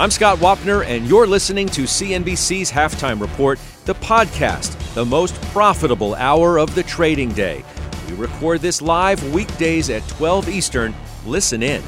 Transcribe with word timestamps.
I'm 0.00 0.12
Scott 0.12 0.38
Wapner, 0.38 0.86
and 0.86 1.08
you're 1.08 1.26
listening 1.26 1.66
to 1.70 1.82
CNBC's 1.82 2.70
Halftime 2.70 3.20
Report, 3.20 3.58
the 3.84 3.96
podcast, 3.96 4.94
the 4.94 5.04
most 5.04 5.34
profitable 5.46 6.14
hour 6.14 6.56
of 6.60 6.72
the 6.76 6.84
trading 6.84 7.32
day. 7.32 7.64
We 8.08 8.14
record 8.14 8.60
this 8.60 8.80
live 8.80 9.34
weekdays 9.34 9.90
at 9.90 10.06
12 10.06 10.50
Eastern. 10.50 10.94
Listen 11.26 11.64
in. 11.64 11.82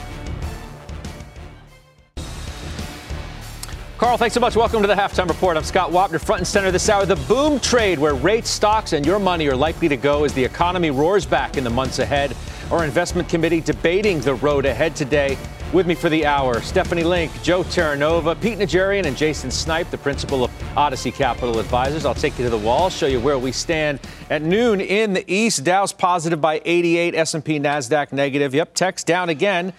Carl, 3.97 4.17
thanks 4.17 4.35
so 4.35 4.41
much. 4.41 4.57
Welcome 4.57 4.83
to 4.83 4.89
the 4.89 4.95
Halftime 4.95 5.29
Report. 5.29 5.57
I'm 5.57 5.63
Scott 5.63 5.93
Wapner, 5.93 6.21
front 6.21 6.41
and 6.41 6.49
center 6.49 6.73
this 6.73 6.89
hour. 6.89 7.07
The 7.07 7.15
boom 7.15 7.61
trade 7.61 8.01
where 8.01 8.15
rates, 8.15 8.51
stocks, 8.51 8.93
and 8.93 9.07
your 9.07 9.21
money 9.21 9.47
are 9.47 9.55
likely 9.55 9.89
to 9.89 9.97
go 9.97 10.25
as 10.25 10.35
the 10.35 10.45
economy 10.45 10.91
roars 10.91 11.27
back 11.27 11.57
in 11.57 11.63
the 11.63 11.71
months 11.71 12.01
ahead. 12.01 12.37
Our 12.73 12.85
investment 12.85 13.29
committee 13.29 13.61
debating 13.61 14.19
the 14.19 14.35
road 14.35 14.67
ahead 14.67 14.97
today. 14.97 15.39
With 15.73 15.87
me 15.87 15.95
for 15.95 16.09
the 16.09 16.27
hour, 16.27 16.61
Stephanie 16.63 17.05
Link, 17.05 17.31
Joe 17.45 17.63
Terranova, 17.63 18.41
Pete 18.41 18.59
Najarian, 18.59 19.07
and 19.07 19.17
Jason 19.17 19.53
Snipe, 19.53 19.89
the 19.91 19.99
principal 19.99 20.43
of 20.43 20.51
Odyssey 20.77 21.13
Capital 21.13 21.61
Advisors. 21.61 22.05
I'll 22.05 22.13
take 22.13 22.37
you 22.41 22.45
to 22.45 22.51
the 22.51 22.59
wall, 22.59 22.91
show 22.91 23.07
you 23.07 23.21
where 23.21 23.39
we 23.39 23.53
stand 23.53 24.01
at 24.31 24.43
noon 24.43 24.81
in 24.81 25.13
the 25.13 25.25
East. 25.33 25.63
Dow's 25.63 25.93
positive 25.93 26.41
by 26.41 26.61
88, 26.65 27.15
S&P, 27.15 27.61
Nasdaq 27.61 28.11
negative. 28.11 28.53
Yep, 28.53 28.75
tech's 28.75 29.05
down 29.05 29.29
again, 29.29 29.73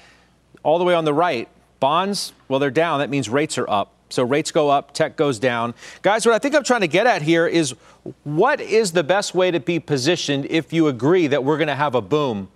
all 0.64 0.80
the 0.80 0.86
way 0.86 0.94
on 0.94 1.04
the 1.04 1.14
right. 1.14 1.50
Bonds, 1.82 2.32
well, 2.48 2.62
they're 2.62 2.72
down. 2.72 3.00
That 3.00 3.10
means 3.10 3.28
rates 3.28 3.58
are 3.58 3.70
up. 3.70 3.92
So 4.08 4.24
rates 4.24 4.52
go 4.52 4.70
up, 4.70 4.94
tech 4.94 5.18
goes 5.18 5.40
down. 5.40 5.74
Guys, 6.04 6.26
what 6.26 6.34
I 6.34 6.40
think 6.40 6.56
I'm 6.56 6.64
trying 6.64 6.82
to 6.82 6.88
get 6.88 7.06
at 7.06 7.22
here 7.22 7.48
is 7.48 7.76
what 8.24 8.62
is 8.62 8.94
the 8.94 9.04
best 9.04 9.36
way 9.36 9.52
to 9.52 9.60
be 9.60 9.78
positioned 9.78 10.46
if 10.50 10.72
you 10.72 10.88
agree 10.88 11.28
that 11.28 11.44
we're 11.44 11.58
going 11.58 11.68
to 11.68 11.76
have 11.76 11.96
a 11.96 12.02
boom 12.02 12.48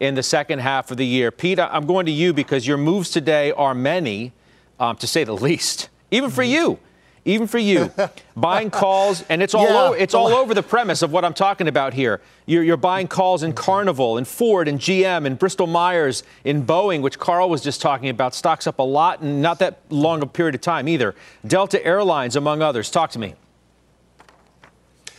in 0.00 0.14
the 0.14 0.22
second 0.22 0.60
half 0.60 0.90
of 0.90 0.96
the 0.96 1.06
year? 1.06 1.30
Pete, 1.30 1.58
I'm 1.58 1.86
going 1.86 2.06
to 2.06 2.12
you 2.12 2.32
because 2.32 2.66
your 2.66 2.76
moves 2.76 3.10
today 3.10 3.52
are 3.52 3.74
many, 3.74 4.32
um, 4.78 4.96
to 4.96 5.06
say 5.06 5.24
the 5.24 5.36
least, 5.36 5.88
even 6.10 6.30
for 6.30 6.42
you 6.42 6.78
even 7.24 7.46
for 7.46 7.58
you, 7.58 7.90
buying 8.36 8.70
calls, 8.70 9.24
and 9.28 9.42
it's 9.42 9.54
all 9.54 9.68
yeah. 9.68 9.82
over, 9.82 9.96
it's 9.96 10.14
all 10.14 10.28
over 10.28 10.54
the 10.54 10.62
premise 10.62 11.02
of 11.02 11.10
what 11.12 11.24
I'm 11.24 11.34
talking 11.34 11.68
about 11.68 11.94
here. 11.94 12.20
You're, 12.46 12.62
you're, 12.62 12.76
buying 12.76 13.08
calls 13.08 13.42
in 13.42 13.54
Carnival, 13.54 14.18
in 14.18 14.24
Ford, 14.24 14.68
and 14.68 14.78
GM, 14.78 15.26
and 15.26 15.38
Bristol 15.38 15.66
Myers, 15.66 16.22
in 16.44 16.64
Boeing, 16.64 17.00
which 17.00 17.18
Carl 17.18 17.48
was 17.48 17.62
just 17.62 17.80
talking 17.80 18.08
about. 18.08 18.34
Stocks 18.34 18.66
up 18.66 18.78
a 18.78 18.82
lot, 18.82 19.20
and 19.20 19.40
not 19.40 19.58
that 19.60 19.78
long 19.88 20.22
a 20.22 20.26
period 20.26 20.54
of 20.54 20.60
time 20.60 20.88
either. 20.88 21.14
Delta 21.46 21.84
Airlines, 21.84 22.36
among 22.36 22.60
others. 22.60 22.90
Talk 22.90 23.10
to 23.12 23.18
me. 23.18 23.34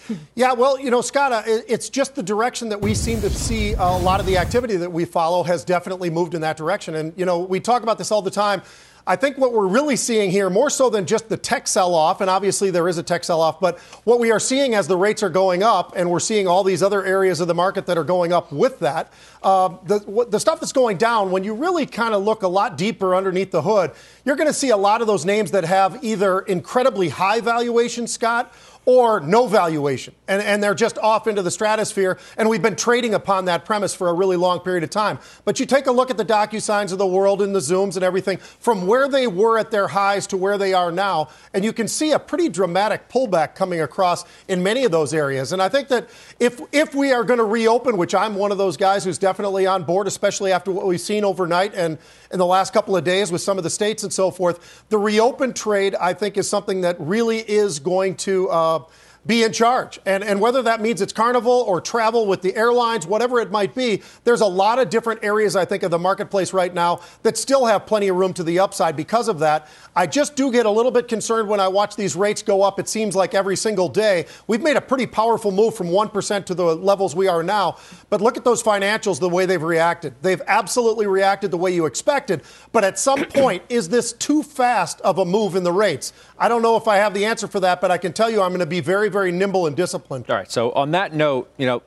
Yeah, 0.36 0.54
well, 0.54 0.80
you 0.80 0.92
know, 0.92 1.02
Scott, 1.02 1.32
uh, 1.32 1.44
it's 1.46 1.90
just 1.90 2.16
the 2.16 2.24
direction 2.24 2.70
that 2.70 2.82
we 2.82 2.94
seem 2.94 3.22
to 3.22 3.30
see 3.30 3.74
a 3.74 3.98
lot 3.98 4.20
of 4.20 4.26
the 4.26 4.38
activity 4.38 4.76
that 4.78 4.92
we 4.92 5.06
follow 5.06 5.44
has 5.44 5.64
definitely 5.64 6.10
moved 6.10 6.34
in 6.34 6.42
that 6.42 6.58
direction. 6.58 6.96
And, 6.96 7.14
you 7.16 7.26
know, 7.26 7.40
we 7.40 7.60
talk 7.60 7.84
about 7.84 7.98
this 7.98 8.12
all 8.12 8.22
the 8.22 8.32
time. 8.32 8.62
I 9.08 9.16
think 9.16 9.38
what 9.38 9.54
we're 9.54 9.68
really 9.68 9.98
seeing 9.98 10.32
here, 10.32 10.50
more 10.50 10.72
so 10.72 10.90
than 10.90 11.06
just 11.06 11.30
the 11.30 11.38
tech 11.38 11.68
sell 11.68 11.94
off, 11.94 12.22
and 12.22 12.30
obviously 12.30 12.72
there 12.72 12.88
is 12.88 12.98
a 12.98 13.04
tech 13.04 13.24
sell 13.24 13.40
off, 13.40 13.60
but 13.60 13.78
what 14.04 14.20
we 14.20 14.32
are 14.32 14.40
seeing 14.40 14.74
as 14.74 14.88
the 14.88 14.98
rates 14.98 15.22
are 15.22 15.30
going 15.30 15.62
up, 15.62 15.94
and 15.96 16.10
we're 16.10 16.20
seeing 16.20 16.48
all 16.48 16.64
these 16.64 16.82
other 16.82 17.06
areas 17.06 17.40
of 17.40 17.48
the 17.48 17.54
market 17.54 17.86
that 17.86 18.00
are 18.00 18.04
going 18.04 18.34
up 18.34 18.52
with 18.52 18.80
that, 18.80 19.14
uh, 19.44 19.70
the, 19.86 20.26
the 20.30 20.40
stuff 20.40 20.60
that's 20.60 20.74
going 20.74 20.98
down, 20.98 21.30
when 21.30 21.44
you 21.44 21.54
really 21.54 21.86
kind 21.86 22.16
of 22.16 22.24
look 22.24 22.42
a 22.42 22.48
lot 22.48 22.80
deeper 22.80 23.14
underneath 23.16 23.52
the 23.52 23.62
hood, 23.62 23.92
you're 24.26 24.36
going 24.36 24.50
to 24.50 24.54
see 24.54 24.70
a 24.70 24.78
lot 24.78 25.02
of 25.02 25.08
those 25.08 25.24
names 25.24 25.52
that 25.52 25.66
have 25.66 26.04
either 26.04 26.40
incredibly 26.40 27.10
high 27.10 27.42
valuation, 27.42 28.08
Scott, 28.08 28.56
or 28.86 29.20
no 29.20 29.48
valuation. 29.48 30.14
And, 30.28 30.42
and 30.42 30.64
they're 30.64 30.76
just 30.76 30.98
off 31.00 31.28
into 31.28 31.42
the 31.42 31.52
stratosphere. 31.52 32.20
And 32.38 32.50
we've 32.50 32.62
been 32.62 32.76
trading 32.76 33.14
upon 33.14 33.46
that 33.46 33.66
premise 33.66 33.96
for 33.96 34.10
a 34.10 34.14
really 34.14 34.38
long 34.38 34.60
period 34.60 34.84
of 34.84 34.92
time. 34.92 35.20
But 35.44 35.60
you 35.60 35.66
take 35.66 35.88
a 35.88 35.92
look 35.92 36.12
at 36.12 36.18
the 36.18 36.26
DocuSigns 36.26 36.92
of 36.92 37.00
the 37.00 37.08
world 37.08 37.42
and 37.42 37.56
the 37.56 37.60
Zooms 37.60 37.96
and 37.96 38.04
everything 38.04 38.38
from 38.38 38.86
where 38.86 39.08
they 39.08 39.28
were 39.28 39.58
at 39.58 39.72
their 39.72 39.88
highs 39.88 40.28
to 40.28 40.38
where 40.38 40.58
they 40.58 40.74
are 40.74 40.92
now. 40.92 41.30
And 41.54 41.66
you 41.66 41.74
can 41.74 41.88
see 41.88 42.12
a 42.12 42.20
pretty 42.20 42.50
dramatic 42.50 43.10
pullback 43.10 43.56
coming 43.56 43.82
across 43.82 44.24
in 44.48 44.62
many 44.62 44.86
of 44.86 44.92
those 44.92 45.14
areas. 45.14 45.52
And 45.52 45.62
I 45.62 45.70
think 45.70 45.88
that 45.88 46.10
if, 46.40 46.62
if 46.72 46.94
we 46.94 47.12
are 47.12 47.24
going 47.24 47.40
to 47.40 47.46
reopen, 47.46 47.98
which 47.98 48.14
I'm 48.14 48.36
one 48.36 48.52
of 48.52 48.58
those 48.58 48.78
guys 48.78 49.04
who's 49.04 49.18
definitely 49.18 49.66
on 49.66 49.84
board, 49.84 50.08
especially 50.08 50.52
after 50.52 50.72
what 50.72 50.86
we've 50.86 51.02
seen 51.02 51.26
overnight 51.26 51.74
and 51.74 51.98
in 52.32 52.40
the 52.40 52.46
last 52.46 52.74
couple 52.74 52.96
of 52.96 53.04
days 53.04 53.32
with 53.32 53.42
some 53.42 53.58
of 53.58 53.64
the 53.64 53.70
states 53.70 54.04
and 54.04 54.14
so 54.14 54.30
forth, 54.30 54.84
the 54.90 54.98
reopen 54.98 55.54
trade, 55.54 55.96
I 55.96 56.14
think, 56.14 56.38
is 56.38 56.48
something 56.48 56.82
that 56.82 56.98
really 57.00 57.40
is 57.40 57.80
going 57.80 58.16
to. 58.18 58.50
Uh, 58.50 58.75
job 58.76 58.90
be 59.26 59.44
in 59.44 59.52
charge. 59.52 60.00
And, 60.06 60.24
and 60.24 60.40
whether 60.40 60.62
that 60.62 60.82
means 60.82 61.02
it's 61.02 61.14
carnival 61.14 61.64
or 61.68 61.82
travel 61.82 62.28
with 62.28 62.42
the 62.42 62.56
airlines, 62.56 63.08
whatever 63.08 63.40
it 63.40 63.52
might 63.52 63.74
be, 63.74 64.04
there's 64.24 64.42
a 64.42 64.46
lot 64.46 64.80
of 64.80 64.90
different 64.90 65.24
areas, 65.24 65.56
I 65.56 65.66
think, 65.66 65.84
of 65.84 65.92
the 65.92 66.00
marketplace 66.00 66.54
right 66.54 66.74
now 66.74 67.02
that 67.24 67.38
still 67.38 67.66
have 67.66 67.86
plenty 67.86 68.08
of 68.08 68.16
room 68.16 68.34
to 68.34 68.44
the 68.44 68.60
upside 68.60 68.96
because 68.96 69.28
of 69.28 69.40
that. 69.40 69.68
I 69.96 70.08
just 70.08 70.36
do 70.36 70.52
get 70.52 70.66
a 70.66 70.70
little 70.70 70.92
bit 70.92 71.08
concerned 71.08 71.48
when 71.48 71.60
I 71.60 71.68
watch 71.68 71.96
these 71.96 72.16
rates 72.16 72.44
go 72.44 72.62
up. 72.62 72.80
It 72.80 72.88
seems 72.88 73.16
like 73.16 73.34
every 73.34 73.56
single 73.56 73.90
day. 73.90 74.26
We've 74.48 74.62
made 74.62 74.76
a 74.76 74.82
pretty 74.82 75.08
powerful 75.08 75.52
move 75.52 75.76
from 75.76 75.88
1% 75.88 76.46
to 76.46 76.54
the 76.54 76.76
levels 76.76 77.16
we 77.16 77.28
are 77.28 77.42
now. 77.42 77.78
But 78.10 78.22
look 78.22 78.38
at 78.38 78.44
those 78.44 78.62
financials, 78.62 79.20
the 79.20 79.30
way 79.30 79.46
they've 79.46 79.62
reacted. 79.62 80.14
They've 80.22 80.42
absolutely 80.48 81.08
reacted 81.08 81.52
the 81.52 81.58
way 81.58 81.74
you 81.74 81.86
expected. 81.86 82.44
But 82.72 82.84
at 82.84 83.00
some 83.00 83.26
point, 83.30 83.64
is 83.70 83.90
this 83.90 84.14
too 84.14 84.44
fast 84.44 85.02
of 85.02 85.18
a 85.18 85.26
move 85.26 85.56
in 85.56 85.64
the 85.64 85.72
rates? 85.72 86.14
I 86.38 86.48
don't 86.48 86.62
know 86.62 86.76
if 86.76 86.88
I 86.88 86.98
have 86.98 87.14
the 87.14 87.26
answer 87.26 87.48
for 87.48 87.62
that, 87.62 87.82
but 87.82 87.90
I 87.90 87.98
can 87.98 88.14
tell 88.14 88.30
you 88.30 88.42
I'm 88.42 88.50
going 88.50 88.60
to 88.60 88.66
be 88.66 88.82
very, 88.82 89.10
very 89.16 89.32
nimble 89.32 89.66
and 89.66 89.76
disciplined. 89.76 90.30
All 90.30 90.36
right. 90.36 90.52
So 90.52 90.72
on 90.74 90.92
that 90.92 91.14
note, 91.14 91.50
you 91.58 91.66
know, 91.66 91.82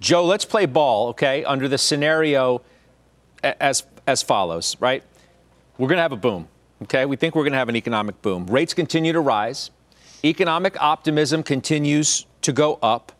Joe, 0.00 0.24
let's 0.24 0.44
play 0.44 0.64
ball, 0.64 1.08
okay, 1.08 1.44
under 1.44 1.68
the 1.68 1.76
scenario 1.76 2.62
as 3.42 3.84
as 4.06 4.22
follows, 4.22 4.76
right? 4.80 5.02
We're 5.76 5.88
going 5.88 5.98
to 5.98 6.02
have 6.02 6.12
a 6.12 6.16
boom. 6.16 6.48
Okay, 6.84 7.04
we 7.04 7.16
think 7.16 7.34
we're 7.34 7.42
going 7.42 7.52
to 7.52 7.58
have 7.58 7.68
an 7.68 7.76
economic 7.76 8.22
boom. 8.22 8.46
Rates 8.46 8.72
continue 8.72 9.12
to 9.12 9.20
rise. 9.20 9.70
Economic 10.24 10.80
optimism 10.80 11.42
continues 11.42 12.24
to 12.42 12.52
go 12.52 12.78
up. 12.80 13.12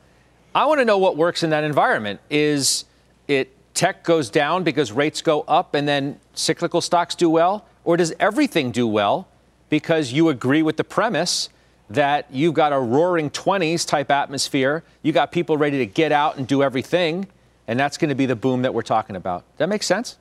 I 0.55 0.65
want 0.67 0.81
to 0.81 0.85
know 0.85 0.99
what 0.99 1.17
works 1.17 1.43
in 1.43 1.51
that 1.51 1.65
environment. 1.65 2.21
Is 2.31 2.85
it 3.27 3.55
tech 3.75 4.05
goes 4.05 4.31
down 4.31 4.63
because 4.65 4.93
rates 4.93 5.21
go 5.21 5.43
up 5.43 5.75
and 5.75 5.87
then 5.87 6.21
cyclical 6.35 6.81
stocks 6.81 7.15
do 7.15 7.29
well? 7.29 7.67
Or 7.85 7.97
does 7.97 8.13
everything 8.21 8.71
do 8.71 8.87
well 8.87 9.29
because 9.69 10.13
you 10.13 10.29
agree 10.29 10.63
with 10.63 10.77
the 10.77 10.85
premise 10.85 11.49
that 11.91 12.27
you've 12.31 12.55
got 12.55 12.73
a 12.73 12.79
roaring 12.79 13.31
20s 13.31 13.87
type 13.87 14.11
atmosphere? 14.11 14.85
You 15.03 15.13
got 15.13 15.33
people 15.33 15.57
ready 15.57 15.79
to 15.79 15.87
get 15.87 16.13
out 16.13 16.37
and 16.37 16.47
do 16.47 16.63
everything, 16.63 17.27
and 17.67 17.79
that's 17.79 17.99
going 17.99 18.11
to 18.11 18.15
be 18.15 18.27
the 18.27 18.37
boom 18.37 18.63
that 18.63 18.75
we're 18.75 18.83
talking 18.83 19.17
about. 19.17 19.45
That 19.59 19.69
makes 19.69 19.87
sense? 19.87 20.17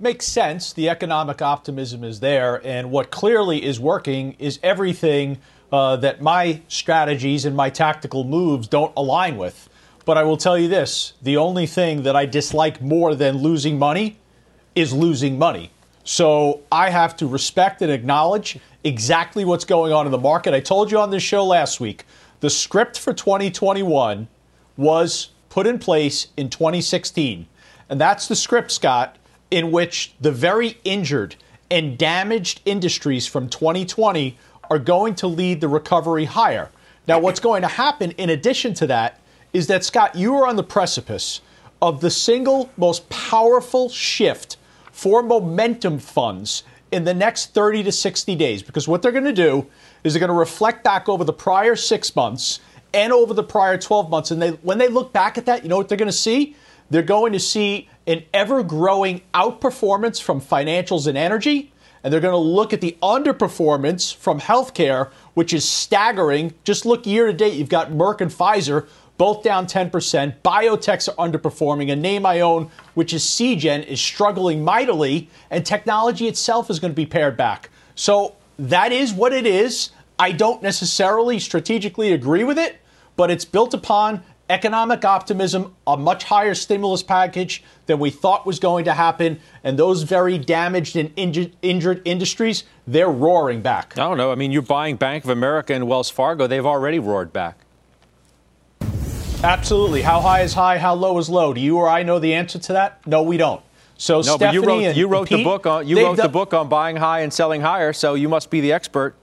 makes 0.00 0.26
sense. 0.26 0.72
The 0.72 0.88
economic 0.88 1.42
optimism 1.42 2.04
is 2.04 2.20
there, 2.20 2.64
and 2.64 2.90
what 2.90 3.10
clearly 3.10 3.64
is 3.64 3.80
working 3.80 4.36
is 4.38 4.58
everything 4.62 5.38
uh, 5.72 5.96
that 5.96 6.22
my 6.22 6.62
strategies 6.68 7.44
and 7.44 7.56
my 7.56 7.70
tactical 7.70 8.24
moves 8.24 8.68
don't 8.68 8.92
align 8.96 9.36
with. 9.36 9.68
But 10.04 10.16
I 10.16 10.22
will 10.22 10.36
tell 10.36 10.56
you 10.56 10.68
this 10.68 11.14
the 11.20 11.36
only 11.36 11.66
thing 11.66 12.04
that 12.04 12.16
I 12.16 12.26
dislike 12.26 12.80
more 12.80 13.14
than 13.14 13.38
losing 13.38 13.78
money 13.78 14.18
is 14.74 14.92
losing 14.92 15.38
money. 15.38 15.70
So 16.08 16.62
I 16.72 16.88
have 16.88 17.18
to 17.18 17.26
respect 17.26 17.82
and 17.82 17.92
acknowledge 17.92 18.58
exactly 18.82 19.44
what's 19.44 19.66
going 19.66 19.92
on 19.92 20.06
in 20.06 20.10
the 20.10 20.16
market. 20.16 20.54
I 20.54 20.60
told 20.60 20.90
you 20.90 20.98
on 20.98 21.10
this 21.10 21.22
show 21.22 21.44
last 21.44 21.80
week 21.80 22.06
the 22.40 22.48
script 22.48 22.98
for 22.98 23.12
2021 23.12 24.26
was 24.78 25.28
put 25.50 25.66
in 25.66 25.78
place 25.78 26.28
in 26.34 26.48
2016. 26.48 27.46
And 27.90 28.00
that's 28.00 28.26
the 28.26 28.36
script, 28.36 28.72
Scott, 28.72 29.18
in 29.50 29.70
which 29.70 30.14
the 30.18 30.32
very 30.32 30.78
injured 30.82 31.36
and 31.70 31.98
damaged 31.98 32.62
industries 32.64 33.26
from 33.26 33.50
2020 33.50 34.38
are 34.70 34.78
going 34.78 35.14
to 35.16 35.26
lead 35.26 35.60
the 35.60 35.68
recovery 35.68 36.24
higher. 36.24 36.70
Now, 37.06 37.18
what's 37.18 37.38
going 37.38 37.60
to 37.60 37.68
happen 37.68 38.12
in 38.12 38.30
addition 38.30 38.72
to 38.74 38.86
that 38.86 39.20
is 39.52 39.66
that, 39.66 39.84
Scott, 39.84 40.14
you 40.14 40.36
are 40.36 40.46
on 40.46 40.56
the 40.56 40.64
precipice 40.64 41.42
of 41.82 42.00
the 42.00 42.10
single 42.10 42.70
most 42.78 43.06
powerful 43.10 43.90
shift 43.90 44.56
for 44.98 45.22
momentum 45.22 45.96
funds 45.96 46.64
in 46.90 47.04
the 47.04 47.14
next 47.14 47.54
30 47.54 47.84
to 47.84 47.92
60 47.92 48.34
days. 48.34 48.64
Because 48.64 48.88
what 48.88 49.00
they're 49.00 49.12
going 49.12 49.22
to 49.22 49.32
do 49.32 49.64
is 50.02 50.12
they're 50.12 50.18
going 50.18 50.26
to 50.26 50.34
reflect 50.34 50.82
back 50.82 51.08
over 51.08 51.22
the 51.22 51.32
prior 51.32 51.76
six 51.76 52.16
months 52.16 52.58
and 52.92 53.12
over 53.12 53.32
the 53.32 53.44
prior 53.44 53.78
12 53.78 54.10
months. 54.10 54.32
And 54.32 54.42
they, 54.42 54.50
when 54.50 54.78
they 54.78 54.88
look 54.88 55.12
back 55.12 55.38
at 55.38 55.46
that, 55.46 55.62
you 55.62 55.68
know 55.68 55.76
what 55.76 55.88
they're 55.88 55.96
going 55.96 56.10
to 56.10 56.12
see? 56.12 56.56
They're 56.90 57.02
going 57.02 57.32
to 57.32 57.38
see 57.38 57.88
an 58.08 58.24
ever 58.34 58.64
growing 58.64 59.20
outperformance 59.32 60.20
from 60.20 60.40
financials 60.40 61.06
and 61.06 61.16
energy, 61.16 61.70
and 62.02 62.12
they're 62.12 62.20
going 62.20 62.32
to 62.32 62.36
look 62.36 62.72
at 62.72 62.80
the 62.80 62.96
underperformance 63.00 64.12
from 64.12 64.40
healthcare, 64.40 65.12
which 65.34 65.52
is 65.52 65.68
staggering. 65.68 66.54
Just 66.64 66.84
look 66.84 67.06
year 67.06 67.26
to 67.26 67.32
date, 67.32 67.54
you've 67.54 67.68
got 67.68 67.92
Merck 67.92 68.20
and 68.20 68.32
Pfizer 68.32 68.88
both 69.18 69.42
down 69.42 69.66
10%. 69.66 70.40
Biotechs 70.42 71.08
are 71.08 71.28
underperforming. 71.28 71.92
A 71.92 71.96
name 71.96 72.24
I 72.24 72.40
own, 72.40 72.70
which 72.94 73.12
is 73.12 73.22
Seagen, 73.22 73.84
is 73.84 74.00
struggling 74.00 74.64
mightily, 74.64 75.28
and 75.50 75.66
technology 75.66 76.26
itself 76.28 76.70
is 76.70 76.78
going 76.78 76.92
to 76.92 76.96
be 76.96 77.06
pared 77.06 77.36
back. 77.36 77.68
So 77.94 78.36
that 78.58 78.92
is 78.92 79.12
what 79.12 79.32
it 79.32 79.46
is. 79.46 79.90
I 80.18 80.32
don't 80.32 80.62
necessarily 80.62 81.38
strategically 81.38 82.12
agree 82.12 82.44
with 82.44 82.58
it, 82.58 82.80
but 83.16 83.30
it's 83.30 83.44
built 83.44 83.74
upon 83.74 84.22
economic 84.50 85.04
optimism, 85.04 85.74
a 85.86 85.96
much 85.96 86.24
higher 86.24 86.54
stimulus 86.54 87.02
package 87.02 87.62
than 87.86 87.98
we 87.98 88.10
thought 88.10 88.46
was 88.46 88.58
going 88.58 88.84
to 88.84 88.94
happen, 88.94 89.38
and 89.62 89.78
those 89.78 90.04
very 90.04 90.38
damaged 90.38 90.96
and 90.96 91.12
injured, 91.16 92.00
industries, 92.04 92.64
they're 92.86 93.10
roaring 93.10 93.60
back. 93.60 93.92
I 93.98 94.08
don't 94.08 94.16
know. 94.16 94.32
I 94.32 94.36
mean, 94.36 94.50
you're 94.50 94.62
buying 94.62 94.96
Bank 94.96 95.24
of 95.24 95.30
America 95.30 95.74
and 95.74 95.86
Wells 95.86 96.08
Fargo, 96.08 96.46
they've 96.46 96.64
already 96.64 96.98
roared 96.98 97.32
back. 97.32 97.58
Absolutely. 99.42 100.02
How 100.02 100.20
high 100.20 100.40
is 100.40 100.52
high? 100.52 100.78
How 100.78 100.94
low 100.94 101.16
is 101.18 101.28
low? 101.28 101.54
Do 101.54 101.60
you 101.60 101.76
or 101.76 101.88
I 101.88 102.02
know 102.02 102.18
the 102.18 102.34
answer 102.34 102.58
to 102.58 102.72
that? 102.72 103.06
No, 103.06 103.22
we 103.22 103.36
don't. 103.36 103.62
So 103.96 104.16
no, 104.16 104.22
Stephanie 104.22 104.46
but 104.46 104.54
you 104.54 104.64
wrote, 104.64 104.96
you 104.96 105.08
wrote 105.08 105.28
Pete, 105.28 105.38
the 105.38 105.44
book 105.44 105.66
on 105.66 105.86
you 105.86 105.96
wrote 105.96 106.16
done, 106.16 106.26
the 106.26 106.32
book 106.32 106.54
on 106.54 106.68
buying 106.68 106.96
high 106.96 107.20
and 107.20 107.32
selling 107.32 107.60
higher, 107.60 107.92
so 107.92 108.14
you 108.14 108.28
must 108.28 108.50
be 108.50 108.60
the 108.60 108.72
expert. 108.72 109.14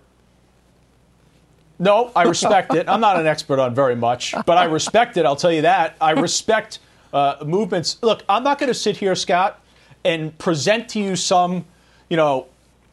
No, 1.80 2.12
I 2.16 2.24
respect 2.24 2.74
it. 2.74 2.88
I'm 2.88 3.02
not 3.02 3.20
an 3.20 3.28
expert 3.28 3.60
on 3.60 3.76
very 3.76 3.96
much, 3.96 4.34
but 4.46 4.58
I 4.58 4.66
respect 4.66 5.18
it. 5.18 5.26
I'll 5.26 5.36
tell 5.36 5.52
you 5.52 5.64
that. 5.64 5.96
I 6.00 6.12
respect 6.12 6.80
uh, 7.14 7.36
movements. 7.46 7.98
Look, 8.02 8.24
I'm 8.30 8.44
not 8.44 8.60
going 8.60 8.70
to 8.70 8.74
sit 8.74 8.98
here, 8.98 9.16
Scott, 9.16 9.62
and 10.06 10.38
present 10.38 10.88
to 10.90 11.00
you 11.00 11.18
some, 11.18 11.66
you 12.10 12.16
know, 12.16 12.48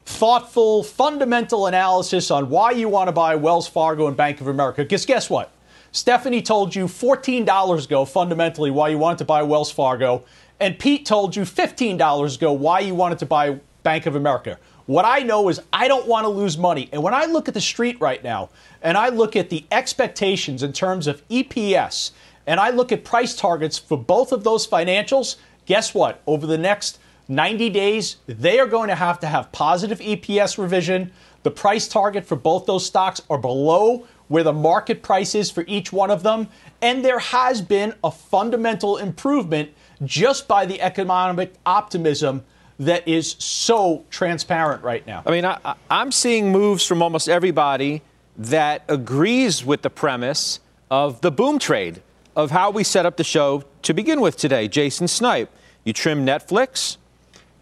thoughtful, 0.05 0.83
fundamental 0.83 1.69
analysis 1.69 2.33
on 2.33 2.49
why 2.49 2.73
you 2.73 2.89
want 2.89 3.07
to 3.07 3.13
buy 3.13 3.37
Wells 3.37 3.69
Fargo 3.69 4.09
and 4.09 4.17
Bank 4.17 4.41
of 4.41 4.49
America. 4.49 4.83
Because 4.83 5.07
guess 5.07 5.31
what? 5.31 5.53
Stephanie 5.94 6.41
told 6.41 6.75
you 6.75 6.87
$14 6.87 7.85
ago, 7.85 8.06
fundamentally, 8.06 8.71
why 8.71 8.89
you 8.89 8.97
wanted 8.97 9.19
to 9.19 9.27
buy 9.27 9.43
Wells 9.43 9.71
Fargo. 9.71 10.25
And 10.59 10.79
Pete 10.79 11.05
told 11.05 11.37
you 11.37 11.43
$15 11.43 12.35
ago 12.35 12.53
why 12.53 12.81
you 12.81 12.94
wanted 12.94 13.19
to 13.19 13.27
buy 13.27 13.61
Bank 13.83 14.06
of 14.06 14.17
America. 14.17 14.59
What 14.87 15.05
I 15.05 15.19
know 15.19 15.50
is 15.50 15.61
I 15.71 15.89
don't 15.89 16.06
want 16.06 16.25
to 16.25 16.31
lose 16.31 16.56
money. 16.56 16.89
And 16.93 17.03
when 17.03 17.12
I 17.12 17.27
look 17.27 17.47
at 17.47 17.53
the 17.53 17.61
street 17.61 18.00
right 18.00 18.25
now 18.25 18.49
and 18.81 18.97
I 18.97 19.11
look 19.11 19.37
at 19.37 19.50
the 19.50 19.67
expectations 19.71 20.62
in 20.62 20.73
terms 20.73 21.06
of 21.06 21.27
EPS 21.29 22.12
and 22.47 22.59
I 22.59 22.71
look 22.71 22.91
at 22.91 23.05
price 23.05 23.37
targets 23.37 23.77
for 23.77 23.99
both 23.99 24.33
of 24.33 24.44
those 24.44 24.67
financials, 24.67 25.37
guess 25.67 25.93
what? 25.93 26.23
Over 26.27 26.47
the 26.47 26.59
next 26.59 27.00
90 27.29 27.69
days, 27.69 28.17
they 28.27 28.59
are 28.59 28.67
going 28.67 28.89
to 28.89 28.94
have 28.94 29.21
to 29.21 29.27
have 29.27 29.53
positive 29.53 30.00
EPS 30.00 30.56
revision. 30.56 31.12
The 31.43 31.50
price 31.50 31.87
target 31.87 32.25
for 32.25 32.37
both 32.37 32.65
those 32.65 32.87
stocks 32.87 33.21
are 33.29 33.39
below 33.39 34.06
where 34.32 34.43
the 34.43 34.52
market 34.52 35.02
price 35.02 35.34
is 35.34 35.50
for 35.50 35.62
each 35.67 35.93
one 35.93 36.11
of 36.11 36.23
them. 36.23 36.49
And 36.81 37.05
there 37.05 37.19
has 37.19 37.61
been 37.61 37.93
a 38.02 38.11
fundamental 38.11 38.96
improvement 38.96 39.69
just 40.06 40.49
by 40.49 40.64
the 40.64 40.81
economic 40.81 41.52
optimism 41.67 42.43
that 42.79 43.06
is 43.06 43.37
so 43.38 44.06
transparent 44.08 44.82
right 44.82 45.06
now. 45.06 45.23
I 45.26 45.31
mean, 45.32 45.44
I, 45.44 45.75
am 45.90 46.11
seeing 46.11 46.50
moves 46.50 46.87
from 46.87 47.02
almost 47.02 47.29
everybody 47.29 48.00
that 48.38 48.84
agrees 48.88 49.67
with 49.67 49.82
the 49.82 49.90
premise 49.90 50.61
of 50.90 51.20
the 51.20 51.31
boom 51.31 51.58
trade, 51.58 52.00
of 52.34 52.52
how 52.52 52.70
we 52.70 52.84
set 52.84 53.05
up 53.05 53.19
the 53.19 53.25
show 53.25 53.64
to 53.82 53.93
begin 53.93 54.23
with 54.23 54.38
today. 54.38 54.67
Jason 54.67 55.08
Snipe, 55.08 55.50
you 55.84 55.93
trim 55.93 56.25
Netflix, 56.25 56.96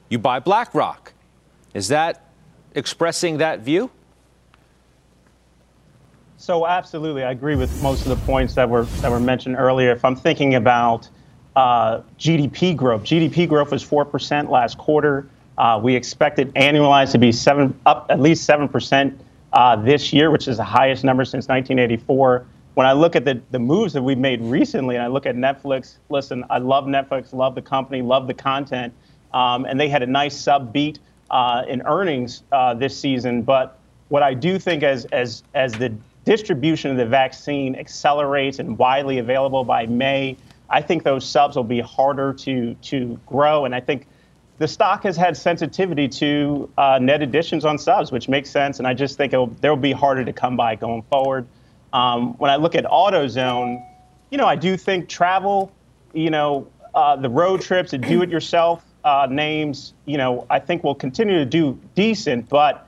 you 0.09 0.21
buy 0.21 0.39
BlackRock. 0.39 1.15
Is 1.75 1.89
that 1.89 2.31
expressing 2.77 3.39
that 3.39 3.59
view? 3.59 3.91
So 6.41 6.67
absolutely, 6.67 7.23
I 7.23 7.33
agree 7.33 7.55
with 7.55 7.83
most 7.83 8.07
of 8.07 8.09
the 8.09 8.25
points 8.25 8.55
that 8.55 8.67
were 8.67 8.85
that 9.03 9.11
were 9.11 9.21
mentioned 9.21 9.57
earlier. 9.59 9.93
If 9.93 10.07
I'm 10.07 10.17
thinking 10.17 10.55
about 10.55 11.07
uh, 11.55 12.01
GDP 12.19 12.75
growth. 12.75 13.03
GDP 13.03 13.47
growth 13.47 13.71
was 13.73 13.85
4% 13.85 14.49
last 14.49 14.79
quarter. 14.79 15.29
Uh, 15.59 15.79
we 15.83 15.95
expected 15.95 16.51
annualized 16.55 17.13
to 17.13 17.19
be 17.19 17.31
seven, 17.31 17.79
up 17.85 18.07
at 18.09 18.21
least 18.21 18.49
7% 18.49 19.19
uh, 19.53 19.77
this 19.77 20.13
year, 20.15 20.31
which 20.31 20.49
is 20.49 20.57
the 20.57 20.65
highest 20.65 21.05
number 21.05 21.25
since 21.25 21.49
1984. 21.49 22.47
When 22.75 22.87
I 22.87 22.93
look 22.93 23.17
at 23.17 23.27
the, 23.27 23.43
the 23.51 23.59
moves 23.59 23.93
that 23.93 24.03
we've 24.03 24.17
made 24.17 24.41
recently, 24.41 24.95
and 24.95 25.05
I 25.05 25.09
look 25.09 25.27
at 25.27 25.35
Netflix, 25.35 25.97
listen, 26.09 26.45
I 26.49 26.59
love 26.59 26.85
Netflix, 26.85 27.35
love 27.35 27.55
the 27.55 27.63
company, 27.63 28.01
love 28.01 28.27
the 28.27 28.35
content, 28.35 28.95
um, 29.35 29.67
and 29.67 29.79
they 29.79 29.89
had 29.89 30.03
a 30.03 30.07
nice 30.07 30.39
sub 30.39 30.73
beat 30.73 31.01
uh, 31.31 31.65
in 31.69 31.83
earnings 31.83 32.45
uh, 32.53 32.73
this 32.73 32.99
season. 32.99 33.43
But 33.43 33.79
what 34.09 34.23
I 34.23 34.35
do 34.35 34.59
think 34.59 34.83
as, 34.83 35.05
as, 35.07 35.43
as 35.53 35.73
the 35.75 35.93
distribution 36.25 36.91
of 36.91 36.97
the 36.97 37.07
vaccine 37.07 37.75
accelerates 37.77 38.59
and 38.59 38.79
widely 38.79 39.19
available 39.19 39.65
by 39.65 39.87
May, 39.87 40.37
I 40.69 40.83
think 40.83 41.03
those 41.03 41.29
subs 41.29 41.57
will 41.57 41.65
be 41.65 41.81
harder 41.81 42.33
to 42.35 42.75
to 42.75 43.19
grow, 43.27 43.65
and 43.65 43.75
I 43.75 43.81
think 43.81 44.07
the 44.59 44.69
stock 44.69 45.05
has 45.05 45.17
had 45.17 45.37
sensitivity 45.39 46.07
to 46.07 46.71
uh, 46.77 46.99
net 47.01 47.23
additions 47.23 47.65
on 47.65 47.79
subs, 47.79 48.13
which 48.13 48.29
makes 48.29 48.51
sense. 48.51 48.79
And 48.79 48.87
I 48.87 48.93
just 48.93 49.17
think 49.17 49.33
they'll 49.33 49.75
be 49.77 49.93
harder 49.93 50.23
to 50.23 50.35
come 50.35 50.55
by 50.55 50.77
going 50.77 51.03
forward. 51.11 51.47
Um, 51.95 52.35
when 52.35 52.51
I 52.51 52.57
look 52.57 52.75
at 52.75 52.85
AutoZone, 52.85 53.83
you 54.31 54.37
know, 54.37 54.47
I 54.47 54.57
do 54.57 54.77
think 54.77 55.09
travel, 55.09 55.73
you 56.13 56.29
know, 56.29 56.69
uh, 56.95 57.17
the 57.17 57.31
road 57.31 57.63
trips, 57.63 57.93
the 57.93 57.99
do-it-yourself 57.99 58.85
uh, 59.03 59.27
names, 59.31 59.95
you 60.05 60.19
know, 60.19 60.47
I 60.51 60.59
think 60.59 60.85
will 60.85 60.95
continue 60.95 61.39
to 61.39 61.47
do 61.47 61.81
decent, 61.95 62.51
but 62.51 62.87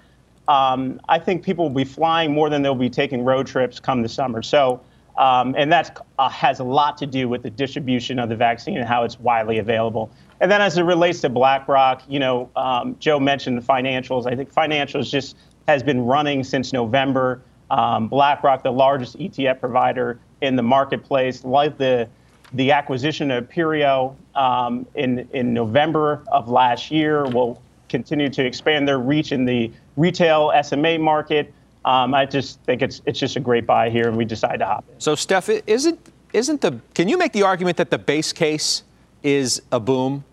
um, 0.53 1.01
I 1.09 1.19
think 1.19 1.43
people 1.43 1.65
will 1.65 1.75
be 1.75 1.85
flying 1.85 2.33
more 2.33 2.51
than 2.51 2.63
they'll 2.63 2.75
be 2.75 2.91
taking 2.91 3.25
road 3.25 3.47
trips 3.47 3.81
come 3.81 4.03
the 4.03 4.09
summer. 4.09 4.43
So 4.43 4.81
um, 5.17 5.55
and 5.59 5.71
that 5.73 6.05
uh, 6.19 6.29
has 6.29 6.61
a 6.61 6.65
lot 6.65 6.97
to 6.99 7.07
do 7.07 7.29
with 7.29 7.43
the 7.43 7.51
distribution 7.51 8.19
of 8.19 8.29
the 8.29 8.37
vaccine 8.37 8.79
and 8.79 8.87
how 8.87 9.05
it's 9.05 9.19
widely 9.21 9.59
available. 9.59 10.11
And 10.41 10.51
then 10.51 10.61
as 10.61 10.79
it 10.79 10.83
relates 10.83 11.21
to 11.21 11.29
BlackRock, 11.29 12.03
you 12.09 12.19
know, 12.19 12.51
um, 12.57 12.97
Joe 12.99 13.21
mentioned 13.21 13.59
the 13.59 13.63
financials. 13.63 14.27
I 14.27 14.35
think 14.35 14.53
financials 14.53 15.11
just 15.11 15.37
has 15.69 15.83
been 15.83 16.05
running 16.05 16.43
since 16.43 16.73
November. 16.73 17.43
Um, 17.71 18.09
BlackRock, 18.09 18.63
the 18.63 18.73
largest 18.73 19.19
ETF 19.19 19.61
provider 19.61 20.19
in 20.41 20.57
the 20.57 20.63
marketplace, 20.63 21.45
like 21.45 21.79
the 21.79 22.09
the 22.55 22.71
acquisition 22.71 23.31
of 23.31 23.49
Aperio 23.49 24.15
um, 24.35 24.87
in 24.95 25.29
in 25.33 25.55
November 25.55 26.23
of 26.33 26.49
last 26.49 26.91
year, 26.91 27.25
will 27.25 27.62
continue 27.93 28.29
to 28.31 28.44
expand 28.44 28.89
their 28.89 28.99
reach 28.99 29.31
in 29.31 29.44
the 29.44 29.71
retail 29.97 30.51
SMA 30.65 30.99
market. 30.99 31.55
Um, 31.84 32.15
I 32.15 32.27
just 32.27 32.61
think 32.63 32.82
it's 32.82 33.03
it's 33.06 33.20
just 33.20 33.37
a 33.37 33.41
great 33.41 33.67
buy 33.67 33.91
here, 33.91 34.08
and 34.08 34.17
we 34.17 34.25
decide 34.25 34.58
to 34.58 34.67
hop 34.67 34.84
in. 34.93 34.99
So, 34.99 35.15
Steph, 35.15 35.49
isn't 35.49 36.01
isn't 36.32 36.61
the 36.61 36.81
can 36.94 37.08
you 37.08 37.19
make 37.19 37.32
the 37.32 37.43
argument 37.43 37.77
that 37.77 37.91
the 37.91 37.99
base 37.99 38.32
case 38.32 38.82
is 39.22 39.63
a 39.70 39.79
boom 39.79 40.25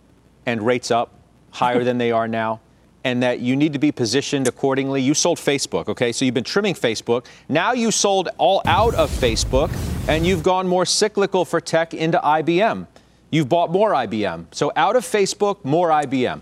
and 0.46 0.66
rates 0.66 0.90
up 0.90 1.12
higher 1.52 1.84
than 1.84 2.00
they 2.00 2.12
are 2.12 2.28
now? 2.28 2.62
and 3.06 3.24
that 3.24 3.40
you 3.40 3.56
need 3.56 3.72
to 3.72 3.80
be 3.80 3.94
positioned 3.94 4.46
accordingly. 4.46 5.02
You 5.02 5.14
sold 5.14 5.38
Facebook, 5.38 5.88
okay? 5.88 6.12
So 6.12 6.26
you've 6.26 6.34
been 6.34 6.44
trimming 6.44 6.74
Facebook. 6.74 7.26
Now 7.48 7.72
you 7.72 7.92
sold 7.92 8.28
all 8.38 8.62
out 8.66 8.94
of 8.96 9.10
Facebook, 9.10 9.72
and 10.10 10.28
you've 10.28 10.44
gone 10.44 10.68
more 10.68 10.86
cyclical 10.86 11.46
for 11.46 11.62
tech 11.62 11.94
into 11.94 12.20
IBM. 12.20 12.88
You've 13.32 13.48
bought 13.48 13.72
more 13.72 13.92
IBM. 13.92 14.48
So 14.52 14.72
out 14.76 14.96
of 14.96 15.06
Facebook, 15.06 15.64
more 15.64 15.90
IBM. 15.90 16.42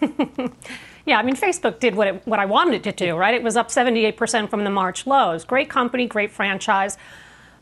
Yeah, 1.06 1.18
I 1.18 1.22
mean, 1.22 1.36
Facebook 1.36 1.80
did 1.80 1.94
what, 1.94 2.06
it, 2.06 2.26
what 2.26 2.38
I 2.38 2.46
wanted 2.46 2.74
it 2.74 2.82
to 2.84 2.92
do, 2.92 3.16
right? 3.16 3.34
It 3.34 3.42
was 3.42 3.56
up 3.56 3.68
78% 3.68 4.48
from 4.48 4.64
the 4.64 4.70
March 4.70 5.06
lows. 5.06 5.44
Great 5.44 5.68
company, 5.68 6.06
great 6.06 6.30
franchise. 6.30 6.96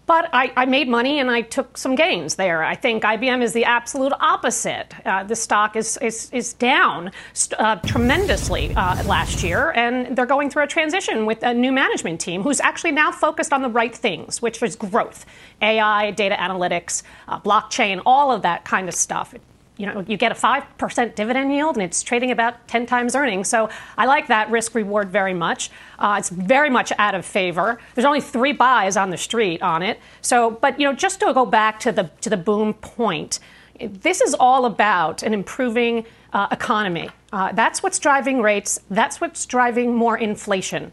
But 0.05 0.29
I, 0.33 0.53
I, 0.57 0.67
made 0.67 0.89
money 0.89 1.21
and 1.21 1.31
I 1.31 1.43
took 1.43 1.79
some 1.79 1.95
gains 1.95 2.35
there. 2.35 2.65
I 2.65 2.75
think 2.75 3.05
IBM 3.05 3.41
is 3.41 3.53
the 3.53 3.65
absolute 3.65 4.13
opposite. 4.21 4.93
Uh, 5.07 5.23
the 5.23 5.37
stock 5.37 5.77
is, 5.77 5.97
is, 5.99 6.29
is 6.33 6.55
down 6.55 7.13
uh, 7.57 7.77
tremendously 7.77 8.75
uh, 8.75 9.03
last 9.05 9.45
year, 9.45 9.71
and 9.77 10.17
they're 10.17 10.27
going 10.27 10.51
through 10.51 10.65
a 10.65 10.67
transition 10.67 11.25
with 11.25 11.45
a 11.45 11.55
new 11.55 11.71
management 11.71 12.21
team 12.21 12.43
who's 12.43 12.61
actually 12.61 12.91
now 12.91 13.13
focused 13.13 13.53
on 13.53 13.63
the 13.63 13.69
right 13.69 13.95
things, 13.95 14.43
which 14.43 14.61
is 14.61 14.75
growth, 14.75 15.25
AI, 15.63 16.11
data 16.11 16.35
analytics, 16.35 17.05
uh, 17.29 17.39
blockchain, 17.39 18.03
all 18.05 18.33
of 18.33 18.43
that 18.43 18.65
kind 18.65 18.89
of 18.89 18.95
stuff 18.95 19.35
you 19.83 19.89
know, 19.89 20.05
you 20.07 20.17
get 20.17 20.31
a 20.31 20.35
5% 20.37 21.17
dividend 21.17 21.53
yield 21.53 21.75
and 21.75 21.83
it's 21.83 22.05
trading 22.05 22.31
about 22.31 22.69
10 22.69 22.87
times 22.87 23.17
earnings. 23.17 23.49
So 23.49 23.69
I 23.99 24.07
like 24.07 24.29
that 24.29 24.49
risk 24.49 24.77
reward 24.77 25.11
very 25.11 25.35
much. 25.35 25.73
Uh, 25.99 26.15
it's 26.21 26.29
very 26.29 26.71
much 26.71 26.93
out 26.99 27.17
of 27.17 27.27
favor. 27.27 27.81
There's 27.97 28.05
only 28.05 28.21
three 28.21 28.53
buys 28.53 28.97
on 28.97 29.11
the 29.11 29.17
street 29.17 29.61
on 29.61 29.83
it. 29.83 29.99
So, 30.21 30.53
but, 30.53 30.79
you 30.79 30.87
know, 30.87 30.95
just 30.95 31.19
to 31.19 31.35
go 31.35 31.45
back 31.45 31.81
to 31.81 31.91
the, 31.91 32.09
to 32.21 32.31
the 32.31 32.37
boom 32.37 32.75
point, 32.75 33.41
this 33.81 34.21
is 34.21 34.35
all 34.39 34.67
about 34.67 35.25
an 35.25 35.35
improving 35.35 36.07
uh, 36.33 36.47
economy. 36.53 37.11
Uh, 37.33 37.51
that's 37.51 37.83
what's 37.83 37.99
driving 37.99 38.41
rates. 38.41 38.79
That's 38.89 39.21
what's 39.21 39.45
driving 39.47 39.97
more 39.97 40.17
inflation. 40.17 40.93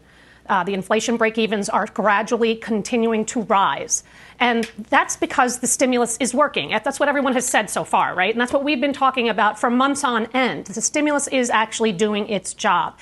Uh, 0.50 0.64
the 0.64 0.74
inflation 0.74 1.16
break 1.16 1.38
evens 1.38 1.68
are 1.68 1.86
gradually 1.86 2.56
continuing 2.56 3.24
to 3.24 3.42
rise. 3.42 4.02
And 4.40 4.68
that's 4.90 5.16
because 5.16 5.60
the 5.60 5.68
stimulus 5.68 6.16
is 6.18 6.34
working. 6.34 6.70
That's 6.70 6.98
what 6.98 7.08
everyone 7.08 7.34
has 7.34 7.46
said 7.46 7.70
so 7.70 7.84
far, 7.84 8.16
right? 8.16 8.34
And 8.34 8.40
that's 8.40 8.52
what 8.52 8.64
we've 8.64 8.80
been 8.80 8.92
talking 8.92 9.28
about 9.28 9.60
for 9.60 9.70
months 9.70 10.02
on 10.02 10.26
end. 10.34 10.66
The 10.66 10.82
stimulus 10.82 11.28
is 11.28 11.50
actually 11.50 11.92
doing 11.92 12.28
its 12.28 12.52
job. 12.52 12.98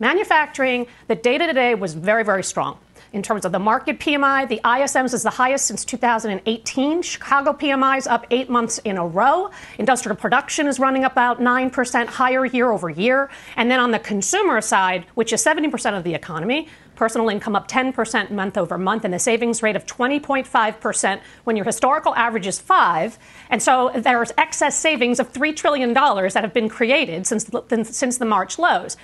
Manufacturing, 0.00 0.88
the 1.06 1.14
data 1.14 1.46
today 1.46 1.76
was 1.76 1.94
very, 1.94 2.24
very 2.24 2.42
strong 2.42 2.78
in 3.12 3.22
terms 3.22 3.44
of 3.44 3.52
the 3.52 3.58
Markit 3.58 3.98
PMI. 3.98 4.48
The 4.48 4.60
ISM's 4.64 5.14
is 5.14 5.22
the 5.22 5.30
highest 5.30 5.66
since 5.66 5.84
2018. 5.84 7.02
Chicago 7.02 7.52
PMI 7.52 7.98
is 7.98 8.06
up 8.06 8.26
eight 8.30 8.50
months 8.50 8.78
in 8.78 8.98
a 8.98 9.06
row. 9.06 9.50
Industrial 9.78 10.16
production 10.16 10.66
is 10.66 10.78
running 10.78 11.04
about 11.04 11.40
9% 11.40 12.06
higher 12.06 12.44
year 12.44 12.70
over 12.70 12.90
year. 12.90 13.30
And 13.56 13.70
then 13.70 13.80
on 13.80 13.90
the 13.90 13.98
consumer 13.98 14.60
side, 14.60 15.06
which 15.14 15.32
is 15.32 15.44
70% 15.44 15.96
of 15.96 16.04
the 16.04 16.14
economy, 16.14 16.68
personal 16.98 17.28
income 17.28 17.54
up 17.54 17.68
10% 17.68 18.30
month 18.32 18.58
over 18.58 18.76
month, 18.76 19.04
and 19.04 19.14
a 19.14 19.18
savings 19.20 19.62
rate 19.62 19.76
of 19.76 19.86
20.5% 19.86 21.20
when 21.44 21.56
your 21.56 21.64
historical 21.64 22.12
average 22.16 22.46
is 22.48 22.58
5. 22.58 23.16
And 23.50 23.62
so 23.62 23.92
there's 23.94 24.32
excess 24.36 24.76
savings 24.76 25.20
of 25.20 25.32
$3 25.32 25.54
trillion 25.54 25.94
that 25.94 26.40
have 26.42 26.52
been 26.52 26.68
created 26.68 27.24
since, 27.26 27.48
since 27.84 28.18
the 28.18 28.24
March 28.24 28.58
lows. 28.58 28.96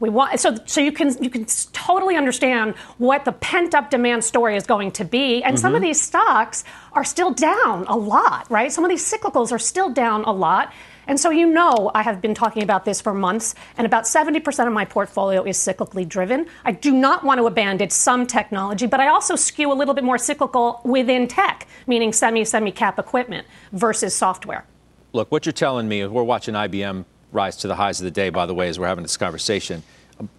We 0.00 0.10
want 0.10 0.38
so 0.38 0.56
so 0.64 0.80
you 0.80 0.92
can 0.92 1.20
you 1.20 1.28
can 1.28 1.44
totally 1.72 2.14
understand 2.14 2.76
what 2.98 3.24
the 3.24 3.32
pent 3.32 3.74
up 3.74 3.90
demand 3.90 4.22
story 4.22 4.54
is 4.54 4.64
going 4.64 4.92
to 4.92 5.04
be, 5.04 5.42
and 5.42 5.56
mm-hmm. 5.56 5.60
some 5.60 5.74
of 5.74 5.80
mm-hmm. 5.80 5.88
these 5.88 6.00
stocks 6.00 6.62
are 6.92 7.02
still 7.02 7.32
down 7.32 7.84
a 7.88 7.96
lot, 7.96 8.48
right? 8.48 8.70
Some 8.70 8.84
of 8.84 8.90
these 8.90 9.04
cyclicals 9.12 9.50
are 9.50 9.58
still 9.58 9.90
down 9.90 10.22
a 10.22 10.30
lot. 10.30 10.72
And 11.08 11.18
so 11.18 11.30
you 11.30 11.46
know 11.46 11.90
I 11.94 12.02
have 12.02 12.20
been 12.20 12.34
talking 12.34 12.62
about 12.62 12.84
this 12.84 13.00
for 13.00 13.14
months, 13.14 13.54
and 13.78 13.86
about 13.86 14.04
70% 14.04 14.66
of 14.66 14.72
my 14.74 14.84
portfolio 14.84 15.42
is 15.42 15.56
cyclically 15.56 16.06
driven. 16.06 16.46
I 16.66 16.72
do 16.72 16.92
not 16.92 17.24
want 17.24 17.38
to 17.38 17.46
abandon 17.46 17.88
some 17.88 18.26
technology, 18.26 18.86
but 18.86 19.00
I 19.00 19.08
also 19.08 19.34
skew 19.34 19.72
a 19.72 19.74
little 19.74 19.94
bit 19.94 20.04
more 20.04 20.18
cyclical 20.18 20.82
within 20.84 21.26
tech, 21.26 21.66
meaning 21.86 22.12
semi 22.12 22.44
semi 22.44 22.70
cap 22.70 22.98
equipment 22.98 23.46
versus 23.72 24.14
software. 24.14 24.66
Look, 25.14 25.32
what 25.32 25.46
you're 25.46 25.54
telling 25.54 25.88
me 25.88 26.02
is 26.02 26.10
we're 26.10 26.22
watching 26.22 26.54
IBM 26.54 27.06
rise 27.32 27.56
to 27.56 27.68
the 27.68 27.74
highs 27.74 28.00
of 28.00 28.04
the 28.04 28.10
day, 28.10 28.28
by 28.28 28.44
the 28.44 28.54
way, 28.54 28.68
as 28.68 28.78
we're 28.78 28.86
having 28.86 29.02
this 29.02 29.16
conversation. 29.16 29.82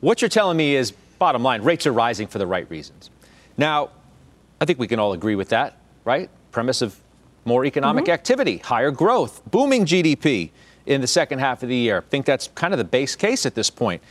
What 0.02 0.22
you're 0.22 0.30
telling 0.30 0.58
me 0.58 0.76
is, 0.76 0.92
bottom 0.92 1.42
line, 1.42 1.64
rates 1.64 1.88
are 1.88 1.94
rising 1.94 2.28
for 2.28 2.38
the 2.38 2.46
right 2.46 2.70
reasons. 2.70 3.10
Now, 3.58 3.90
I 4.62 4.66
think 4.66 4.78
we 4.78 4.88
can 4.88 5.00
all 5.00 5.14
agree 5.14 5.36
with 5.36 5.50
that, 5.50 5.78
right? 6.06 6.30
Premise 6.52 6.84
of 6.84 7.00
more 7.46 7.66
economic 7.66 8.06
mm-hmm. 8.06 8.14
activity, 8.14 8.58
higher 8.58 8.92
growth, 8.92 9.42
booming 9.50 9.86
GDP 9.86 10.52
in 10.86 11.02
the 11.02 11.08
second 11.08 11.40
half 11.40 11.64
of 11.64 11.70
the 11.70 11.76
year. 11.76 12.00
I 12.00 12.02
think 12.02 12.26
that's 12.26 12.48
kind 12.50 12.74
of 12.74 12.78
the 12.78 12.84
base 12.84 13.16
case 13.16 13.46
at 13.46 13.56
this 13.56 13.70
point. 13.70 14.02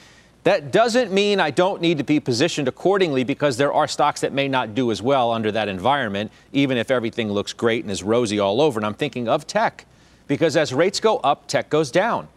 That 0.44 0.72
doesn't 0.72 1.12
mean 1.12 1.40
I 1.40 1.50
don't 1.50 1.82
need 1.82 1.98
to 1.98 2.04
be 2.04 2.20
positioned 2.20 2.68
accordingly 2.68 3.24
because 3.24 3.56
there 3.56 3.72
are 3.72 3.88
stocks 3.88 4.20
that 4.22 4.32
may 4.32 4.48
not 4.48 4.74
do 4.74 4.90
as 4.90 5.02
well 5.02 5.32
under 5.32 5.52
that 5.52 5.68
environment, 5.68 6.30
even 6.52 6.78
if 6.78 6.90
everything 6.90 7.30
looks 7.30 7.52
great 7.52 7.84
and 7.84 7.90
is 7.90 8.02
rosy 8.02 8.38
all 8.38 8.60
over. 8.60 8.78
And 8.78 8.86
I'm 8.86 8.94
thinking 8.94 9.28
of 9.28 9.46
tech 9.46 9.84
because 10.26 10.56
as 10.56 10.72
rates 10.72 11.00
go 11.00 11.18
up, 11.18 11.48
tech 11.48 11.68
goes 11.68 11.90
down. 11.90 12.28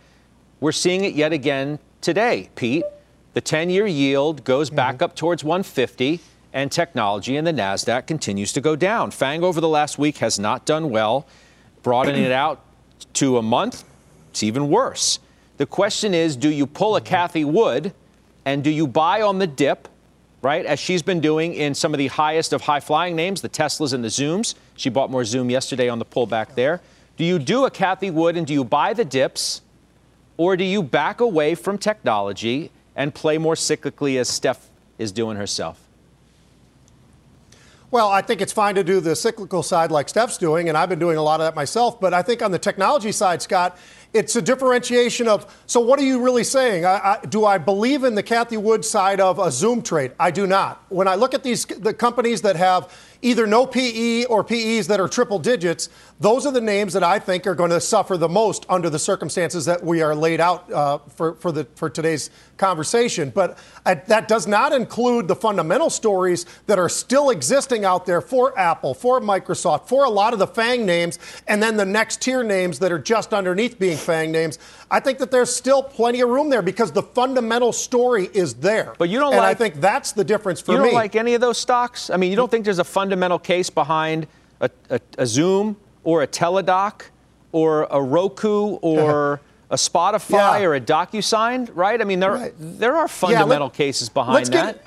We're 0.60 0.72
seeing 0.72 1.04
it 1.04 1.14
yet 1.14 1.32
again 1.32 1.80
today, 2.02 2.50
Pete. 2.56 2.84
The 3.34 3.42
10 3.42 3.70
year 3.70 3.88
yield 3.88 4.44
goes 4.44 4.70
mm-hmm. 4.70 4.76
back 4.76 5.02
up 5.02 5.16
towards 5.16 5.44
150, 5.44 6.20
and 6.54 6.72
technology 6.72 7.38
and 7.38 7.46
the 7.46 7.54
NASDAQ 7.54 8.08
continues 8.08 8.54
to 8.54 8.62
go 8.62 8.76
down. 8.76 9.12
FANG 9.12 9.44
over 9.44 9.62
the 9.62 9.68
last 9.68 9.98
week 9.98 10.18
has 10.18 10.40
not 10.40 10.66
done 10.66 10.90
well. 10.90 11.28
Broadening 11.84 12.24
it 12.24 12.32
out 12.32 12.62
to 13.14 13.38
a 13.38 13.42
month, 13.42 13.84
it's 14.30 14.44
even 14.44 14.70
worse. 14.70 15.20
The 15.58 15.66
question 15.66 16.14
is 16.14 16.36
do 16.36 16.50
you 16.50 16.68
pull 16.68 16.96
a 16.96 17.02
mm-hmm. 17.02 17.52
Wood 17.52 17.94
and 18.46 18.64
do 18.64 18.70
you 18.70 18.88
buy 18.88 19.22
on 19.22 19.40
the 19.40 19.48
dip, 19.48 19.88
right, 20.42 20.66
as 20.66 20.80
she's 20.80 21.02
been 21.02 21.20
doing 21.20 21.54
in 21.54 21.76
some 21.76 21.94
of 21.94 21.98
the 21.98 22.08
highest 22.08 22.54
of 22.54 22.62
high 22.62 22.80
flying 22.80 23.16
names, 23.16 23.42
the 23.42 23.50
Teslas 23.50 23.94
and 23.94 24.04
the 24.04 24.08
Zooms? 24.08 24.56
She 24.76 24.90
bought 24.90 25.12
more 25.12 25.24
Zoom 25.24 25.50
yesterday 25.50 25.90
on 25.90 26.00
the 26.00 26.06
pullback 26.06 26.56
there. 26.56 26.82
Do 27.18 27.26
you 27.26 27.38
do 27.38 27.66
a 27.66 27.72
Cathie 27.72 28.12
Wood 28.12 28.38
and 28.38 28.48
do 28.48 28.54
you 28.54 28.64
buy 28.64 28.94
the 28.94 29.06
dips? 29.06 29.62
Or 30.38 30.58
do 30.58 30.64
you 30.64 30.82
back 30.82 31.20
away 31.20 31.54
from 31.54 31.78
technology 31.78 32.72
and 32.96 33.14
play 33.14 33.38
more 33.38 33.54
cyclically 33.54 34.20
as 34.20 34.28
Steph 34.28 34.70
is 34.98 35.12
doing 35.12 35.38
herself? 35.38 35.80
Well, 37.92 38.10
I 38.10 38.22
think 38.22 38.40
it's 38.40 38.54
fine 38.54 38.76
to 38.76 38.86
do 38.86 39.02
the 39.02 39.18
cyclical 39.18 39.64
side 39.64 39.92
like 39.92 40.08
Steph's 40.08 40.38
doing, 40.38 40.70
and 40.70 40.78
I've 40.78 40.88
been 40.88 40.98
doing 40.98 41.18
a 41.18 41.22
lot 41.22 41.42
of 41.42 41.46
that 41.46 41.56
myself. 41.56 42.00
But 42.00 42.14
I 42.14 42.22
think 42.22 42.42
on 42.42 42.52
the 42.52 42.58
technology 42.58 43.12
side, 43.12 43.42
Scott, 43.42 43.78
it's 44.14 44.36
a 44.36 44.42
differentiation 44.42 45.28
of 45.28 45.46
so 45.66 45.80
what 45.80 46.00
are 46.00 46.04
you 46.04 46.22
really 46.22 46.44
saying? 46.44 46.86
I, 46.86 47.20
I, 47.22 47.26
do 47.26 47.46
i 47.46 47.58
believe 47.58 48.04
in 48.04 48.16
the 48.16 48.24
Cathie 48.24 48.58
Wood 48.58 48.84
side 48.84 49.20
of 49.20 49.40
a 49.40 49.52
zoom 49.52 49.82
trade? 49.82 50.12
I 50.20 50.32
do 50.32 50.46
not. 50.48 50.84
When 50.90 51.08
i 51.08 51.16
look 51.16 51.34
at 51.34 51.44
these 51.44 51.66
the 51.66 51.94
companies 51.94 52.42
that 52.42 52.56
have 52.56 52.92
either 53.22 53.46
no 53.46 53.66
PE 53.66 54.26
or 54.26 54.44
PEs 54.44 54.88
that 54.88 55.00
are 55.00 55.08
triple 55.08 55.40
digits, 55.40 55.90
those 56.20 56.46
are 56.46 56.52
the 56.52 56.62
names 56.62 56.94
that 56.94 57.04
I 57.04 57.20
think 57.20 57.46
are 57.48 57.56
going 57.56 57.70
to 57.70 57.82
suffer 57.82 58.18
the 58.18 58.30
most 58.30 58.66
under 58.70 58.90
the 58.90 59.00
circumstances 59.00 59.66
that 59.66 59.84
we 59.84 60.02
are 60.02 60.16
laid 60.16 60.40
out 60.40 60.72
uh, 60.72 60.98
for, 61.16 61.36
for, 61.36 61.52
the, 61.52 61.66
for 61.76 61.90
today's 61.90 62.30
conversation. 62.58 63.30
But 63.30 63.58
uh, 63.86 63.96
that 64.08 64.28
does 64.28 64.48
not 64.48 64.74
include 64.74 65.28
the 65.28 65.36
fundamental 65.36 65.90
stories 65.90 66.46
that 66.68 66.80
are 66.80 66.90
still 66.90 67.30
existing 67.30 67.86
out 67.86 68.06
there 68.06 68.22
for 68.22 68.58
Apple, 68.58 68.94
for 68.94 69.20
Microsoft, 69.22 69.88
for 69.88 70.04
a 70.06 70.10
lot 70.10 70.34
of 70.34 70.40
the 70.40 70.48
FANG 70.48 70.86
names, 70.86 71.20
and 71.48 71.62
then 71.62 71.78
the 71.78 71.86
next 71.86 72.22
tier 72.22 72.44
names 72.44 72.80
that 72.80 72.92
are 72.92 73.00
just 73.00 73.34
underneath 73.34 73.80
being 73.80 73.98
FANG 74.02 74.32
names. 74.32 74.60
I 74.90 75.00
think 75.00 75.20
that 75.20 75.32
there's 75.32 75.54
still 75.54 75.82
plenty 75.82 76.22
of 76.22 76.30
room 76.30 76.50
there 76.50 76.62
because 76.62 76.92
the 76.92 77.04
fundamental 77.04 77.72
story 77.72 78.30
is 78.34 78.56
there. 78.56 78.94
But 78.98 79.10
you 79.10 79.20
don't 79.20 79.34
and 79.34 79.38
like, 79.38 79.52
I 79.52 79.54
think 79.54 79.76
that's 79.76 80.12
the 80.12 80.24
difference 80.24 80.60
for 80.60 80.74
me. 80.74 80.78
You 80.78 80.84
don't 80.86 80.94
like 80.94 81.16
any 81.16 81.34
of 81.34 81.42
those 81.42 81.58
stocks? 81.58 82.10
I 82.10 82.18
mean, 82.18 82.30
you 82.30 82.36
don't 82.36 82.52
think 82.52 82.66
there's 82.66 82.80
a 82.80 82.84
fundamental 82.84 83.40
case 83.40 83.70
behind 83.70 84.28
a, 84.60 84.70
a, 84.90 85.00
a 85.18 85.26
Zoom 85.26 85.78
or 86.04 86.24
a 86.24 86.28
Teladoc 86.28 87.04
or 87.52 87.88
a 87.92 88.02
Roku 88.02 88.76
or 88.82 89.42
a 89.70 89.76
Spotify 89.76 90.60
yeah. 90.60 90.66
or 90.66 90.76
a 90.76 90.82
DocuSign, 90.82 91.70
right? 91.74 92.00
I 92.02 92.04
mean, 92.04 92.20
there, 92.20 92.34
right. 92.34 92.54
there 92.58 92.98
are 92.98 93.08
fundamental 93.08 93.56
yeah, 93.56 93.64
let, 93.64 93.74
cases 93.74 94.10
behind 94.10 94.46
that. 94.48 94.76
Get, 94.76 94.86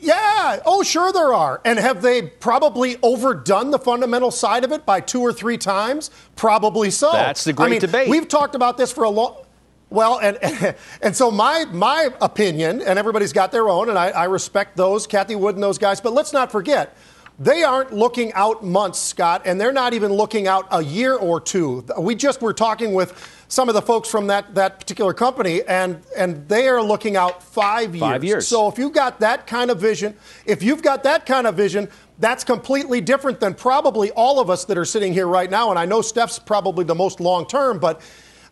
yeah. 0.00 0.60
Oh, 0.64 0.82
sure 0.82 1.12
there 1.12 1.32
are. 1.32 1.60
And 1.64 1.78
have 1.78 2.02
they 2.02 2.22
probably 2.22 2.96
overdone 3.02 3.70
the 3.70 3.78
fundamental 3.78 4.30
side 4.30 4.64
of 4.64 4.72
it 4.72 4.86
by 4.86 5.00
two 5.00 5.20
or 5.20 5.32
three 5.32 5.58
times? 5.58 6.10
Probably 6.36 6.90
so. 6.90 7.12
That's 7.12 7.44
the 7.44 7.52
great 7.52 7.66
I 7.66 7.70
mean, 7.70 7.80
debate. 7.80 8.08
We've 8.08 8.28
talked 8.28 8.54
about 8.54 8.76
this 8.76 8.92
for 8.92 9.04
a 9.04 9.10
long. 9.10 9.42
Well, 9.88 10.18
and 10.18 10.38
and 11.02 11.16
so 11.16 11.30
my 11.30 11.64
my 11.66 12.10
opinion, 12.20 12.82
and 12.82 12.98
everybody's 12.98 13.32
got 13.32 13.52
their 13.52 13.68
own, 13.68 13.88
and 13.88 13.98
I, 13.98 14.08
I 14.08 14.24
respect 14.24 14.76
those, 14.76 15.06
Cathie 15.06 15.36
Wood 15.36 15.54
and 15.54 15.62
those 15.62 15.78
guys. 15.78 16.00
But 16.00 16.12
let's 16.12 16.32
not 16.32 16.50
forget, 16.50 16.96
they 17.38 17.62
aren't 17.62 17.92
looking 17.92 18.32
out 18.32 18.64
months, 18.64 18.98
Scott, 18.98 19.42
and 19.44 19.60
they're 19.60 19.72
not 19.72 19.92
even 19.92 20.12
looking 20.12 20.46
out 20.46 20.66
a 20.70 20.82
year 20.82 21.14
or 21.14 21.40
two. 21.40 21.84
We 21.98 22.14
just 22.14 22.40
were 22.40 22.54
talking 22.54 22.94
with 22.94 23.32
some 23.48 23.68
of 23.68 23.74
the 23.74 23.82
folks 23.82 24.08
from 24.08 24.26
that, 24.28 24.54
that 24.54 24.80
particular 24.80 25.12
company, 25.12 25.62
and, 25.64 26.02
and 26.16 26.48
they 26.48 26.66
are 26.68 26.82
looking 26.82 27.16
out 27.16 27.42
five 27.42 27.94
years. 27.94 28.00
Five 28.00 28.24
years. 28.24 28.48
So 28.48 28.68
if 28.68 28.78
you've 28.78 28.94
got 28.94 29.20
that 29.20 29.46
kind 29.46 29.70
of 29.70 29.78
vision, 29.78 30.16
if 30.46 30.62
you've 30.62 30.82
got 30.82 31.02
that 31.02 31.26
kind 31.26 31.46
of 31.46 31.54
vision, 31.54 31.88
that's 32.18 32.42
completely 32.42 33.00
different 33.02 33.40
than 33.40 33.54
probably 33.54 34.10
all 34.12 34.40
of 34.40 34.48
us 34.48 34.64
that 34.64 34.78
are 34.78 34.86
sitting 34.86 35.12
here 35.12 35.26
right 35.26 35.50
now. 35.50 35.70
And 35.70 35.78
I 35.78 35.84
know 35.84 36.00
Steph's 36.00 36.38
probably 36.38 36.84
the 36.84 36.94
most 36.94 37.20
long 37.20 37.46
term, 37.46 37.78
but 37.78 38.00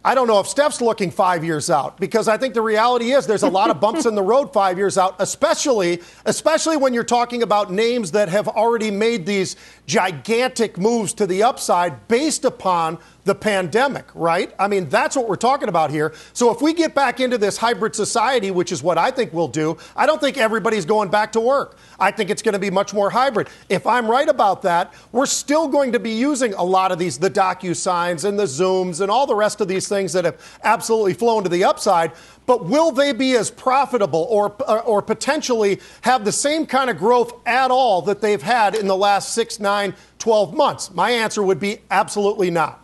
I 0.07 0.15
don't 0.15 0.27
know 0.27 0.39
if 0.39 0.47
Steph's 0.47 0.83
looking 0.83 1.11
five 1.11 1.43
years 1.45 1.71
out 1.71 1.99
because 1.99 2.29
I 2.29 2.37
think 2.37 2.53
the 2.53 2.61
reality 2.61 3.13
is 3.13 3.27
there's 3.27 3.43
a 3.43 3.49
lot 3.49 3.71
of 3.71 3.81
bumps 3.81 4.05
in 4.05 4.15
the 4.15 4.23
road 4.23 4.53
five 4.53 4.77
years 4.77 4.99
out, 4.99 5.17
especially 5.19 6.03
especially 6.27 6.77
when 6.77 6.93
you're 6.93 7.05
talking 7.05 7.43
about 7.43 7.73
names 7.73 8.11
that 8.11 8.29
have 8.29 8.47
already 8.47 8.91
made 8.91 9.25
these 9.25 9.57
gigantic 9.87 10.77
moves 10.77 11.15
to 11.15 11.27
the 11.27 11.43
upside 11.43 12.07
based 12.07 12.45
upon 12.45 12.99
the 13.25 13.35
pandemic, 13.35 14.07
right? 14.15 14.55
I 14.59 14.69
mean, 14.69 14.89
that's 14.89 15.17
what 15.17 15.29
we're 15.29 15.37
talking 15.37 15.69
about 15.69 15.91
here. 15.91 16.13
So 16.35 16.51
if 16.51 16.61
we 16.61 16.75
get 16.75 16.95
back 16.95 17.21
into 17.21 17.39
this 17.39 17.57
hybrid 17.57 17.97
society, 17.97 18.51
which 18.51 18.71
is 18.71 18.83
what 18.83 18.99
I 18.99 19.11
think 19.11 19.33
we'll 19.33 19.49
do, 19.49 19.79
I 19.97 20.05
don't 20.07 20.21
think 20.21 20.37
everybody's 20.37 20.85
going 20.85 21.09
back 21.09 21.33
to 21.33 21.41
work. 21.41 21.79
I 21.99 22.11
think 22.11 22.29
it's 22.29 22.43
going 22.43 22.53
to 22.53 22.59
be 22.59 22.71
much 22.71 22.93
more 22.93 23.11
hybrid. 23.11 23.49
If 23.69 23.87
I'm 23.87 24.11
right 24.11 24.29
about 24.29 24.63
that, 24.63 24.93
we're 25.11 25.27
still 25.27 25.69
going 25.69 25.93
to 25.93 25.99
be 25.99 26.11
using 26.11 26.53
a 26.55 26.63
lot 26.63 26.93
of 26.93 26.99
these, 26.99 27.19
the 27.19 27.31
DocuSigns 27.31 28.25
and 28.25 28.39
the 28.39 28.45
Zooms 28.45 29.01
and 29.01 29.11
all 29.11 29.27
the 29.27 29.35
rest 29.35 29.61
of 29.63 29.69
these 29.69 29.89
things 29.89 30.13
that 30.13 30.27
have 30.27 30.61
absolutely 30.63 31.15
flown 31.15 31.43
to 31.45 31.49
the 31.49 31.65
upside. 31.65 32.13
But 32.47 32.67
will 32.67 32.93
they 32.93 33.13
be 33.13 33.37
as 33.37 33.51
profitable 33.51 34.27
or, 34.29 34.51
or 34.83 35.01
potentially 35.01 35.81
have 36.03 36.27
the 36.27 36.33
same 36.33 36.67
kind 36.67 36.91
of 36.91 36.99
growth 36.99 37.33
at 37.47 37.71
all 37.71 38.03
that 38.03 38.21
they've 38.21 38.43
had 38.43 38.75
in 38.75 38.87
the 38.87 38.97
last 38.97 39.33
six, 39.33 39.59
nine, 39.59 39.95
12 40.19 40.53
months? 40.53 40.93
My 40.93 41.11
answer 41.11 41.43
would 41.43 41.59
be 41.59 41.79
absolutely 41.91 42.51
not. 42.51 42.84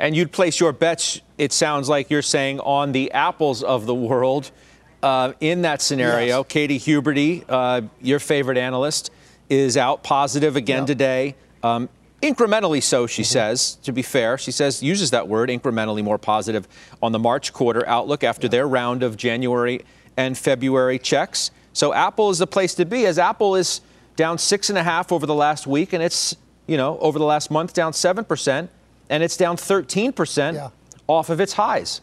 And 0.00 0.16
you'd 0.16 0.32
place 0.32 0.58
your 0.58 0.72
bets, 0.72 1.20
it 1.36 1.52
sounds 1.52 1.88
like 1.88 2.10
you're 2.10 2.22
saying, 2.22 2.58
on 2.60 2.92
the 2.92 3.12
apples 3.12 3.62
of 3.62 3.84
the 3.84 3.94
world 3.94 4.50
uh, 5.02 5.34
in 5.40 5.62
that 5.62 5.82
scenario. 5.82 6.38
Yes. 6.38 6.46
Katie 6.48 6.80
Huberty, 6.80 7.44
uh, 7.48 7.82
your 8.00 8.18
favorite 8.18 8.56
analyst, 8.56 9.10
is 9.50 9.76
out 9.76 10.02
positive 10.02 10.56
again 10.56 10.86
today. 10.86 11.36
Um, 11.62 11.90
incrementally 12.22 12.82
so, 12.82 13.06
she 13.06 13.22
mm-hmm. 13.22 13.28
says, 13.28 13.74
to 13.82 13.92
be 13.92 14.00
fair. 14.00 14.38
She 14.38 14.52
says, 14.52 14.82
uses 14.82 15.10
that 15.10 15.28
word, 15.28 15.50
incrementally 15.50 16.02
more 16.02 16.18
positive 16.18 16.66
on 17.02 17.12
the 17.12 17.18
March 17.18 17.52
quarter 17.52 17.86
outlook 17.86 18.24
after 18.24 18.48
their 18.48 18.66
round 18.66 19.02
of 19.02 19.18
January 19.18 19.84
and 20.16 20.36
February 20.36 20.98
checks. 20.98 21.50
So 21.74 21.92
Apple 21.92 22.30
is 22.30 22.38
the 22.38 22.46
place 22.46 22.74
to 22.76 22.86
be, 22.86 23.04
as 23.04 23.18
Apple 23.18 23.54
is 23.54 23.82
down 24.16 24.38
six 24.38 24.70
and 24.70 24.78
a 24.78 24.82
half 24.82 25.12
over 25.12 25.26
the 25.26 25.34
last 25.34 25.66
week, 25.66 25.92
and 25.92 26.02
it's 26.02 26.36
you 26.66 26.76
know 26.76 26.98
over 26.98 27.18
the 27.18 27.24
last 27.24 27.50
month 27.50 27.74
down 27.74 27.92
seven 27.92 28.24
percent, 28.24 28.70
and 29.10 29.22
it's 29.22 29.36
down 29.36 29.58
13 29.58 30.12
percent 30.14 30.56
Yeah. 30.56 30.70
off 31.06 31.28
of 31.28 31.38
its 31.40 31.52
highs. 31.52 32.00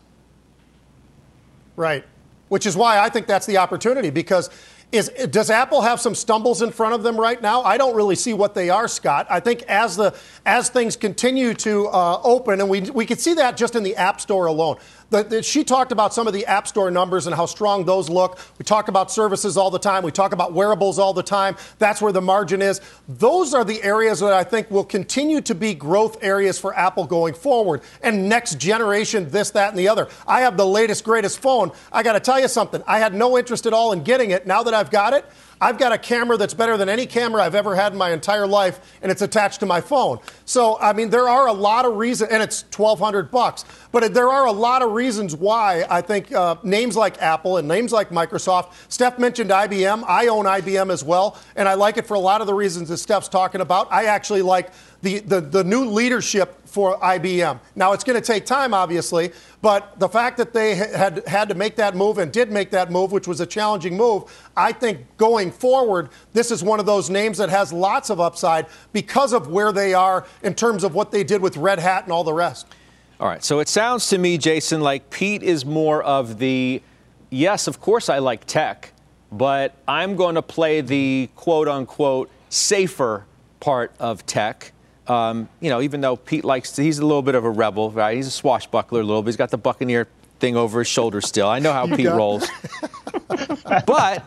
Right. 1.75 2.05
Which 2.49 2.65
is 2.65 2.77
why 2.77 2.99
I 2.99 3.09
think 3.09 3.25
that's 3.27 3.45
the 3.45 3.57
opportunity 3.57 4.09
because 4.11 4.49
is 4.91 5.09
does 5.29 5.49
Apple 5.49 5.81
have 5.81 5.99
some 5.99 6.15
stumbles 6.15 6.61
in 6.61 6.71
front 6.71 6.93
of 6.93 7.03
them 7.03 7.19
right 7.19 7.41
now? 7.41 7.61
I 7.61 7.77
don't 7.77 7.93
really 7.93 8.15
see 8.15 8.33
what 8.33 8.55
they 8.55 8.69
are, 8.69 8.87
Scott. 8.87 9.27
I 9.29 9.41
think 9.41 9.63
as 9.63 9.97
the 9.97 10.15
as 10.45 10.69
things 10.69 10.95
continue 10.95 11.53
to 11.55 11.87
uh, 11.87 12.21
open, 12.23 12.61
and 12.61 12.69
we 12.69 12.81
we 12.81 13.05
could 13.05 13.19
see 13.19 13.33
that 13.33 13.57
just 13.57 13.75
in 13.75 13.83
the 13.83 13.97
App 13.97 14.21
Store 14.21 14.45
alone. 14.45 14.77
The, 15.09 15.23
the, 15.23 15.43
she 15.43 15.63
talked 15.63 15.91
about 15.93 16.13
some 16.13 16.27
of 16.27 16.33
the 16.33 16.45
App 16.45 16.67
Store 16.67 16.91
numbers 16.91 17.27
and 17.27 17.35
how 17.35 17.45
strong 17.45 17.85
those 17.85 18.09
look. 18.09 18.39
We 18.59 18.65
talk 18.65 18.89
about 18.89 19.09
services 19.09 19.55
all 19.55 19.71
the 19.71 19.79
time. 19.79 20.03
We 20.03 20.11
talk 20.11 20.33
about 20.33 20.51
wearables 20.53 20.99
all 20.99 21.13
the 21.13 21.23
time. 21.23 21.55
That's 21.79 22.01
where 22.01 22.11
the 22.11 22.21
margin 22.21 22.61
is. 22.61 22.81
Those 23.07 23.53
are 23.53 23.63
the 23.63 23.81
areas 23.83 24.19
that 24.19 24.33
I 24.33 24.43
think 24.43 24.69
will 24.69 24.83
continue 24.83 25.39
to 25.41 25.55
be 25.55 25.73
growth 25.73 26.17
areas 26.21 26.59
for 26.59 26.77
Apple 26.77 27.05
going 27.05 27.33
forward. 27.35 27.81
And 28.01 28.27
next 28.27 28.59
generation, 28.59 29.29
this, 29.29 29.51
that, 29.51 29.69
and 29.69 29.79
the 29.79 29.87
other. 29.87 30.09
I 30.27 30.41
have 30.41 30.57
the 30.57 30.67
latest, 30.67 31.05
greatest 31.05 31.39
phone. 31.39 31.71
I 31.91 32.03
got 32.03 32.13
to 32.13 32.19
tell 32.19 32.39
you 32.39 32.49
something. 32.49 32.83
I 32.85 32.99
had 32.99 33.13
no 33.13 33.37
interest 33.37 33.65
at 33.65 33.73
all 33.73 33.93
in 33.93 34.03
getting 34.03 34.31
it. 34.31 34.45
Now 34.45 34.63
that 34.63 34.73
I've 34.73 34.91
got 34.91 35.13
it, 35.13 35.25
I've 35.59 35.77
got 35.77 35.91
a 35.91 35.97
camera 35.97 36.37
that's 36.37 36.53
better 36.53 36.77
than 36.77 36.87
any 36.87 37.05
camera 37.05 37.43
I've 37.43 37.55
ever 37.55 37.75
had 37.75 37.91
in 37.91 37.97
my 37.97 38.11
entire 38.11 38.45
life, 38.45 38.79
and 39.01 39.11
it's 39.11 39.21
attached 39.21 39.59
to 39.61 39.65
my 39.65 39.81
phone. 39.81 40.19
So, 40.45 40.77
I 40.79 40.93
mean, 40.93 41.09
there 41.09 41.27
are 41.27 41.47
a 41.47 41.53
lot 41.53 41.85
of 41.85 41.95
reasons, 41.95 42.31
and 42.31 42.43
it's 42.43 42.63
1200 42.75 43.31
bucks. 43.31 43.65
But 43.91 44.13
there 44.13 44.29
are 44.29 44.45
a 44.45 44.51
lot 44.51 44.83
of 44.83 44.91
reasons 44.91 45.35
why 45.35 45.85
I 45.89 46.01
think 46.01 46.31
uh, 46.31 46.55
names 46.63 46.95
like 46.95 47.21
Apple 47.21 47.57
and 47.57 47.67
names 47.67 47.91
like 47.91 48.09
Microsoft. 48.09 48.73
Steph 48.89 49.17
mentioned 49.17 49.49
IBM. 49.49 50.03
I 50.07 50.27
own 50.27 50.45
IBM 50.45 50.91
as 50.91 51.03
well, 51.03 51.37
and 51.55 51.67
I 51.67 51.73
like 51.73 51.97
it 51.97 52.05
for 52.05 52.13
a 52.13 52.19
lot 52.19 52.41
of 52.41 52.47
the 52.47 52.53
reasons 52.53 52.89
that 52.89 52.97
Steph's 52.97 53.27
talking 53.27 53.61
about. 53.61 53.91
I 53.91 54.05
actually 54.05 54.43
like 54.43 54.71
the, 55.01 55.19
the, 55.19 55.41
the 55.41 55.63
new 55.63 55.85
leadership 55.85 56.67
for 56.67 56.97
IBM. 56.99 57.59
Now, 57.75 57.93
it's 57.93 58.03
going 58.03 58.19
to 58.19 58.25
take 58.25 58.45
time, 58.45 58.73
obviously, 58.73 59.31
but 59.61 59.99
the 59.99 60.09
fact 60.09 60.37
that 60.37 60.53
they 60.53 60.75
had 60.75 61.27
had 61.27 61.49
to 61.49 61.55
make 61.55 61.75
that 61.77 61.95
move 61.95 62.17
and 62.17 62.31
did 62.31 62.51
make 62.51 62.69
that 62.71 62.91
move, 62.91 63.11
which 63.11 63.27
was 63.27 63.39
a 63.39 63.45
challenging 63.45 63.95
move, 63.95 64.23
I 64.55 64.71
think 64.71 65.05
going 65.17 65.51
forward, 65.51 66.09
this 66.33 66.51
is 66.51 66.63
one 66.63 66.79
of 66.79 66.85
those 66.85 67.09
names 67.09 67.37
that 67.37 67.49
has 67.49 67.71
lots 67.73 68.09
of 68.09 68.19
upside 68.19 68.67
because 68.93 69.33
of 69.33 69.47
where 69.47 69.71
they 69.71 69.93
are 69.93 70.25
in 70.43 70.53
terms 70.53 70.83
of 70.83 70.93
what 70.93 71.11
they 71.11 71.23
did 71.23 71.41
with 71.41 71.57
Red 71.57 71.79
Hat 71.79 72.03
and 72.03 72.11
all 72.11 72.23
the 72.23 72.33
rest. 72.33 72.67
All 73.19 73.27
right. 73.27 73.43
So 73.43 73.59
it 73.59 73.67
sounds 73.67 74.07
to 74.09 74.17
me, 74.17 74.37
Jason, 74.37 74.81
like 74.81 75.09
Pete 75.09 75.41
is 75.41 75.65
more 75.65 76.03
of 76.03 76.37
the 76.37 76.81
yes, 77.29 77.67
of 77.67 77.81
course 77.81 78.09
I 78.09 78.19
like 78.19 78.45
tech, 78.45 78.93
but 79.31 79.75
I'm 79.87 80.15
going 80.15 80.35
to 80.35 80.43
play 80.43 80.81
the 80.81 81.29
quote 81.35 81.67
unquote 81.67 82.29
safer 82.49 83.25
part 83.59 83.91
of 83.99 84.25
tech. 84.25 84.71
Um, 85.09 85.47
you 85.59 85.69
know, 85.69 85.81
even 85.81 86.01
though 86.01 86.15
Pete 86.15 86.43
likes 86.43 86.71
to, 86.73 86.83
he's 86.83 86.99
a 86.99 87.05
little 87.05 87.21
bit 87.21 87.35
of 87.35 87.45
a 87.45 87.49
rebel, 87.49 87.91
right? 87.91 88.15
He's 88.15 88.27
a 88.27 88.31
swashbuckler 88.31 89.01
a 89.01 89.03
little 89.03 89.21
bit. 89.21 89.29
He's 89.29 89.37
got 89.37 89.51
the 89.51 89.57
Buccaneer 89.57 90.07
thing 90.39 90.55
over 90.55 90.79
his 90.79 90.87
shoulder 90.87 91.21
still. 91.21 91.47
I 91.47 91.59
know 91.59 91.73
how 91.73 91.87
Pete 91.87 92.07
rolls. 92.07 92.47
but 93.85 94.23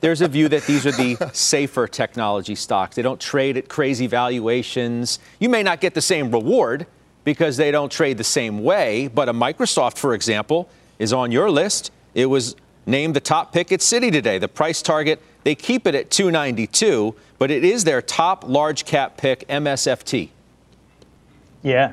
there's 0.00 0.20
a 0.20 0.28
view 0.28 0.48
that 0.48 0.64
these 0.64 0.86
are 0.86 0.92
the 0.92 1.16
safer 1.32 1.86
technology 1.86 2.54
stocks. 2.54 2.96
They 2.96 3.02
don't 3.02 3.20
trade 3.20 3.56
at 3.56 3.68
crazy 3.68 4.06
valuations. 4.06 5.18
You 5.38 5.48
may 5.48 5.62
not 5.62 5.80
get 5.80 5.94
the 5.94 6.02
same 6.02 6.30
reward 6.30 6.86
because 7.24 7.56
they 7.56 7.70
don't 7.70 7.90
trade 7.90 8.18
the 8.18 8.24
same 8.24 8.62
way, 8.62 9.08
but 9.08 9.28
a 9.28 9.32
Microsoft, 9.32 9.98
for 9.98 10.14
example, 10.14 10.68
is 10.98 11.12
on 11.12 11.32
your 11.32 11.50
list. 11.50 11.90
It 12.14 12.26
was 12.26 12.54
named 12.86 13.16
the 13.16 13.20
top 13.20 13.52
pick 13.52 13.72
at 13.72 13.80
Citi 13.80 14.12
today. 14.12 14.38
The 14.38 14.48
price 14.48 14.82
target, 14.82 15.20
they 15.44 15.54
keep 15.54 15.86
it 15.86 15.94
at 15.94 16.10
292, 16.10 17.14
but 17.38 17.50
it 17.50 17.64
is 17.64 17.84
their 17.84 18.02
top 18.02 18.44
large 18.46 18.84
cap 18.84 19.16
pick, 19.16 19.46
MSFT. 19.48 20.30
Yeah. 21.62 21.92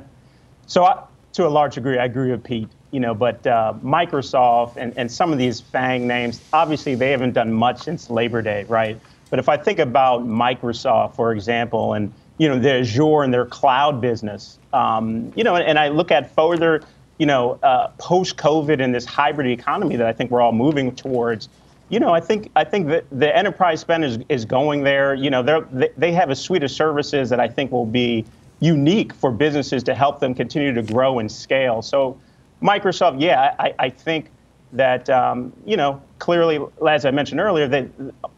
So 0.68 0.86
I, 0.86 1.04
to 1.34 1.46
a 1.46 1.50
large 1.50 1.76
degree, 1.76 1.98
I 1.98 2.06
agree 2.06 2.32
with 2.32 2.44
Pete. 2.44 2.70
You 2.92 3.00
know, 3.00 3.14
but 3.14 3.48
uh, 3.48 3.74
Microsoft 3.82 4.76
and, 4.76 4.94
and 4.98 5.10
some 5.10 5.32
of 5.32 5.38
these 5.38 5.62
FANG 5.62 6.06
names, 6.08 6.42
obviously 6.52 6.94
they 6.94 7.12
haven't 7.12 7.32
done 7.32 7.54
much 7.54 7.82
since 7.82 8.10
Labor 8.10 8.42
Day, 8.42 8.66
right? 8.66 9.00
But 9.30 9.40
if 9.40 9.48
I 9.48 9.56
think 9.56 9.80
about 9.80 10.28
Microsoft, 10.28 11.16
for 11.16 11.32
example, 11.32 11.94
and 11.94 12.12
you 12.38 12.50
know 12.50 12.60
their 12.60 12.80
Azure 12.80 13.24
and 13.24 13.34
their 13.34 13.46
cloud 13.46 14.02
business, 14.02 14.60
um, 14.74 15.32
you 15.38 15.46
know, 15.46 15.56
and, 15.56 15.66
and 15.66 15.80
I 15.80 15.88
look 15.88 16.12
at 16.12 16.36
further, 16.36 16.84
you 17.18 17.26
know, 17.26 17.58
uh, 17.64 17.92
post-COVID 17.98 18.82
and 18.82 18.94
this 18.94 19.06
hybrid 19.06 19.48
economy 19.48 19.96
that 19.96 20.08
I 20.08 20.12
think 20.12 20.32
we're 20.32 20.42
all 20.42 20.52
moving 20.52 20.94
towards. 20.94 21.48
You 21.92 22.00
know, 22.00 22.14
I 22.14 22.22
think 22.22 22.50
I 22.56 22.64
think 22.64 22.88
that 22.88 23.04
the 23.12 23.36
enterprise 23.36 23.82
spend 23.82 24.06
is, 24.06 24.20
is 24.30 24.46
going 24.46 24.82
there. 24.82 25.14
You 25.14 25.30
know, 25.30 25.44
they 25.44 25.90
they 25.98 26.14
have 26.14 26.30
a 26.30 26.36
suite 26.36 26.64
of 26.64 26.72
services 26.72 27.30
that 27.30 27.42
I 27.42 27.50
think 27.50 27.70
will 27.70 27.86
be 27.86 28.24
unique 28.62 29.14
for 29.14 29.30
businesses 29.30 29.84
to 29.84 29.94
help 29.94 30.22
them 30.22 30.34
continue 30.34 30.74
to 30.74 30.84
grow 30.84 31.20
and 31.20 31.30
scale. 31.30 31.82
So 31.82 32.18
Microsoft, 32.64 33.20
yeah, 33.20 33.56
I, 33.60 33.74
I 33.78 33.90
think 33.90 34.30
that 34.72 35.10
um, 35.10 35.52
you 35.66 35.76
know 35.76 36.02
clearly, 36.20 36.60
as 36.88 37.06
I 37.06 37.12
mentioned 37.12 37.42
earlier, 37.42 37.68
that 37.68 37.90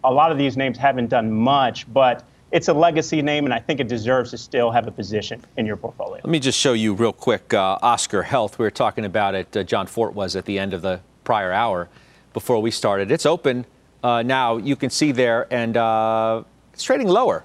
a 0.03 0.11
lot 0.11 0.31
of 0.31 0.39
these 0.39 0.57
names 0.57 0.79
haven't 0.79 1.09
done 1.09 1.31
much, 1.31 1.91
but 1.93 2.25
it's 2.51 2.69
a 2.69 2.73
legacy 2.73 3.21
name, 3.21 3.45
and 3.45 3.53
I 3.53 3.59
think 3.59 3.79
it 3.79 3.87
deserves 3.87 4.31
to 4.31 4.37
still 4.39 4.71
have 4.71 4.87
a 4.87 4.91
position 4.91 5.39
in 5.57 5.67
your 5.67 5.77
portfolio. 5.77 6.15
Let 6.15 6.25
me 6.25 6.39
just 6.39 6.57
show 6.57 6.73
you 6.73 6.95
real 6.95 7.13
quick 7.13 7.53
uh, 7.53 7.77
Oscar 7.83 8.23
Health. 8.23 8.57
We 8.57 8.65
were 8.65 8.71
talking 8.71 9.05
about 9.05 9.35
it. 9.35 9.55
Uh, 9.55 9.61
Jon 9.61 9.85
Fortt 9.85 10.15
was 10.15 10.35
at 10.35 10.45
the 10.45 10.57
end 10.57 10.73
of 10.73 10.81
the 10.81 11.01
prior 11.23 11.51
hour 11.51 11.87
before 12.33 12.61
we 12.61 12.71
started. 12.71 13.11
It's 13.11 13.25
open 13.25 13.65
uh, 14.03 14.21
now. 14.23 14.57
You 14.57 14.75
can 14.75 14.89
see 14.89 15.11
there, 15.11 15.47
and 15.51 15.77
uh, 15.77 16.43
it's 16.73 16.83
trading 16.83 17.07
lower 17.07 17.43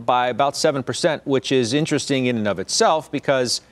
by 0.00 0.28
about 0.28 0.54
7%, 0.54 1.20
which 1.24 1.50
is 1.50 1.72
interesting 1.72 2.26
in 2.26 2.36
and 2.36 2.46
of 2.46 2.58
itself 2.58 3.10
because 3.10 3.62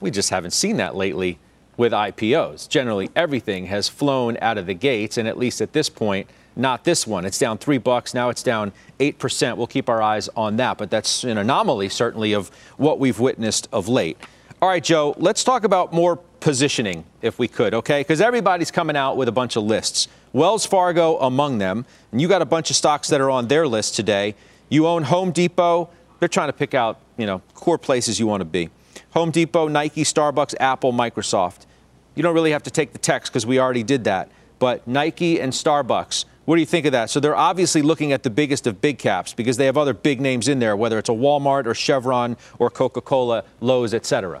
we 0.00 0.10
just 0.10 0.30
haven't 0.30 0.52
seen 0.52 0.76
that 0.76 0.94
lately 0.94 1.38
with 1.76 1.92
IPOs. 1.92 2.68
Generally, 2.68 3.10
everything 3.16 3.66
has 3.66 3.88
flown 3.88 4.36
out 4.40 4.58
of 4.58 4.66
the 4.66 4.74
gates, 4.74 5.18
and 5.18 5.26
at 5.26 5.36
least 5.36 5.60
at 5.60 5.72
this 5.72 5.88
point, 5.88 6.28
not 6.54 6.84
this 6.84 7.06
one. 7.06 7.24
It's 7.24 7.38
down 7.38 7.58
three 7.58 7.78
bucks. 7.78 8.14
Now 8.14 8.28
it's 8.28 8.42
down 8.42 8.72
8%. 9.00 9.56
We'll 9.56 9.66
keep 9.66 9.88
our 9.88 10.02
eyes 10.02 10.28
on 10.36 10.56
that, 10.56 10.78
but 10.78 10.90
that's 10.90 11.24
an 11.24 11.38
anomaly, 11.38 11.88
certainly, 11.88 12.34
of 12.34 12.50
what 12.76 12.98
we've 12.98 13.18
witnessed 13.18 13.68
of 13.72 13.88
late. 13.88 14.18
All 14.62 14.68
right, 14.68 14.84
Joe, 14.84 15.12
let's 15.18 15.42
talk 15.42 15.64
about 15.64 15.92
more 15.92 16.14
positioning, 16.38 17.04
if 17.20 17.36
we 17.36 17.48
could, 17.48 17.74
okay? 17.74 17.98
Because 17.98 18.20
everybody's 18.20 18.70
coming 18.70 18.94
out 18.94 19.16
with 19.16 19.26
a 19.26 19.32
bunch 19.32 19.56
of 19.56 19.64
lists. 19.64 20.06
Wells 20.32 20.64
Fargo 20.64 21.18
among 21.18 21.58
them, 21.58 21.84
and 22.12 22.20
you 22.20 22.28
got 22.28 22.42
a 22.42 22.46
bunch 22.46 22.70
of 22.70 22.76
stocks 22.76 23.08
that 23.08 23.20
are 23.20 23.28
on 23.28 23.48
their 23.48 23.66
list 23.66 23.96
today. 23.96 24.36
You 24.68 24.86
own 24.86 25.02
Home 25.02 25.32
Depot. 25.32 25.90
They're 26.20 26.28
trying 26.28 26.46
to 26.46 26.52
pick 26.52 26.74
out, 26.74 27.00
you 27.16 27.26
know, 27.26 27.42
core 27.54 27.76
places 27.76 28.20
you 28.20 28.28
want 28.28 28.40
to 28.40 28.44
be. 28.44 28.70
Home 29.14 29.32
Depot, 29.32 29.66
Nike, 29.66 30.04
Starbucks, 30.04 30.54
Apple, 30.60 30.92
Microsoft. 30.92 31.66
You 32.14 32.22
don't 32.22 32.32
really 32.32 32.52
have 32.52 32.62
to 32.62 32.70
take 32.70 32.92
the 32.92 33.00
text 33.00 33.32
because 33.32 33.44
we 33.44 33.58
already 33.58 33.82
did 33.82 34.04
that. 34.04 34.30
But 34.60 34.86
Nike 34.86 35.40
and 35.40 35.52
Starbucks, 35.52 36.24
what 36.44 36.54
do 36.54 36.60
you 36.60 36.66
think 36.66 36.86
of 36.86 36.92
that? 36.92 37.10
So 37.10 37.18
they're 37.18 37.34
obviously 37.34 37.82
looking 37.82 38.12
at 38.12 38.22
the 38.22 38.30
biggest 38.30 38.68
of 38.68 38.80
big 38.80 38.98
caps 39.00 39.34
because 39.34 39.56
they 39.56 39.66
have 39.66 39.76
other 39.76 39.92
big 39.92 40.20
names 40.20 40.46
in 40.46 40.60
there, 40.60 40.76
whether 40.76 40.98
it's 40.98 41.08
a 41.08 41.12
Walmart 41.12 41.66
or 41.66 41.74
Chevron 41.74 42.36
or 42.60 42.70
Coca-Cola, 42.70 43.42
Lowe's, 43.60 43.92
et 43.92 44.06
cetera. 44.06 44.40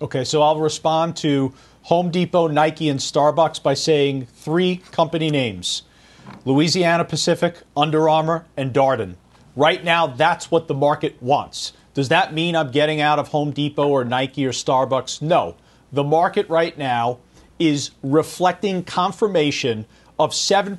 Okay, 0.00 0.22
so 0.22 0.42
I'll 0.42 0.60
respond 0.60 1.16
to 1.18 1.52
Home 1.82 2.12
Depot, 2.12 2.46
Nike, 2.46 2.88
and 2.88 3.00
Starbucks 3.00 3.60
by 3.60 3.74
saying 3.74 4.26
three 4.26 4.76
company 4.92 5.28
names 5.28 5.82
Louisiana 6.44 7.04
Pacific, 7.04 7.56
Under 7.76 8.08
Armour, 8.08 8.46
and 8.56 8.72
Darden. 8.72 9.16
Right 9.56 9.82
now, 9.82 10.06
that's 10.06 10.52
what 10.52 10.68
the 10.68 10.74
market 10.74 11.20
wants. 11.20 11.72
Does 11.94 12.10
that 12.10 12.32
mean 12.32 12.54
I'm 12.54 12.70
getting 12.70 13.00
out 13.00 13.18
of 13.18 13.28
Home 13.28 13.50
Depot 13.50 13.88
or 13.88 14.04
Nike 14.04 14.46
or 14.46 14.52
Starbucks? 14.52 15.20
No. 15.20 15.56
The 15.90 16.04
market 16.04 16.48
right 16.48 16.78
now 16.78 17.18
is 17.58 17.90
reflecting 18.04 18.84
confirmation 18.84 19.84
of 20.16 20.30
7% 20.30 20.78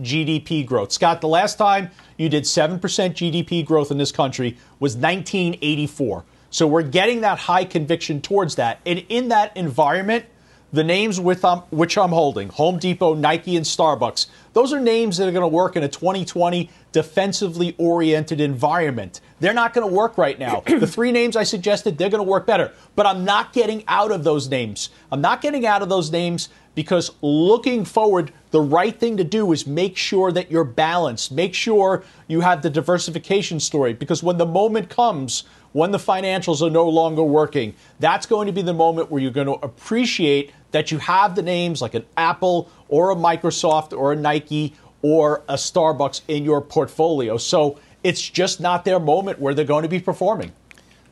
GDP 0.00 0.64
growth. 0.64 0.92
Scott, 0.92 1.20
the 1.20 1.26
last 1.26 1.58
time 1.58 1.90
you 2.16 2.28
did 2.28 2.44
7% 2.44 2.78
GDP 2.80 3.64
growth 3.64 3.90
in 3.90 3.98
this 3.98 4.12
country 4.12 4.56
was 4.78 4.94
1984. 4.94 6.24
So 6.52 6.66
we're 6.66 6.82
getting 6.82 7.22
that 7.22 7.38
high 7.38 7.64
conviction 7.64 8.20
towards 8.20 8.56
that. 8.56 8.78
And 8.84 9.04
in 9.08 9.28
that 9.28 9.56
environment, 9.56 10.26
the 10.70 10.84
names 10.84 11.18
with 11.18 11.44
um, 11.44 11.60
which 11.70 11.98
I'm 11.98 12.10
holding, 12.10 12.48
Home 12.50 12.78
Depot, 12.78 13.14
Nike, 13.14 13.56
and 13.56 13.64
Starbucks, 13.64 14.26
those 14.52 14.72
are 14.72 14.80
names 14.80 15.16
that 15.16 15.28
are 15.28 15.32
going 15.32 15.42
to 15.42 15.48
work 15.48 15.76
in 15.76 15.82
a 15.82 15.88
2020 15.88 16.70
defensively 16.92 17.74
oriented 17.78 18.40
environment. 18.40 19.20
They're 19.40 19.54
not 19.54 19.72
going 19.72 19.88
to 19.88 19.94
work 19.94 20.16
right 20.16 20.38
now. 20.38 20.60
the 20.66 20.86
three 20.86 21.10
names 21.10 21.36
I 21.36 21.42
suggested, 21.42 21.96
they're 21.96 22.10
going 22.10 22.24
to 22.24 22.30
work 22.30 22.46
better. 22.46 22.72
But 22.96 23.06
I'm 23.06 23.24
not 23.24 23.52
getting 23.52 23.84
out 23.88 24.12
of 24.12 24.24
those 24.24 24.48
names. 24.48 24.90
I'm 25.10 25.20
not 25.20 25.40
getting 25.40 25.66
out 25.66 25.82
of 25.82 25.88
those 25.88 26.10
names 26.10 26.50
because 26.74 27.10
looking 27.20 27.84
forward, 27.84 28.32
the 28.50 28.60
right 28.60 28.98
thing 28.98 29.18
to 29.18 29.24
do 29.24 29.52
is 29.52 29.66
make 29.66 29.96
sure 29.96 30.32
that 30.32 30.50
you're 30.50 30.64
balanced. 30.64 31.32
Make 31.32 31.54
sure 31.54 32.02
you 32.28 32.40
have 32.40 32.62
the 32.62 32.70
diversification 32.70 33.60
story 33.60 33.92
because 33.92 34.22
when 34.22 34.38
the 34.38 34.46
moment 34.46 34.88
comes, 34.88 35.44
when 35.72 35.90
the 35.90 35.98
financials 35.98 36.60
are 36.62 36.70
no 36.70 36.88
longer 36.88 37.22
working, 37.22 37.74
that's 38.00 38.26
going 38.26 38.46
to 38.46 38.52
be 38.52 38.62
the 38.62 38.74
moment 38.74 39.10
where 39.10 39.22
you're 39.22 39.30
going 39.30 39.46
to 39.46 39.64
appreciate 39.64 40.52
that 40.70 40.90
you 40.90 40.98
have 40.98 41.34
the 41.34 41.42
names 41.42 41.82
like 41.82 41.94
an 41.94 42.04
Apple 42.16 42.70
or 42.88 43.10
a 43.10 43.16
Microsoft 43.16 43.96
or 43.96 44.12
a 44.12 44.16
Nike 44.16 44.74
or 45.02 45.42
a 45.48 45.54
Starbucks 45.54 46.22
in 46.28 46.44
your 46.44 46.60
portfolio. 46.60 47.36
So 47.36 47.78
it's 48.02 48.26
just 48.28 48.60
not 48.60 48.84
their 48.84 48.98
moment 48.98 49.38
where 49.38 49.54
they're 49.54 49.64
going 49.64 49.82
to 49.82 49.88
be 49.88 50.00
performing. 50.00 50.52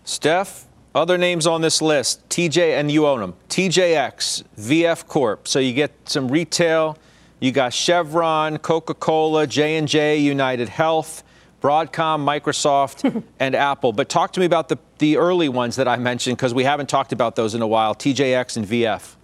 Steph, 0.04 0.66
other 0.94 1.18
names 1.18 1.46
on 1.46 1.60
this 1.60 1.80
list, 1.80 2.26
TJ, 2.28 2.78
and 2.78 2.90
you 2.90 3.06
own 3.06 3.20
them, 3.20 3.34
TJX, 3.48 4.44
VF 4.58 5.06
Corp. 5.06 5.46
So 5.46 5.58
you 5.58 5.72
get 5.72 5.92
some 6.04 6.28
retail. 6.28 6.98
You 7.38 7.52
got 7.52 7.72
Chevron, 7.72 8.58
Coca-Cola, 8.58 9.46
J&J, 9.46 10.18
United 10.18 10.68
Health, 10.68 11.22
Broadcom, 11.60 12.24
Microsoft, 12.24 13.24
and 13.38 13.54
Apple. 13.54 13.92
But 13.92 14.08
talk 14.08 14.32
to 14.32 14.40
me 14.40 14.46
about 14.46 14.68
the, 14.68 14.78
the 14.98 15.16
early 15.16 15.48
ones 15.48 15.76
that 15.76 15.88
I 15.88 15.96
mentioned 15.96 16.36
because 16.36 16.54
we 16.54 16.64
haven't 16.64 16.88
talked 16.88 17.12
about 17.12 17.36
those 17.36 17.54
in 17.54 17.62
a 17.62 17.66
while, 17.66 17.94
TJX 17.94 18.56
and 18.56 18.66
VF. 18.66 19.16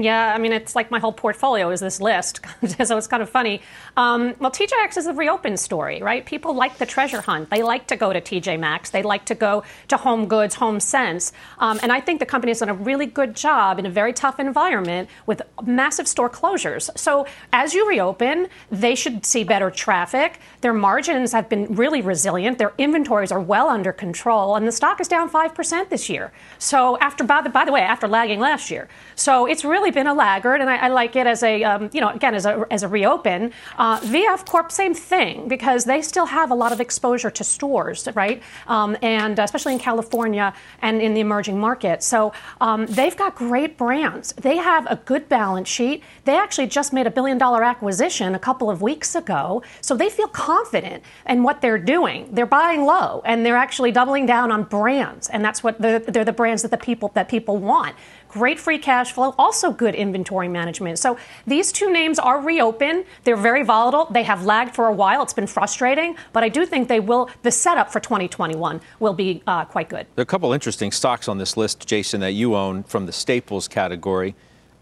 Yeah, 0.00 0.32
I 0.32 0.38
mean, 0.38 0.52
it's 0.52 0.76
like 0.76 0.92
my 0.92 1.00
whole 1.00 1.12
portfolio 1.12 1.70
is 1.70 1.80
this 1.80 2.00
list, 2.00 2.38
so 2.84 2.96
it's 2.96 3.08
kind 3.08 3.20
of 3.20 3.28
funny. 3.28 3.60
Um, 3.96 4.32
well, 4.38 4.52
TJX 4.52 4.96
is 4.96 5.08
a 5.08 5.12
reopen 5.12 5.56
story, 5.56 6.00
right? 6.00 6.24
People 6.24 6.54
like 6.54 6.78
the 6.78 6.86
treasure 6.86 7.20
hunt. 7.20 7.50
They 7.50 7.64
like 7.64 7.88
to 7.88 7.96
go 7.96 8.12
to 8.12 8.20
TJ 8.20 8.60
Maxx. 8.60 8.90
They 8.90 9.02
like 9.02 9.24
to 9.24 9.34
go 9.34 9.64
to 9.88 9.96
Home 9.96 10.28
Goods, 10.28 10.54
Home 10.54 10.78
Sense. 10.78 11.32
Um, 11.58 11.80
and 11.82 11.90
I 11.90 12.00
think 12.00 12.20
the 12.20 12.26
company 12.26 12.52
has 12.52 12.60
done 12.60 12.68
a 12.68 12.74
really 12.74 13.06
good 13.06 13.34
job 13.34 13.80
in 13.80 13.86
a 13.86 13.90
very 13.90 14.12
tough 14.12 14.38
environment 14.38 15.08
with 15.26 15.42
massive 15.64 16.06
store 16.06 16.30
closures. 16.30 16.96
So 16.96 17.26
as 17.52 17.74
you 17.74 17.88
reopen, 17.88 18.46
they 18.70 18.94
should 18.94 19.26
see 19.26 19.42
better 19.42 19.68
traffic. 19.68 20.38
Their 20.60 20.74
margins 20.74 21.32
have 21.32 21.48
been 21.48 21.74
really 21.74 22.02
resilient. 22.02 22.58
Their 22.58 22.72
inventories 22.78 23.32
are 23.32 23.40
well 23.40 23.68
under 23.68 23.92
control, 23.92 24.54
and 24.54 24.64
the 24.64 24.70
stock 24.70 25.00
is 25.00 25.08
down 25.08 25.28
5% 25.28 25.88
this 25.88 26.08
year. 26.08 26.30
So 26.60 26.96
after, 26.98 27.24
by 27.24 27.42
the, 27.42 27.50
by 27.50 27.64
the 27.64 27.72
way, 27.72 27.80
after 27.80 28.06
lagging 28.06 28.38
last 28.38 28.70
year. 28.70 28.86
So 29.16 29.46
it's 29.46 29.64
really 29.64 29.87
been 29.94 30.06
a 30.06 30.14
laggard, 30.14 30.60
and 30.60 30.70
I, 30.70 30.76
I 30.76 30.88
like 30.88 31.16
it 31.16 31.26
as 31.26 31.42
a, 31.42 31.62
um, 31.64 31.90
you 31.92 32.00
know, 32.00 32.10
again, 32.10 32.34
as 32.34 32.46
a, 32.46 32.66
as 32.70 32.82
a 32.82 32.88
reopen. 32.88 33.52
Uh, 33.76 34.00
VF 34.00 34.46
Corp, 34.46 34.70
same 34.72 34.94
thing, 34.94 35.48
because 35.48 35.84
they 35.84 36.02
still 36.02 36.26
have 36.26 36.50
a 36.50 36.54
lot 36.54 36.72
of 36.72 36.80
exposure 36.80 37.30
to 37.30 37.44
stores, 37.44 38.08
right? 38.14 38.42
Um, 38.66 38.96
and 39.02 39.38
especially 39.38 39.72
in 39.72 39.78
California 39.78 40.54
and 40.82 41.00
in 41.00 41.14
the 41.14 41.20
emerging 41.20 41.58
market. 41.58 42.02
So 42.02 42.32
um, 42.60 42.86
they've 42.86 43.16
got 43.16 43.34
great 43.34 43.76
brands. 43.76 44.32
They 44.32 44.56
have 44.56 44.86
a 44.90 44.96
good 44.96 45.28
balance 45.28 45.68
sheet. 45.68 46.02
They 46.24 46.36
actually 46.36 46.66
just 46.66 46.92
made 46.92 47.06
a 47.06 47.10
billion 47.10 47.38
dollar 47.38 47.62
acquisition 47.64 48.34
a 48.34 48.38
couple 48.38 48.70
of 48.70 48.82
weeks 48.82 49.14
ago. 49.14 49.62
So 49.80 49.96
they 49.96 50.10
feel 50.10 50.28
confident 50.28 51.02
in 51.28 51.42
what 51.42 51.60
they're 51.60 51.78
doing. 51.78 52.28
They're 52.32 52.46
buying 52.46 52.84
low 52.84 53.22
and 53.24 53.44
they're 53.44 53.56
actually 53.56 53.92
doubling 53.92 54.26
down 54.26 54.50
on 54.50 54.64
brands. 54.64 55.28
And 55.28 55.44
that's 55.44 55.62
what 55.62 55.80
they're, 55.80 55.98
they're 55.98 56.24
the 56.24 56.32
brands 56.32 56.62
that 56.62 56.70
the 56.70 56.78
people 56.78 57.10
that 57.14 57.28
people 57.28 57.56
want 57.56 57.94
great 58.28 58.58
free 58.58 58.78
cash 58.78 59.12
flow, 59.12 59.34
also 59.38 59.70
good 59.70 59.94
inventory 59.94 60.48
management. 60.48 60.98
So 60.98 61.18
these 61.46 61.72
two 61.72 61.92
names 61.92 62.18
are 62.18 62.40
reopened. 62.40 63.04
They're 63.24 63.36
very 63.36 63.62
volatile. 63.62 64.06
They 64.10 64.22
have 64.22 64.44
lagged 64.44 64.74
for 64.74 64.86
a 64.86 64.92
while. 64.92 65.22
It's 65.22 65.32
been 65.32 65.46
frustrating, 65.46 66.16
but 66.32 66.44
I 66.44 66.48
do 66.48 66.66
think 66.66 66.88
they 66.88 67.00
will. 67.00 67.30
The 67.42 67.50
setup 67.50 67.90
for 67.92 68.00
2021 68.00 68.80
will 69.00 69.14
be 69.14 69.42
uh, 69.46 69.64
quite 69.64 69.88
good. 69.88 70.06
There 70.14 70.22
are 70.22 70.24
a 70.24 70.26
couple 70.26 70.52
interesting 70.52 70.92
stocks 70.92 71.28
on 71.28 71.38
this 71.38 71.56
list, 71.56 71.86
Jason, 71.86 72.20
that 72.20 72.32
you 72.32 72.54
own 72.54 72.82
from 72.82 73.06
the 73.06 73.12
staples 73.12 73.68
category: 73.68 74.34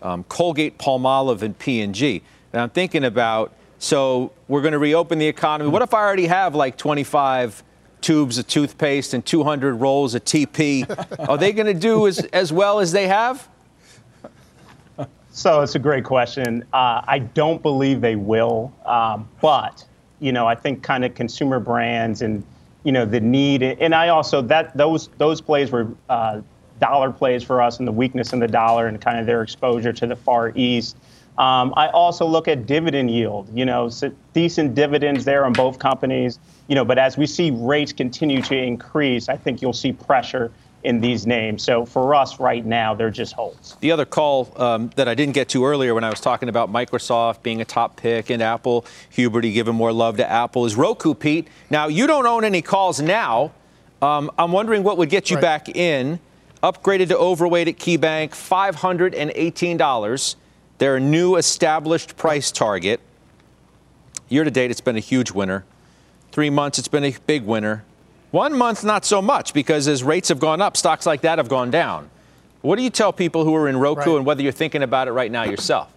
um, 0.02 0.24
Colgate, 0.24 0.78
Palmolive, 0.78 1.42
and 1.42 1.58
P&G. 1.58 2.22
And 2.52 2.62
I'm 2.62 2.70
thinking 2.70 3.04
about 3.04 3.52
so 3.78 4.32
we're 4.48 4.62
going 4.62 4.72
to 4.72 4.78
reopen 4.78 5.18
the 5.18 5.26
economy. 5.26 5.70
What 5.70 5.82
if 5.82 5.92
I 5.92 6.00
already 6.00 6.26
have 6.26 6.54
like 6.54 6.76
25 6.76 7.62
tubes 8.06 8.38
of 8.38 8.46
toothpaste 8.46 9.14
and 9.14 9.26
200 9.26 9.74
rolls 9.74 10.14
of 10.14 10.24
TP. 10.24 10.86
Are 11.28 11.36
they 11.36 11.52
going 11.52 11.66
to 11.66 11.74
do 11.74 12.06
as, 12.06 12.20
as 12.26 12.52
well 12.52 12.78
as 12.78 12.92
they 12.92 13.08
have? 13.08 13.48
So 15.32 15.60
it's 15.60 15.74
a 15.74 15.80
great 15.80 16.04
question. 16.04 16.62
Uh, 16.72 17.02
I 17.04 17.18
don't 17.18 17.60
believe 17.60 18.00
they 18.00 18.14
will, 18.14 18.72
um, 18.84 19.28
but 19.42 19.84
you 20.20 20.30
know, 20.30 20.46
I 20.46 20.54
think 20.54 20.84
kind 20.84 21.04
of 21.04 21.14
consumer 21.14 21.58
brands 21.58 22.22
and 22.22 22.44
you 22.84 22.92
know 22.92 23.04
the 23.04 23.20
need, 23.20 23.62
and 23.62 23.94
I 23.94 24.08
also 24.08 24.40
that 24.42 24.74
those 24.76 25.08
those 25.18 25.40
plays 25.40 25.72
were 25.72 25.88
uh, 26.08 26.40
dollar 26.80 27.10
plays 27.10 27.42
for 27.42 27.60
us, 27.60 27.80
and 27.80 27.88
the 27.88 27.92
weakness 27.92 28.32
in 28.32 28.38
the 28.38 28.48
dollar 28.48 28.86
and 28.86 28.98
kind 29.00 29.18
of 29.18 29.26
their 29.26 29.42
exposure 29.42 29.92
to 29.92 30.06
the 30.06 30.16
Far 30.16 30.52
East. 30.54 30.96
Um, 31.38 31.74
I 31.76 31.88
also 31.88 32.26
look 32.26 32.48
at 32.48 32.66
dividend 32.66 33.10
yield. 33.10 33.48
You 33.52 33.64
know, 33.64 33.88
so 33.88 34.12
decent 34.32 34.74
dividends 34.74 35.24
there 35.24 35.44
on 35.44 35.52
both 35.52 35.78
companies. 35.78 36.38
You 36.68 36.74
know, 36.74 36.84
but 36.84 36.98
as 36.98 37.16
we 37.16 37.26
see 37.26 37.50
rates 37.50 37.92
continue 37.92 38.42
to 38.42 38.56
increase, 38.56 39.28
I 39.28 39.36
think 39.36 39.62
you'll 39.62 39.72
see 39.72 39.92
pressure 39.92 40.50
in 40.86 41.00
these 41.00 41.26
names. 41.26 41.64
So 41.64 41.84
for 41.84 42.14
us 42.14 42.38
right 42.38 42.64
now, 42.64 42.94
they're 42.94 43.10
just 43.10 43.32
holds. 43.32 43.74
The 43.80 43.90
other 43.90 44.04
call 44.04 44.52
um, 44.56 44.90
that 44.94 45.08
I 45.08 45.14
didn't 45.14 45.34
get 45.34 45.48
to 45.50 45.66
earlier 45.66 45.94
when 45.94 46.04
I 46.04 46.10
was 46.10 46.20
talking 46.20 46.48
about 46.48 46.72
Microsoft 46.72 47.42
being 47.42 47.60
a 47.60 47.64
top 47.64 47.96
pick 47.96 48.30
and 48.30 48.40
Apple, 48.40 48.86
Huberty 49.12 49.52
giving 49.52 49.74
more 49.74 49.92
love 49.92 50.16
to 50.18 50.30
Apple, 50.30 50.64
is 50.64 50.76
Roku, 50.76 51.12
Pete. 51.12 51.48
Now, 51.70 51.88
you 51.88 52.06
don't 52.06 52.26
own 52.26 52.44
any 52.44 52.62
calls 52.62 53.00
now. 53.00 53.52
Um, 54.00 54.30
I'm 54.38 54.52
wondering 54.52 54.84
what 54.84 54.96
would 54.98 55.10
get 55.10 55.28
you 55.28 55.36
right. 55.36 55.42
back 55.42 55.68
in. 55.70 56.20
Upgraded 56.62 57.08
to 57.08 57.18
overweight 57.18 57.68
at 57.68 57.76
KeyBank, 57.76 58.30
$518. 58.30 60.36
Their 60.78 61.00
new 61.00 61.36
established 61.36 62.16
price 62.16 62.50
target. 62.50 63.00
Year 64.28 64.44
to 64.44 64.50
date, 64.50 64.70
it's 64.70 64.80
been 64.80 64.96
a 64.96 65.00
huge 65.00 65.30
winner. 65.30 65.64
Three 66.32 66.50
months, 66.50 66.78
it's 66.78 66.88
been 66.88 67.04
a 67.04 67.14
big 67.26 67.44
winner. 67.44 67.84
One 68.30 68.52
month, 68.52 68.84
not 68.84 69.04
so 69.04 69.22
much, 69.22 69.54
because 69.54 69.88
as 69.88 70.02
rates 70.02 70.28
have 70.28 70.38
gone 70.38 70.60
up, 70.60 70.76
stocks 70.76 71.06
like 71.06 71.22
that 71.22 71.38
have 71.38 71.48
gone 71.48 71.70
down. 71.70 72.10
What 72.60 72.76
do 72.76 72.82
you 72.82 72.90
tell 72.90 73.12
people 73.12 73.44
who 73.44 73.54
are 73.54 73.68
in 73.68 73.76
Roku 73.76 74.10
right. 74.10 74.16
and 74.16 74.26
whether 74.26 74.42
you're 74.42 74.52
thinking 74.52 74.82
about 74.82 75.08
it 75.08 75.12
right 75.12 75.30
now 75.30 75.44
yourself? 75.44 75.92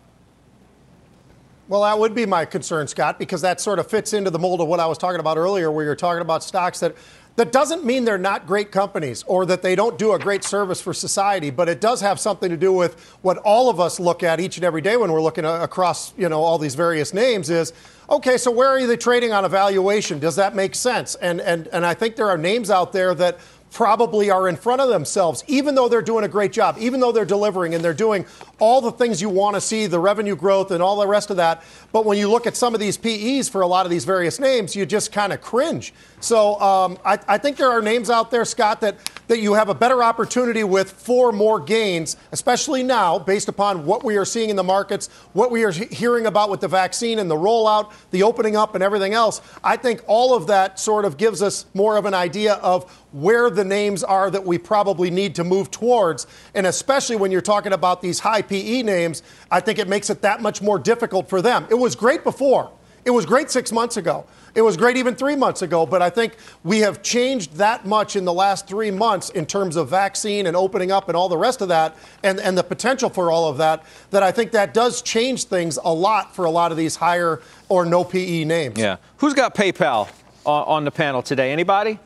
Well, 1.68 1.82
that 1.82 2.00
would 2.00 2.16
be 2.16 2.26
my 2.26 2.46
concern, 2.46 2.88
Scott, 2.88 3.20
because 3.20 3.42
that 3.42 3.62
sort 3.62 3.78
of 3.80 3.88
fits 3.88 4.14
into 4.14 4.30
the 4.30 4.40
mold 4.40 4.62
of 4.62 4.68
what 4.68 4.80
I 4.80 4.88
was 4.88 4.98
talking 4.98 5.20
about 5.20 5.38
earlier, 5.38 5.72
where 5.72 5.86
you're 5.86 5.96
talking 5.96 6.22
about 6.22 6.44
stocks 6.44 6.80
that 6.80 6.96
that 7.36 7.52
doesn't 7.52 7.86
mean 7.86 8.04
they're 8.04 8.18
not 8.18 8.46
great 8.46 8.72
companies 8.72 9.24
or 9.24 9.46
that 9.46 9.62
they 9.62 9.74
don't 9.76 9.98
do 9.98 10.12
a 10.12 10.20
great 10.20 10.44
service 10.44 10.82
for 10.82 10.94
society, 10.94 11.50
but 11.50 11.70
it 11.70 11.80
does 11.80 12.02
have 12.02 12.20
something 12.20 12.50
to 12.50 12.58
do 12.58 12.74
with 12.74 13.00
what 13.22 13.38
all 13.40 13.70
of 13.70 13.80
us 13.80 14.00
look 14.00 14.24
at 14.24 14.40
each 14.40 14.58
and 14.58 14.66
every 14.66 14.82
day 14.82 14.98
when 14.98 15.12
we're 15.12 15.22
looking 15.22 15.46
across, 15.46 16.14
you 16.18 16.28
know, 16.28 16.42
all 16.42 16.58
these 16.58 16.76
various 16.76 17.14
names 17.14 17.50
is, 17.50 17.72
okay, 18.10 18.38
so 18.38 18.52
where 18.52 18.70
are 18.70 18.86
they 18.86 18.98
trading 18.98 19.32
on 19.32 19.46
evaluation? 19.46 20.20
Does 20.20 20.36
that 20.36 20.54
make 20.54 20.76
sense? 20.76 21.16
And 21.16 21.40
and 21.40 21.68
and 21.68 21.86
I 21.86 21.94
think 21.94 22.16
there 22.16 22.30
are 22.30 22.38
names 22.38 22.70
out 22.70 22.92
there 22.92 23.16
that 23.16 23.40
probably 23.72 24.30
are 24.30 24.48
in 24.48 24.56
front 24.56 24.82
of 24.82 24.90
themselves, 24.90 25.44
even 25.48 25.76
though 25.76 25.88
they're 25.88 26.02
doing 26.02 26.26
a 26.26 26.28
great 26.28 26.52
job, 26.52 26.76
even 26.80 27.00
though 27.00 27.12
they're 27.12 27.26
delivering 27.26 27.76
and 27.76 27.84
they're 27.84 27.94
doing 27.94 28.26
all 28.60 28.82
the 28.82 28.92
things 28.92 29.22
you 29.22 29.30
want 29.30 29.56
to 29.56 29.62
see, 29.62 29.86
the 29.86 30.00
revenue 30.00 30.36
growth 30.36 30.72
and 30.72 30.82
all 30.82 31.00
the 31.00 31.08
rest 31.08 31.30
of 31.30 31.38
that. 31.38 31.64
But 31.92 32.06
when 32.06 32.18
you 32.18 32.30
look 32.30 32.48
at 32.48 32.58
some 32.58 32.74
of 32.74 32.80
these 32.80 32.98
PEs 32.98 33.48
for 33.50 33.62
a 33.62 33.68
lot 33.68 33.86
of 33.86 33.90
these 33.92 34.06
various 34.06 34.40
names, 34.40 34.76
you 34.76 34.86
just 34.86 35.12
kind 35.12 35.32
of 35.32 35.42
cringe. 35.42 35.94
So 36.22 36.60
um, 36.60 36.98
I, 37.06 37.18
I, 37.30 37.38
think 37.38 37.56
there 37.56 37.70
are 37.70 37.82
names 37.82 38.10
out 38.10 38.30
there, 38.30 38.44
Scott, 38.44 38.82
that, 38.82 38.98
that 39.28 39.40
you 39.40 39.54
have 39.54 39.70
a 39.70 39.74
better 39.74 40.04
opportunity 40.04 40.66
with 40.66 40.92
for 40.92 41.32
more 41.32 41.62
gains, 41.62 42.18
especially 42.34 42.84
now, 42.84 43.18
based 43.18 43.48
upon 43.48 43.86
what 43.86 44.04
we 44.04 44.18
are 44.18 44.26
seeing 44.26 44.50
in 44.50 44.58
the 44.58 44.64
markets, 44.64 45.08
what 45.32 45.50
we 45.50 45.64
are 45.64 45.72
hearing 45.72 46.26
about 46.26 46.50
with 46.50 46.60
the 46.60 46.68
vaccine 46.68 47.20
and 47.20 47.32
the 47.32 47.36
rollout, 47.36 47.94
the 48.12 48.24
opening 48.24 48.58
up, 48.58 48.76
and 48.76 48.84
everything 48.84 49.14
else. 49.14 49.42
I 49.64 49.78
think 49.78 50.02
all 50.08 50.36
of 50.36 50.48
that 50.48 50.78
sort 50.78 51.06
of 51.06 51.16
gives 51.16 51.42
us 51.42 51.66
more 51.74 51.96
of 51.96 52.04
an 52.04 52.14
idea 52.14 52.56
of 52.56 52.92
where 53.14 53.50
the 53.50 53.64
names 53.64 54.04
are 54.04 54.30
that 54.30 54.46
we 54.46 54.58
probably 54.58 55.10
need 55.10 55.36
to 55.36 55.46
move 55.46 55.72
towards. 55.72 56.28
And 56.54 56.68
especially 56.68 57.16
when 57.16 57.32
you're 57.32 57.40
talking 57.40 57.72
about 57.72 58.02
these 58.02 58.20
high 58.20 58.42
PE 58.42 58.84
names, 58.84 59.24
I 59.50 59.62
think 59.62 59.80
it 59.80 59.88
makes 59.88 60.10
it 60.10 60.22
that 60.24 60.42
much 60.42 60.62
more 60.62 60.80
difficult 60.80 61.30
for 61.30 61.42
them. 61.42 61.66
It 61.70 61.76
was 61.76 61.96
great 61.96 62.26
before. 62.26 62.72
It 63.06 63.12
was 63.12 63.26
great 63.26 63.50
six 63.50 63.72
months 63.72 63.96
ago. 63.96 64.26
It 64.56 64.62
was 64.62 64.78
great 64.78 64.98
even 64.98 65.16
three 65.16 65.36
months 65.36 65.62
ago, 65.62 65.86
but 65.86 66.02
I 66.02 66.10
think 66.10 66.36
we 66.64 66.80
have 66.80 67.02
changed 67.02 67.54
that 67.54 67.86
much 67.86 68.16
in 68.16 68.26
the 68.26 68.34
last 68.34 68.68
three 68.68 68.92
months 68.92 69.30
in 69.30 69.46
terms 69.46 69.76
of 69.76 69.90
vaccine 69.90 70.48
and 70.48 70.56
opening 70.56 70.92
up 70.92 71.08
and 71.08 71.16
all 71.16 71.30
the 71.30 71.38
rest 71.38 71.62
of 71.62 71.68
that 71.70 71.96
and, 72.24 72.40
and 72.40 72.58
the 72.58 72.64
potential 72.64 73.10
for 73.10 73.32
all 73.32 73.48
of 73.50 73.58
that, 73.58 73.84
that 74.12 74.24
I 74.24 74.32
think 74.32 74.52
that 74.52 74.74
does 74.74 75.02
change 75.02 75.46
things 75.46 75.78
a 75.84 75.94
lot 75.94 76.36
for 76.36 76.46
a 76.46 76.52
lot 76.52 76.72
of 76.72 76.78
these 76.78 76.96
higher 76.96 77.42
or 77.68 77.86
no 77.86 78.04
PE 78.04 78.44
names. 78.46 78.78
Yeah. 78.78 78.98
Who's 79.18 79.34
got 79.34 79.56
PayPal 79.56 80.10
on, 80.46 80.64
on 80.64 80.86
the 80.86 80.92
panel 80.92 81.22
today? 81.22 81.52
Anybody? 81.52 82.00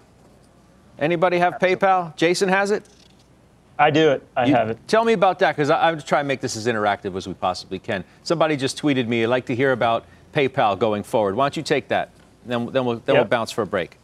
Anybody 0.99 1.39
have 1.39 1.55
PayPal? 1.55 2.15
Jason 2.15 2.49
has 2.49 2.71
it? 2.71 2.87
I 3.77 3.89
do 3.89 4.11
it. 4.11 4.27
I 4.37 4.45
you, 4.45 4.55
have 4.55 4.69
it. 4.69 4.77
Tell 4.87 5.03
me 5.03 5.13
about 5.13 5.39
that 5.39 5.55
because 5.55 5.69
I'm 5.69 5.95
just 5.95 6.07
trying 6.07 6.25
to 6.25 6.27
make 6.27 6.41
this 6.41 6.55
as 6.55 6.67
interactive 6.67 7.15
as 7.17 7.27
we 7.27 7.33
possibly 7.33 7.79
can. 7.79 8.03
Somebody 8.21 8.55
just 8.55 8.79
tweeted 8.79 9.07
me, 9.07 9.23
I'd 9.23 9.29
like 9.29 9.47
to 9.47 9.55
hear 9.55 9.71
about 9.71 10.05
PayPal 10.33 10.77
going 10.77 11.03
forward. 11.03 11.35
Why 11.35 11.45
don't 11.45 11.57
you 11.57 11.63
take 11.63 11.87
that? 11.87 12.11
Then, 12.45 12.65
then, 12.67 12.85
we'll, 12.85 12.97
then 12.97 13.15
yep. 13.15 13.23
we'll 13.23 13.29
bounce 13.29 13.51
for 13.51 13.61
a 13.61 13.67
break. 13.67 13.97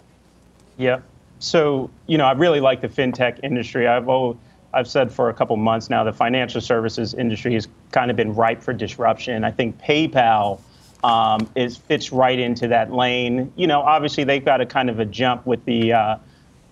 Yeah. 0.78 1.02
So, 1.40 1.90
you 2.08 2.18
know, 2.18 2.26
I 2.26 2.34
really 2.34 2.60
like 2.60 2.82
the 2.82 2.90
fintech 2.90 3.40
industry. 3.44 3.88
I've 3.88 4.10
I've 4.74 4.88
said 4.88 5.12
for 5.12 5.30
a 5.30 5.34
couple 5.34 5.56
months 5.58 5.90
now 5.90 6.04
the 6.04 6.14
financial 6.14 6.62
services 6.62 7.14
industry 7.14 7.54
has 7.56 7.68
kind 7.92 8.12
of 8.12 8.18
been 8.18 8.36
ripe 8.36 8.62
for 8.62 8.74
disruption. 8.74 9.44
I 9.44 9.52
think 9.52 9.82
PayPal 9.82 10.62
um, 11.04 11.50
is 11.56 11.78
fits 11.78 12.12
right 12.12 12.38
into 12.38 12.68
that 12.68 12.94
lane. 12.94 13.52
You 13.56 13.68
know, 13.68 13.82
obviously 13.82 14.24
they've 14.26 14.44
got 14.44 14.62
a 14.62 14.66
kind 14.66 14.90
of 14.90 15.00
a 15.00 15.06
jump 15.06 15.46
with 15.46 15.64
the 15.66 15.94
uh, 15.94 16.18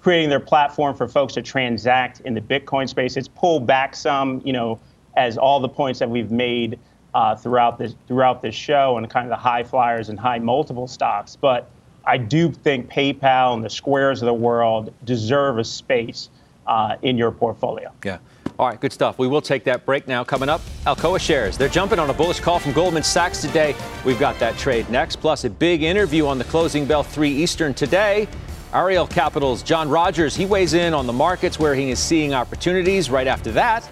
creating 0.02 0.30
their 0.30 0.40
platform 0.40 0.96
for 0.96 1.08
folks 1.08 1.34
to 1.34 1.42
transact 1.42 2.20
in 2.22 2.34
the 2.34 2.42
Bitcoin 2.42 2.88
space. 2.88 3.18
It's 3.18 3.28
pulled 3.28 3.66
back 3.66 3.96
some, 3.96 4.42
you 4.46 4.54
know, 4.54 4.80
as 5.16 5.38
all 5.38 5.60
the 5.60 5.70
points 5.70 6.00
that 6.00 6.10
we've 6.10 6.32
made 6.32 6.78
uh, 7.18 7.36
throughout 7.36 7.80
this 7.80 7.96
throughout 8.08 8.44
this 8.44 8.54
show 8.54 8.98
and 8.98 9.10
kind 9.10 9.26
of 9.26 9.32
the 9.32 9.36
high 9.36 9.64
flyers 9.64 10.10
and 10.10 10.20
high 10.20 10.38
multiple 10.38 10.88
stocks. 10.88 11.36
But 11.36 11.68
I 12.06 12.18
do 12.18 12.52
think 12.52 12.92
PayPal 12.92 13.56
and 13.56 13.64
the 13.64 13.72
Squares 13.72 14.22
of 14.22 14.28
the 14.28 14.34
world 14.36 14.94
deserve 15.04 15.58
a 15.58 15.64
space 15.64 16.30
uh, 16.68 16.96
in 17.02 17.18
your 17.18 17.32
portfolio. 17.32 17.92
Yeah. 18.06 18.20
All 18.60 18.68
right, 18.68 18.80
good 18.80 18.94
stuff. 18.94 19.18
We 19.18 19.28
will 19.28 19.42
take 19.42 19.64
that 19.64 19.84
break 19.84 20.08
now. 20.08 20.24
Coming 20.24 20.48
up, 20.48 20.62
Alcoa 20.86 21.20
shares. 21.20 21.58
They're 21.58 21.68
jumping 21.68 21.98
on 21.98 22.10
a 22.12 22.14
bullish 22.14 22.40
call 22.40 22.60
from 22.60 22.72
Goldman 22.72 23.04
Sachs 23.04 23.42
today. 23.42 23.76
We've 24.06 24.20
got 24.20 24.38
that 24.40 24.56
trade 24.58 24.88
next, 24.92 25.16
plus 25.16 25.44
a 25.44 25.50
big 25.50 25.82
interview 25.82 26.28
on 26.28 26.38
the 26.38 26.44
closing 26.44 26.86
bell 26.86 27.02
3 27.02 27.30
Eastern 27.30 27.74
today. 27.74 28.28
Ariel 28.74 29.08
Capital's 29.08 29.64
John 29.64 29.90
Rogers, 29.90 30.36
he 30.36 30.46
weighs 30.46 30.76
in 30.76 30.94
on 30.94 31.08
the 31.08 31.14
markets 31.14 31.58
where 31.58 31.74
he 31.74 31.90
is 31.90 32.00
seeing 32.00 32.34
opportunities. 32.34 33.10
Right 33.10 33.28
after 33.28 33.52
that, 33.54 33.90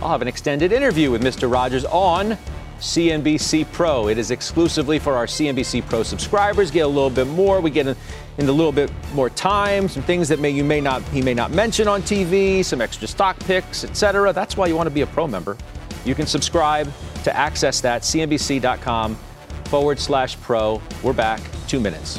I'll 0.00 0.10
have 0.10 0.22
an 0.22 0.28
extended 0.28 0.72
interview 0.72 1.10
with 1.10 1.22
Mr. 1.22 1.52
Rogers 1.52 1.84
on 1.84 2.38
CNBC 2.82 3.70
Pro. 3.72 4.08
It 4.08 4.18
is 4.18 4.32
exclusively 4.32 4.98
for 4.98 5.14
our 5.14 5.26
CNBC 5.26 5.86
Pro 5.86 6.02
subscribers. 6.02 6.72
Get 6.72 6.80
a 6.80 6.88
little 6.88 7.10
bit 7.10 7.28
more. 7.28 7.60
We 7.60 7.70
get 7.70 7.86
in, 7.86 7.96
a 8.38 8.42
little 8.42 8.72
bit 8.72 8.90
more 9.14 9.30
time, 9.30 9.88
some 9.88 10.02
things 10.02 10.28
that 10.28 10.40
may 10.40 10.50
you 10.50 10.64
may 10.64 10.80
not 10.80 11.02
he 11.04 11.22
may 11.22 11.32
not 11.32 11.52
mention 11.52 11.86
on 11.86 12.02
TV, 12.02 12.64
some 12.64 12.80
extra 12.80 13.06
stock 13.06 13.38
picks, 13.40 13.84
etc. 13.84 14.32
That's 14.32 14.56
why 14.56 14.66
you 14.66 14.74
want 14.74 14.88
to 14.88 14.94
be 14.94 15.02
a 15.02 15.06
pro 15.06 15.28
member. 15.28 15.56
You 16.04 16.16
can 16.16 16.26
subscribe 16.26 16.92
to 17.22 17.36
access 17.36 17.80
that 17.82 18.02
cnbc.com 18.02 19.14
forward 19.66 20.00
slash 20.00 20.38
pro. 20.40 20.82
We're 21.04 21.12
back. 21.12 21.40
Two 21.68 21.78
minutes. 21.78 22.18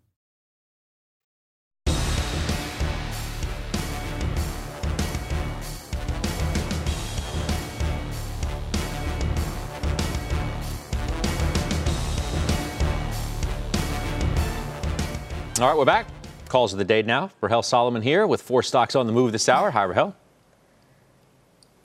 All 15.61 15.67
right, 15.67 15.77
we're 15.77 15.85
back. 15.85 16.07
Calls 16.49 16.73
of 16.73 16.79
the 16.79 16.85
day 16.85 17.03
now. 17.03 17.29
Rahel 17.39 17.61
Solomon 17.61 18.01
here 18.01 18.25
with 18.25 18.41
four 18.41 18.63
stocks 18.63 18.95
on 18.95 19.05
the 19.05 19.13
move 19.13 19.31
this 19.31 19.47
hour. 19.47 19.69
Hi, 19.69 19.83
Rahel. 19.83 20.15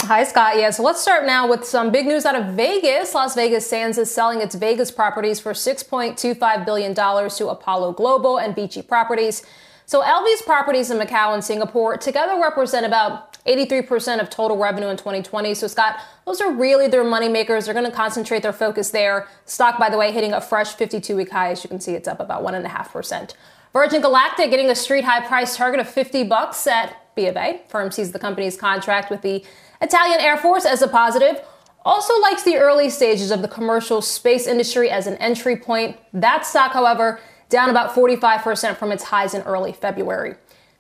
Hi, 0.01 0.25
Scott. 0.25 0.57
Yeah, 0.57 0.71
so 0.71 0.83
let's 0.83 0.99
start 0.99 1.27
now 1.27 1.47
with 1.47 1.63
some 1.67 1.93
big 1.93 2.07
news 2.07 2.25
out 2.25 2.35
of 2.35 2.55
Vegas. 2.55 3.15
Las 3.15 3.35
Vegas 3.35 3.69
Sands 3.69 3.99
is 3.99 4.11
selling 4.11 4.41
its 4.41 4.55
Vegas 4.55 4.91
properties 4.91 5.41
for 5.41 5.53
$6.25 5.53 6.65
billion 6.65 6.95
to 6.95 7.49
Apollo 7.49 7.93
Global 7.93 8.39
and 8.39 8.55
VICI 8.55 8.81
Properties. 8.81 9.45
So 9.85 10.01
LV's 10.01 10.41
properties 10.41 10.91
in 10.91 10.97
Macau 10.99 11.35
and 11.35 11.45
Singapore 11.45 11.99
together 11.99 12.41
represent 12.41 12.87
about 12.87 13.37
83% 13.47 14.21
of 14.21 14.31
total 14.31 14.57
revenue 14.57 14.89
in 14.89 14.97
2020. 14.97 15.55
So, 15.55 15.67
Scott, 15.69 16.01
those 16.25 16.41
are 16.41 16.51
really 16.51 16.89
their 16.89 17.05
money 17.05 17.29
makers. 17.29 17.67
They're 17.67 17.75
going 17.75 17.89
to 17.89 17.95
concentrate 17.95 18.43
their 18.43 18.53
focus 18.53 18.91
there. 18.91 19.29
Stock, 19.45 19.79
by 19.79 19.89
the 19.89 19.97
way, 19.97 20.13
hitting 20.13 20.33
a 20.33 20.41
fresh 20.41 20.75
52 20.75 21.15
week 21.15 21.31
high. 21.31 21.51
As 21.51 21.63
you 21.63 21.69
can 21.69 21.79
see, 21.79 21.93
it's 21.93 22.09
up 22.09 22.19
about 22.19 22.43
1.5%. 22.43 23.35
Virgin 23.77 24.01
Galactic 24.01 24.49
getting 24.49 24.71
a 24.71 24.75
street 24.75 25.05
high 25.05 25.21
price 25.21 25.55
target 25.55 25.81
of 25.81 25.87
50 25.87 26.25
bucks 26.25 26.67
at 26.67 27.15
B 27.15 27.27
of 27.27 27.37
A. 27.37 27.61
Firm 27.69 27.91
sees 27.91 28.11
the 28.11 28.19
company's 28.19 28.57
contract 28.57 29.11
with 29.11 29.21
the 29.21 29.45
Italian 29.83 30.19
Air 30.19 30.39
Force 30.39 30.65
as 30.65 30.81
a 30.81 30.89
positive. 30.89 31.43
Also 31.85 32.19
likes 32.23 32.43
the 32.43 32.57
early 32.57 32.89
stages 32.89 33.31
of 33.31 33.43
the 33.43 33.49
commercial 33.49 34.01
space 34.01 34.47
industry 34.47 34.89
as 34.89 35.07
an 35.07 35.17
entry 35.17 35.59
point. 35.59 35.99
That 36.15 36.47
stock, 36.47 36.73
however, 36.73 37.21
down 37.51 37.69
about 37.69 37.95
45% 37.95 38.79
from 38.79 38.93
its 38.93 39.05
highs 39.05 39.35
in 39.35 39.43
early 39.43 39.75
February. 39.75 40.37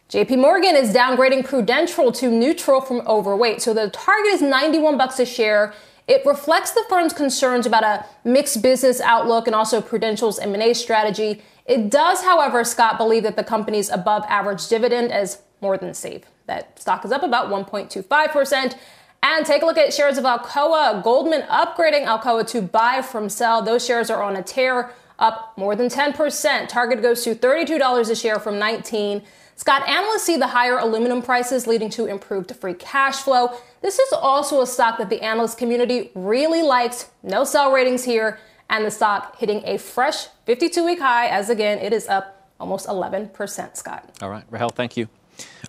JP 0.09 0.39
Morgan 0.39 0.75
is 0.75 0.95
downgrading 0.95 1.45
Prudential 1.45 2.11
to 2.13 2.31
neutral 2.31 2.81
from 2.81 3.03
overweight. 3.07 3.61
So 3.61 3.75
the 3.75 3.91
target 3.91 4.33
is 4.33 4.41
91 4.41 4.97
bucks 4.97 5.21
a 5.21 5.27
share. 5.27 5.75
It 6.09 6.25
reflects 6.25 6.71
the 6.71 6.85
firm's 6.89 7.13
concerns 7.13 7.67
about 7.67 7.85
a 7.85 8.07
mixed 8.27 8.63
business 8.63 9.03
outlook 9.03 9.47
and 9.47 9.55
also 9.55 9.83
Prudential's 9.83 10.39
M&A 10.39 10.73
strategy. 10.73 11.43
It 11.67 11.91
does, 11.91 12.23
however, 12.23 12.63
Scott, 12.65 12.97
believe 12.97 13.25
that 13.25 13.37
the 13.37 13.45
company's 13.45 13.91
above 13.91 14.25
average 14.29 14.69
dividend 14.69 15.13
is 15.13 15.39
more 15.61 15.77
than 15.77 15.95
safe. 15.95 16.23
That 16.47 16.79
stock 16.79 17.05
is 17.05 17.13
up 17.13 17.23
about 17.23 17.49
1.25%. 17.49 18.77
And 19.23 19.45
take 19.45 19.63
a 19.63 19.67
look 19.67 19.79
at 19.79 19.93
shares 19.93 20.19
of 20.19 20.25
Alcoa. 20.25 21.03
Goldman 21.03 21.43
upgrading 21.43 22.07
Alcoa 22.07 22.47
to 22.49 22.63
buy 22.63 23.03
from 23.03 23.29
sell. 23.29 23.63
Those 23.63 23.85
shares 23.85 24.11
are 24.11 24.23
on 24.23 24.37
a 24.37 24.43
tear, 24.43 24.93
up 25.19 25.53
more 25.57 25.75
than 25.75 25.89
10%. 25.89 26.69
Target 26.69 27.03
goes 27.03 27.25
to 27.25 27.35
$32 27.35 28.11
a 28.11 28.15
share 28.15 28.39
from 28.39 28.59
19. 28.59 29.23
Scott, 29.57 29.89
analysts 29.89 30.25
see 30.25 30.37
the 30.37 30.49
higher 30.49 30.79
aluminum 30.79 31.23
prices 31.23 31.67
leading 31.67 31.89
to 31.91 32.07
improved 32.07 32.55
free 32.55 32.75
cash 32.75 33.17
flow. 33.17 33.57
This 33.81 33.99
is 33.99 34.13
also 34.13 34.61
a 34.61 34.67
stock 34.67 34.99
that 34.99 35.09
the 35.09 35.23
analyst 35.23 35.57
community 35.57 36.11
really 36.15 36.63
likes. 36.63 37.11
No 37.23 37.43
sell 37.43 37.73
ratings 37.73 38.05
here 38.05 38.39
and 38.69 38.85
the 38.85 38.91
stock 38.91 39.39
hitting 39.39 39.63
a 39.65 39.79
fresh 39.79 40.29
52 40.45 40.85
week 40.85 41.01
high 41.01 41.29
as 41.29 41.51
again 41.51 41.79
it 41.79 41.93
is 41.93 42.09
up 42.09 42.51
almost 42.59 42.87
11%, 42.87 43.77
Scott. 43.77 44.09
All 44.23 44.31
right, 44.31 44.45
Rahel, 44.51 44.71
thank 44.71 44.97
you. 44.97 45.09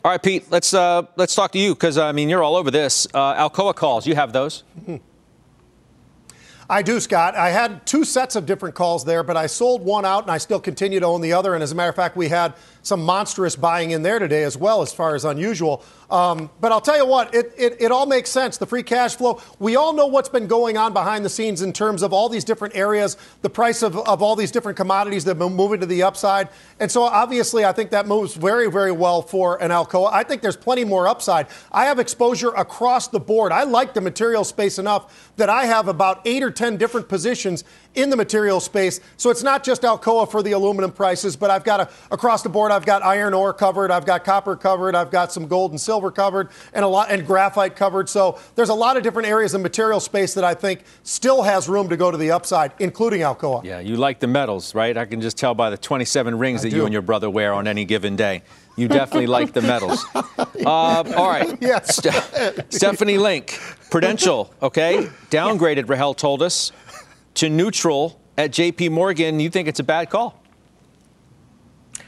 All 0.04 0.12
right, 0.12 0.22
Pete, 0.22 0.50
let's 0.50 0.74
uh, 0.74 1.04
let's 1.18 1.36
talk 1.36 1.52
to 1.52 1.60
you 1.60 1.74
because 1.74 1.98
I 1.98 2.12
mean 2.14 2.30
you're 2.30 2.44
all 2.44 2.56
over 2.56 2.72
this. 2.72 3.08
Uh, 3.14 3.50
Alcoa 3.50 3.76
calls, 3.76 4.08
you 4.08 4.16
have 4.16 4.32
those. 4.32 4.64
Mm-hmm. 4.80 4.98
I 6.70 6.82
do, 6.82 7.00
Scott. 7.00 7.36
I 7.36 7.50
had 7.50 7.86
two 7.86 8.04
sets 8.04 8.36
of 8.36 8.46
different 8.46 8.76
calls 8.76 9.06
there, 9.06 9.24
but 9.24 9.38
I 9.38 9.48
sold 9.48 9.84
one 9.84 10.04
out 10.04 10.24
and 10.24 10.32
I 10.32 10.38
still 10.38 10.60
continue 10.60 11.00
to 11.00 11.06
own 11.06 11.22
the 11.22 11.32
other. 11.32 11.54
And 11.54 11.64
as 11.64 11.72
a 11.72 11.76
matter 11.76 11.90
of 11.90 11.96
fact, 11.96 12.18
we 12.18 12.28
had 12.28 12.56
some 12.88 13.04
monstrous 13.04 13.56
buying 13.56 13.92
in 13.92 14.02
there 14.02 14.18
today 14.18 14.44
as 14.44 14.58
well, 14.58 14.82
as 14.82 14.94
far 14.94 15.14
as 15.14 15.26
unusual. 15.26 15.84
Um, 16.10 16.50
but 16.62 16.72
I'll 16.72 16.82
tell 16.82 16.96
you 16.96 17.06
what, 17.06 17.36
it, 17.36 17.52
it, 17.58 17.82
it, 17.82 17.92
all 17.92 18.06
makes 18.06 18.30
sense. 18.30 18.58
The 18.58 18.66
free 18.66 18.82
cash 18.82 19.18
flow, 19.18 19.42
we 19.60 19.76
all 19.76 19.92
know 19.92 20.08
what's 20.08 20.30
been 20.30 20.48
going 20.48 20.78
on 20.78 20.94
behind 20.94 21.26
the 21.26 21.30
scenes 21.30 21.62
in 21.62 21.74
terms 21.74 22.02
of 22.02 22.14
all 22.14 22.30
these 22.30 22.46
different 22.46 22.78
areas, 22.78 23.18
the 23.42 23.50
price 23.50 23.84
of, 23.84 23.98
of 23.98 24.22
all 24.22 24.38
these 24.38 24.50
different 24.50 24.78
commodities 24.78 25.26
that 25.26 25.32
have 25.32 25.40
been 25.40 25.54
moving 25.54 25.82
to 25.82 25.86
the 25.86 26.04
upside. 26.04 26.48
And 26.80 26.90
so 26.90 27.04
obviously, 27.04 27.66
I 27.66 27.74
think 27.74 27.92
that 27.92 28.08
moves 28.08 28.36
very, 28.36 28.72
very 28.72 28.94
well 28.94 29.22
for 29.22 29.62
an 29.62 29.72
Alcoa. 29.72 30.10
I 30.14 30.24
think 30.24 30.42
there's 30.42 30.56
plenty 30.56 30.86
more 30.86 31.10
upside. 31.10 31.48
I 31.74 31.86
have 31.86 32.00
exposure 32.00 32.52
across 32.52 33.10
the 33.10 33.20
board. 33.20 33.52
I 33.52 33.64
like 33.64 33.94
the 33.94 34.02
material 34.02 34.46
space 34.46 34.80
enough 34.80 35.34
that 35.36 35.50
I 35.50 35.66
have 35.66 35.90
about 35.90 36.22
eight 36.24 36.42
or 36.42 36.52
10 36.52 36.78
different 36.78 37.10
positions 37.10 37.66
in 37.96 38.10
the 38.10 38.16
material 38.16 38.60
space. 38.60 39.00
So 39.18 39.30
it's 39.30 39.44
not 39.44 39.64
just 39.64 39.82
Alcoa 39.82 40.30
for 40.30 40.44
the 40.44 40.52
aluminum 40.52 40.92
prices, 40.92 41.36
but 41.36 41.50
I've 41.50 41.64
got 41.64 41.80
a, 41.82 41.90
across 42.12 42.44
the 42.44 42.50
board, 42.50 42.72
I've 42.72 42.86
got 42.86 43.04
iron 43.04 43.34
ore 43.34 43.54
covered, 43.54 43.92
I've 43.92 44.06
got 44.06 44.24
copper 44.24 44.56
covered, 44.56 44.96
I've 44.96 45.12
got 45.12 45.32
some 45.32 45.48
gold 45.48 45.72
and 45.72 45.82
silver 45.82 46.12
covered, 46.12 46.50
and 46.74 46.84
a 46.86 46.88
lot 46.88 47.10
and 47.12 47.26
graphite 47.26 47.76
covered. 47.76 48.10
So 48.10 48.40
there's 48.56 48.70
a 48.70 48.74
lot 48.74 48.98
of 48.98 49.04
different 49.04 49.28
areas 49.28 49.54
of 49.54 49.62
material 49.62 50.00
space 50.00 50.34
that 50.36 50.44
I 50.44 50.54
think 50.54 50.84
still 51.04 51.44
has 51.44 51.68
room 51.68 51.90
to 51.90 51.98
go 51.98 52.12
to 52.12 52.18
the 52.18 52.32
upside, 52.32 52.72
including 52.80 53.22
Alcoa. 53.22 53.64
Yeah, 53.64 53.80
you 53.80 53.98
like 53.98 54.20
the 54.20 54.28
metals, 54.28 54.76
right? 54.76 54.96
I 54.98 55.06
can 55.06 55.22
just 55.22 55.38
tell 55.38 55.54
by 55.56 55.70
the 55.70 55.78
27 55.78 56.38
rings 56.38 56.62
I 56.62 56.64
that 56.64 56.70
do. 56.72 56.76
you 56.78 56.84
and 56.86 56.94
your 56.94 57.02
brother 57.02 57.30
wear 57.30 57.54
on 57.54 57.68
any 57.68 57.86
given 57.86 58.16
day. 58.16 58.44
You 58.76 58.88
definitely 58.88 59.26
like 59.28 59.54
the 59.54 59.62
metals. 59.62 60.06
Uh, 60.66 61.04
all 61.16 61.30
right. 61.30 61.56
Yes. 61.62 61.96
Ste- 61.98 62.74
Stephanie 62.74 63.18
Link, 63.18 63.58
Prudential, 63.90 64.54
okay, 64.62 65.04
downgraded, 65.30 65.88
Rahel 65.88 66.14
told 66.14 66.42
us, 66.42 66.72
to 67.38 67.50
neutral 67.50 68.20
at 68.38 68.52
JP 68.52 68.92
Morgan. 68.92 69.40
You 69.40 69.50
think 69.50 69.68
it's 69.68 69.80
a 69.80 69.84
bad 69.84 70.10
call? 70.10 70.42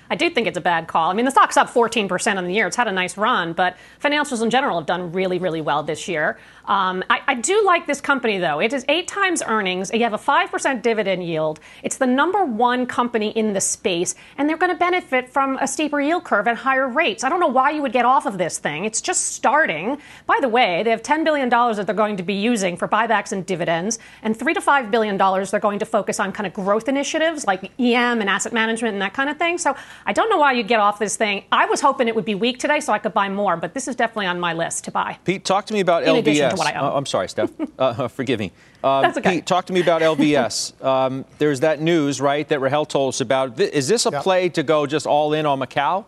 I 0.09 0.15
do 0.15 0.29
think 0.29 0.47
it's 0.47 0.57
a 0.57 0.61
bad 0.61 0.87
call. 0.87 1.11
I 1.11 1.13
mean, 1.13 1.25
the 1.25 1.31
stock's 1.31 1.57
up 1.57 1.69
14% 1.69 2.37
on 2.37 2.45
the 2.45 2.53
year. 2.53 2.67
It's 2.67 2.75
had 2.75 2.87
a 2.87 2.91
nice 2.91 3.17
run, 3.17 3.53
but 3.53 3.77
financials 4.01 4.41
in 4.41 4.49
general 4.49 4.77
have 4.77 4.87
done 4.87 5.11
really, 5.11 5.37
really 5.37 5.61
well 5.61 5.83
this 5.83 6.07
year. 6.07 6.37
Um, 6.65 7.03
I, 7.09 7.21
I 7.27 7.35
do 7.35 7.63
like 7.65 7.87
this 7.87 7.99
company, 7.99 8.37
though. 8.37 8.59
It 8.59 8.73
is 8.73 8.85
eight 8.89 9.07
times 9.07 9.41
earnings. 9.45 9.91
You 9.93 10.03
have 10.03 10.13
a 10.13 10.17
5% 10.17 10.81
dividend 10.81 11.23
yield. 11.23 11.59
It's 11.83 11.97
the 11.97 12.07
number 12.07 12.45
one 12.45 12.85
company 12.85 13.29
in 13.31 13.53
the 13.53 13.61
space, 13.61 14.15
and 14.37 14.47
they're 14.47 14.57
going 14.57 14.71
to 14.71 14.77
benefit 14.77 15.29
from 15.29 15.57
a 15.57 15.67
steeper 15.67 15.99
yield 15.99 16.23
curve 16.23 16.47
and 16.47 16.57
higher 16.57 16.87
rates. 16.87 17.23
I 17.23 17.29
don't 17.29 17.39
know 17.39 17.47
why 17.47 17.71
you 17.71 17.81
would 17.81 17.93
get 17.93 18.05
off 18.05 18.25
of 18.25 18.37
this 18.37 18.59
thing. 18.59 18.85
It's 18.85 19.01
just 19.01 19.33
starting. 19.33 19.99
By 20.25 20.37
the 20.41 20.49
way, 20.49 20.83
they 20.83 20.91
have 20.91 21.01
$10 21.03 21.23
billion 21.23 21.49
that 21.49 21.85
they're 21.85 21.95
going 21.95 22.17
to 22.17 22.23
be 22.23 22.35
using 22.35 22.77
for 22.77 22.87
buybacks 22.87 23.31
and 23.31 23.45
dividends, 23.45 23.99
and 24.23 24.37
3 24.37 24.53
to 24.53 24.61
$5 24.61 24.91
billion 24.91 25.17
they're 25.17 25.59
going 25.59 25.79
to 25.79 25.85
focus 25.85 26.19
on 26.19 26.31
kind 26.31 26.47
of 26.47 26.53
growth 26.53 26.87
initiatives 26.87 27.45
like 27.45 27.71
EM 27.79 28.21
and 28.21 28.29
asset 28.29 28.53
management 28.53 28.93
and 28.93 29.01
that 29.01 29.13
kind 29.13 29.29
of 29.29 29.37
thing. 29.37 29.57
So 29.57 29.75
I 30.05 30.13
don't 30.13 30.29
know 30.29 30.37
why 30.37 30.53
you'd 30.53 30.67
get 30.67 30.79
off 30.79 30.99
this 30.99 31.15
thing. 31.17 31.43
I 31.51 31.65
was 31.65 31.81
hoping 31.81 32.07
it 32.07 32.15
would 32.15 32.25
be 32.25 32.35
weak 32.35 32.59
today 32.59 32.79
so 32.79 32.93
I 32.93 32.99
could 32.99 33.13
buy 33.13 33.29
more, 33.29 33.57
but 33.57 33.73
this 33.73 33.87
is 33.87 33.95
definitely 33.95 34.27
on 34.27 34.39
my 34.39 34.53
list 34.53 34.83
to 34.85 34.91
buy. 34.91 35.17
Pete, 35.23 35.45
talk 35.45 35.65
to 35.67 35.73
me 35.73 35.79
about 35.81 36.03
In 36.03 36.15
LVS. 36.23 36.51
to 36.51 36.55
what 36.55 36.67
I 36.67 36.79
own. 36.79 36.85
Uh, 36.85 36.93
I'm 36.95 37.05
sorry, 37.05 37.29
Steph. 37.29 37.51
uh, 37.79 38.07
forgive 38.07 38.39
me. 38.39 38.51
Um, 38.83 39.01
That's 39.03 39.17
okay. 39.17 39.35
Pete, 39.35 39.45
talk 39.45 39.65
to 39.67 39.73
me 39.73 39.81
about 39.81 40.01
LVS. 40.01 40.83
um, 40.83 41.25
there's 41.37 41.59
that 41.61 41.81
news, 41.81 42.21
right, 42.21 42.47
that 42.47 42.59
Rahel 42.59 42.85
told 42.85 43.13
us 43.13 43.21
about. 43.21 43.59
Is 43.59 43.87
this 43.87 44.05
a 44.05 44.11
Yep. 44.11 44.23
play 44.23 44.49
to 44.49 44.63
go 44.63 44.85
just 44.85 45.05
all 45.05 45.33
in 45.33 45.45
on 45.45 45.59
Macau? 45.59 46.05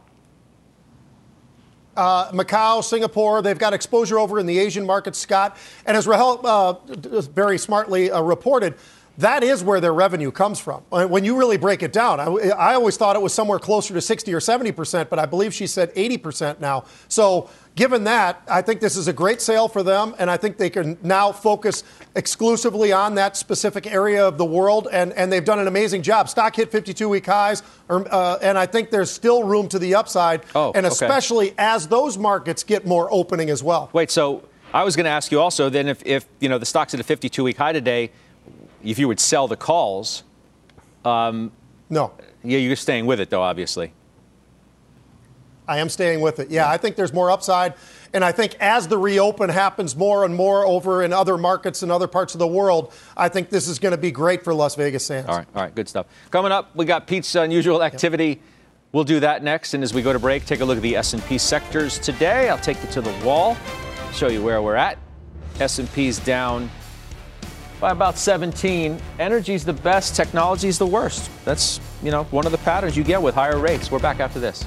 uh, 1.97 2.31
Macau, 2.31 2.83
Singapore. 2.83 3.41
They've 3.41 3.59
got 3.59 3.73
exposure 3.73 4.17
over 4.17 4.39
in 4.39 4.45
the 4.45 4.57
Asian 4.57 4.85
market, 4.85 5.15
Scott. 5.15 5.57
And 5.85 5.95
as 5.97 6.07
Rahel 6.07 6.39
uh, 6.45 6.73
very 7.21 7.57
smartly 7.57 8.09
uh, 8.09 8.21
reported, 8.21 8.75
that 9.21 9.43
is 9.43 9.63
where 9.63 9.79
their 9.79 9.93
revenue 9.93 10.31
comes 10.31 10.59
from. 10.59 10.83
Uh, 10.91 11.05
When 11.07 11.25
you 11.25 11.37
really 11.37 11.57
break 11.57 11.81
it 11.81 11.91
down, 11.93 12.19
I, 12.19 12.25
I 12.49 12.73
always 12.75 12.97
thought 12.97 13.15
it 13.15 13.21
was 13.21 13.33
somewhere 13.33 13.59
closer 13.59 13.93
to 13.93 14.01
60 14.01 14.33
or 14.33 14.39
70 14.39 14.71
percent, 14.73 15.09
but 15.09 15.17
I 15.17 15.25
believe 15.25 15.53
she 15.53 15.65
said 15.67 15.91
80 15.95 16.17
percent 16.17 16.61
now. 16.61 16.83
So, 17.07 17.49
given 17.75 18.03
that, 18.03 18.41
I 18.49 18.61
think 18.61 18.81
this 18.81 18.97
is 18.97 19.07
a 19.07 19.13
great 19.13 19.39
sale 19.41 19.67
for 19.67 19.81
them, 19.83 20.13
and 20.19 20.29
I 20.29 20.37
think 20.37 20.57
they 20.57 20.69
can 20.69 20.97
now 21.01 21.31
focus 21.31 21.83
exclusively 22.15 22.91
on 22.91 23.15
that 23.15 23.35
specific 23.37 23.87
area 23.87 24.27
of 24.27 24.37
the 24.37 24.45
world, 24.45 24.87
and, 24.91 25.13
and 25.13 25.31
they've 25.31 25.43
done 25.45 25.59
an 25.59 25.67
amazing 25.67 26.01
job. 26.01 26.29
Stock 26.29 26.55
hit 26.55 26.71
52 26.71 27.07
week 27.09 27.25
highs, 27.25 27.63
or, 27.89 28.05
uh, 28.13 28.37
and 28.41 28.57
I 28.57 28.65
think 28.65 28.89
there's 28.91 29.09
still 29.11 29.43
room 29.43 29.67
to 29.69 29.79
the 29.79 29.95
upside, 29.95 30.43
Oh, 30.55 30.71
and 30.75 30.85
okay. 30.85 30.93
especially 30.93 31.53
as 31.57 31.87
those 31.87 32.17
markets 32.17 32.63
get 32.63 32.85
more 32.85 33.07
opening 33.11 33.49
as 33.49 33.63
well. 33.63 33.89
Wait, 33.93 34.11
so 34.11 34.43
I 34.73 34.83
was 34.83 34.95
going 34.95 35.05
to 35.05 35.09
ask 35.11 35.31
you 35.31 35.39
also 35.39 35.69
then 35.69 35.87
if, 35.87 36.01
if 36.05 36.25
you 36.39 36.47
know 36.49 36.57
the 36.57 36.65
stock's 36.65 36.93
at 36.93 36.99
a 36.99 37.03
52 37.03 37.43
week 37.43 37.57
high 37.57 37.73
today, 37.73 38.11
if 38.83 38.99
you 38.99 39.07
would 39.07 39.19
sell 39.19 39.47
the 39.47 39.57
calls, 39.57 40.23
um, 41.05 41.51
No, 41.89 42.13
yeah, 42.43 42.57
you're 42.57 42.75
staying 42.75 43.05
with 43.05 43.19
it 43.19 43.29
though, 43.29 43.41
obviously. 43.41 43.93
I 45.67 45.77
am 45.77 45.89
staying 45.89 46.21
with 46.21 46.39
it. 46.39 46.49
Yeah, 46.49 46.69
I 46.69 46.77
think 46.77 46.95
there's 46.95 47.13
more 47.13 47.31
upside. 47.31 47.75
And 48.13 48.25
I 48.25 48.33
think 48.33 48.55
as 48.59 48.87
the 48.87 48.97
reopen 48.97 49.49
happens 49.49 49.95
more 49.95 50.25
and 50.25 50.35
more 50.35 50.65
over 50.65 51.01
in 51.01 51.13
other 51.13 51.37
markets 51.37 51.81
and 51.81 51.91
other 51.91 52.07
parts 52.07 52.33
of 52.35 52.39
the 52.39 52.47
world, 52.47 52.93
I 53.15 53.29
think 53.29 53.49
this 53.49 53.69
is 53.69 53.79
going 53.79 53.91
to 53.91 53.97
be 53.97 54.11
great 54.11 54.43
for 54.43 54.53
Las 54.53 54.75
Vegas 54.75 55.05
Sands. 55.05 55.29
All 55.29 55.37
right, 55.37 55.47
all 55.55 55.61
right, 55.61 55.73
good 55.73 55.87
stuff. 55.87 56.07
Coming 56.29 56.51
up, 56.51 56.75
we 56.75 56.83
got 56.83 57.07
Pete's 57.07 57.33
unusual 57.35 57.81
activity. 57.83 58.41
We'll 58.91 59.05
do 59.05 59.21
that 59.21 59.43
next, 59.43 59.73
and 59.73 59.81
as 59.81 59.93
we 59.93 60.01
go 60.01 60.11
to 60.11 60.19
break, 60.19 60.45
take 60.45 60.59
a 60.59 60.65
look 60.65 60.75
at 60.75 60.83
the 60.83 60.97
S&P 60.97 61.37
sectors 61.37 61.97
today. 61.99 62.49
I'll 62.49 62.57
take 62.57 62.81
you 62.83 62.89
to 62.89 63.01
the 63.01 63.25
wall, 63.25 63.55
show 64.11 64.27
you 64.27 64.43
where 64.43 64.61
we're 64.61 64.75
at. 64.75 64.97
S&P's 65.61 66.19
down 66.19 66.69
by 67.81 67.91
about 67.91 68.17
17. 68.17 69.01
Energy's 69.19 69.65
the 69.65 69.73
best, 69.73 70.15
technology's 70.15 70.77
the 70.77 70.85
worst. 70.85 71.29
That's 71.43 71.81
you 72.03 72.11
know 72.11 72.23
one 72.25 72.45
of 72.45 72.51
the 72.53 72.59
patterns 72.59 72.95
you 72.95 73.03
get 73.03 73.21
with 73.21 73.35
higher 73.35 73.57
rates. 73.57 73.91
We're 73.91 73.99
back 73.99 74.19
after 74.21 74.39
this. 74.39 74.63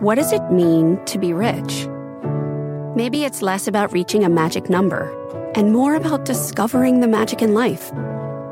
What 0.00 0.14
does 0.14 0.32
it 0.32 0.50
mean 0.50 1.04
to 1.06 1.18
be 1.18 1.32
rich? 1.32 1.88
Maybe 2.94 3.24
it's 3.24 3.42
less 3.42 3.66
about 3.66 3.92
reaching 3.92 4.24
a 4.24 4.28
magic 4.28 4.70
number 4.70 5.12
and 5.54 5.72
more 5.72 5.96
about 5.96 6.24
discovering 6.24 7.00
the 7.00 7.08
magic 7.08 7.42
in 7.42 7.52
life. 7.52 7.92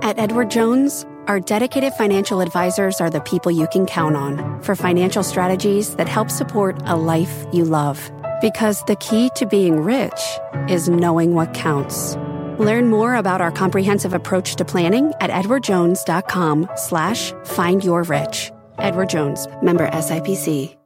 At 0.02 0.18
Edward 0.18 0.50
Jones, 0.50 1.06
our 1.26 1.40
dedicated 1.40 1.92
financial 1.94 2.40
advisors 2.40 3.00
are 3.00 3.10
the 3.10 3.20
people 3.20 3.50
you 3.50 3.66
can 3.68 3.86
count 3.86 4.16
on 4.16 4.62
for 4.62 4.74
financial 4.74 5.22
strategies 5.22 5.96
that 5.96 6.08
help 6.08 6.30
support 6.30 6.80
a 6.86 6.96
life 6.96 7.46
you 7.52 7.64
love. 7.64 8.10
Because 8.40 8.82
the 8.84 8.96
key 8.96 9.30
to 9.36 9.46
being 9.46 9.80
rich 9.80 10.20
is 10.68 10.88
knowing 10.88 11.34
what 11.34 11.54
counts. 11.54 12.16
Learn 12.58 12.88
more 12.88 13.16
about 13.16 13.40
our 13.40 13.50
comprehensive 13.50 14.14
approach 14.14 14.56
to 14.56 14.64
planning 14.64 15.12
at 15.20 15.30
edwardjones.com 15.30 16.70
slash 16.76 17.32
find 17.44 17.84
your 17.84 18.02
rich. 18.04 18.52
Edward 18.78 19.08
Jones, 19.08 19.46
member 19.62 19.88
SIPC. 19.90 20.76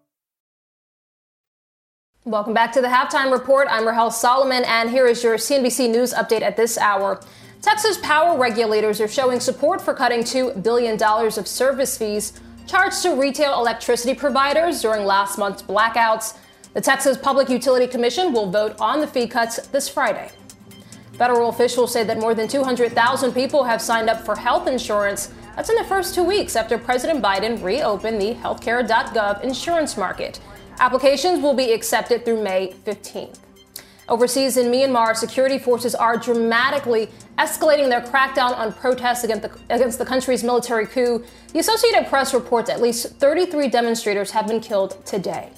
Welcome 2.27 2.53
back 2.53 2.73
to 2.73 2.83
the 2.83 2.87
halftime 2.87 3.33
report. 3.33 3.67
I'm 3.71 3.87
Rahel 3.89 4.11
Solomon, 4.11 4.63
and 4.65 4.91
here 4.91 5.07
is 5.07 5.25
your 5.25 5.37
CNBC 5.37 5.91
News 5.91 6.13
update 6.13 6.43
at 6.43 6.57
this 6.57 6.77
hour. 6.77 7.19
Texas 7.63 7.99
power 7.99 8.39
regulators 8.39 9.03
are 9.03 9.09
showing 9.09 9.39
support 9.39 9.83
for 9.83 9.93
cutting 9.93 10.21
$2 10.21 10.63
billion 10.63 11.01
of 11.03 11.47
service 11.47 11.99
fees 11.99 12.33
charged 12.67 13.03
to 13.03 13.15
retail 13.21 13.55
electricity 13.59 14.15
providers 14.15 14.81
during 14.81 15.05
last 15.05 15.37
month's 15.37 15.63
blackouts. 15.63 16.39
The 16.73 16.81
Texas 16.81 17.19
Public 17.19 17.51
Utility 17.51 17.87
Commission 17.87 18.33
will 18.33 18.51
vote 18.51 18.77
on 18.81 19.01
the 19.01 19.07
fee 19.07 19.27
cuts 19.27 19.67
this 19.69 19.91
Friday. 19.91 20.31
Federal 21.19 21.51
officials 21.51 21.93
say 21.93 22.03
that 22.03 22.19
more 22.19 22.35
than 22.35 22.49
200,000 22.49 23.33
people 23.33 23.65
have 23.65 23.83
signed 23.83 24.09
up 24.09 24.25
for 24.25 24.35
health 24.35 24.67
insurance. 24.67 25.31
That's 25.55 25.69
in 25.69 25.77
the 25.77 25.85
first 25.85 26.15
two 26.15 26.25
weeks 26.25 26.57
after 26.57 26.79
President 26.79 27.23
Biden 27.23 27.63
reopened 27.63 28.23
the 28.23 28.35
healthcare.gov 28.37 29.43
insurance 29.43 29.99
market. 29.99 30.41
Applications 30.79 31.43
will 31.43 31.55
be 31.55 31.73
accepted 31.73 32.25
through 32.25 32.43
May 32.43 32.73
15th. 32.87 33.39
Overseas 34.11 34.57
in 34.57 34.73
Myanmar, 34.73 35.17
security 35.17 35.57
forces 35.57 35.95
are 35.95 36.17
dramatically 36.17 37.09
escalating 37.39 37.89
their 37.89 38.01
crackdown 38.01 38.59
on 38.59 38.73
protests 38.73 39.23
against 39.23 39.43
the, 39.43 39.53
against 39.73 40.01
the 40.01 40.05
country's 40.05 40.43
military 40.43 40.85
coup. 40.85 41.25
The 41.53 41.61
Associated 41.61 42.09
Press 42.09 42.35
reports 42.35 42.69
at 42.69 42.83
least 42.83 43.21
33 43.21 43.69
demonstrators 43.69 44.33
have 44.33 44.49
been 44.49 44.59
killed 44.59 45.07
today. 45.07 45.51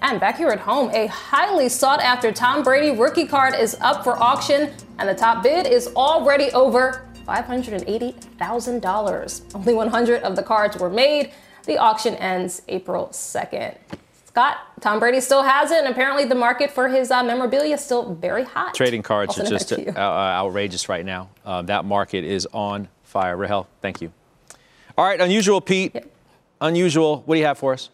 And 0.00 0.20
back 0.20 0.36
here 0.36 0.50
at 0.50 0.60
home, 0.60 0.90
a 0.94 1.08
highly 1.08 1.68
sought 1.68 2.00
after 2.00 2.30
Tom 2.30 2.62
Brady 2.62 2.96
rookie 2.96 3.26
card 3.26 3.56
is 3.56 3.76
up 3.80 4.04
for 4.04 4.16
auction, 4.22 4.70
and 5.00 5.08
the 5.08 5.14
top 5.14 5.42
bid 5.42 5.66
is 5.66 5.88
already 5.96 6.52
over 6.52 7.04
$580,000. 7.26 9.54
Only 9.56 9.74
100 9.74 10.22
of 10.22 10.36
the 10.36 10.42
cards 10.44 10.76
were 10.76 10.88
made. 10.88 11.32
The 11.66 11.78
auction 11.78 12.14
ends 12.14 12.62
April 12.68 13.08
2nd. 13.08 13.76
Scott, 14.38 14.80
Tom 14.80 15.00
Brady 15.00 15.20
still 15.20 15.42
has 15.42 15.72
it, 15.72 15.78
and 15.78 15.88
apparently 15.88 16.24
the 16.24 16.36
market 16.36 16.70
for 16.70 16.86
his 16.88 17.10
uh, 17.10 17.24
memorabilia 17.24 17.74
is 17.74 17.84
still 17.84 18.14
very 18.14 18.44
hot. 18.44 18.72
Trading 18.72 19.02
cards 19.02 19.36
are 19.36 19.44
just 19.44 19.70
back 19.70 19.96
uh, 19.96 20.00
outrageous 20.00 20.88
right 20.88 21.04
now. 21.04 21.28
Uh, 21.44 21.62
that 21.62 21.84
market 21.84 22.22
is 22.22 22.46
on 22.52 22.86
fire. 23.02 23.36
Rahel, 23.36 23.66
thank 23.80 24.00
you. 24.00 24.12
All 24.96 25.04
right, 25.04 25.20
unusual, 25.20 25.60
Pete. 25.60 25.96
Unusual. 26.60 27.24
What 27.26 27.34
do 27.34 27.40
you 27.40 27.46
have 27.46 27.58
for 27.58 27.72
us? 27.72 27.90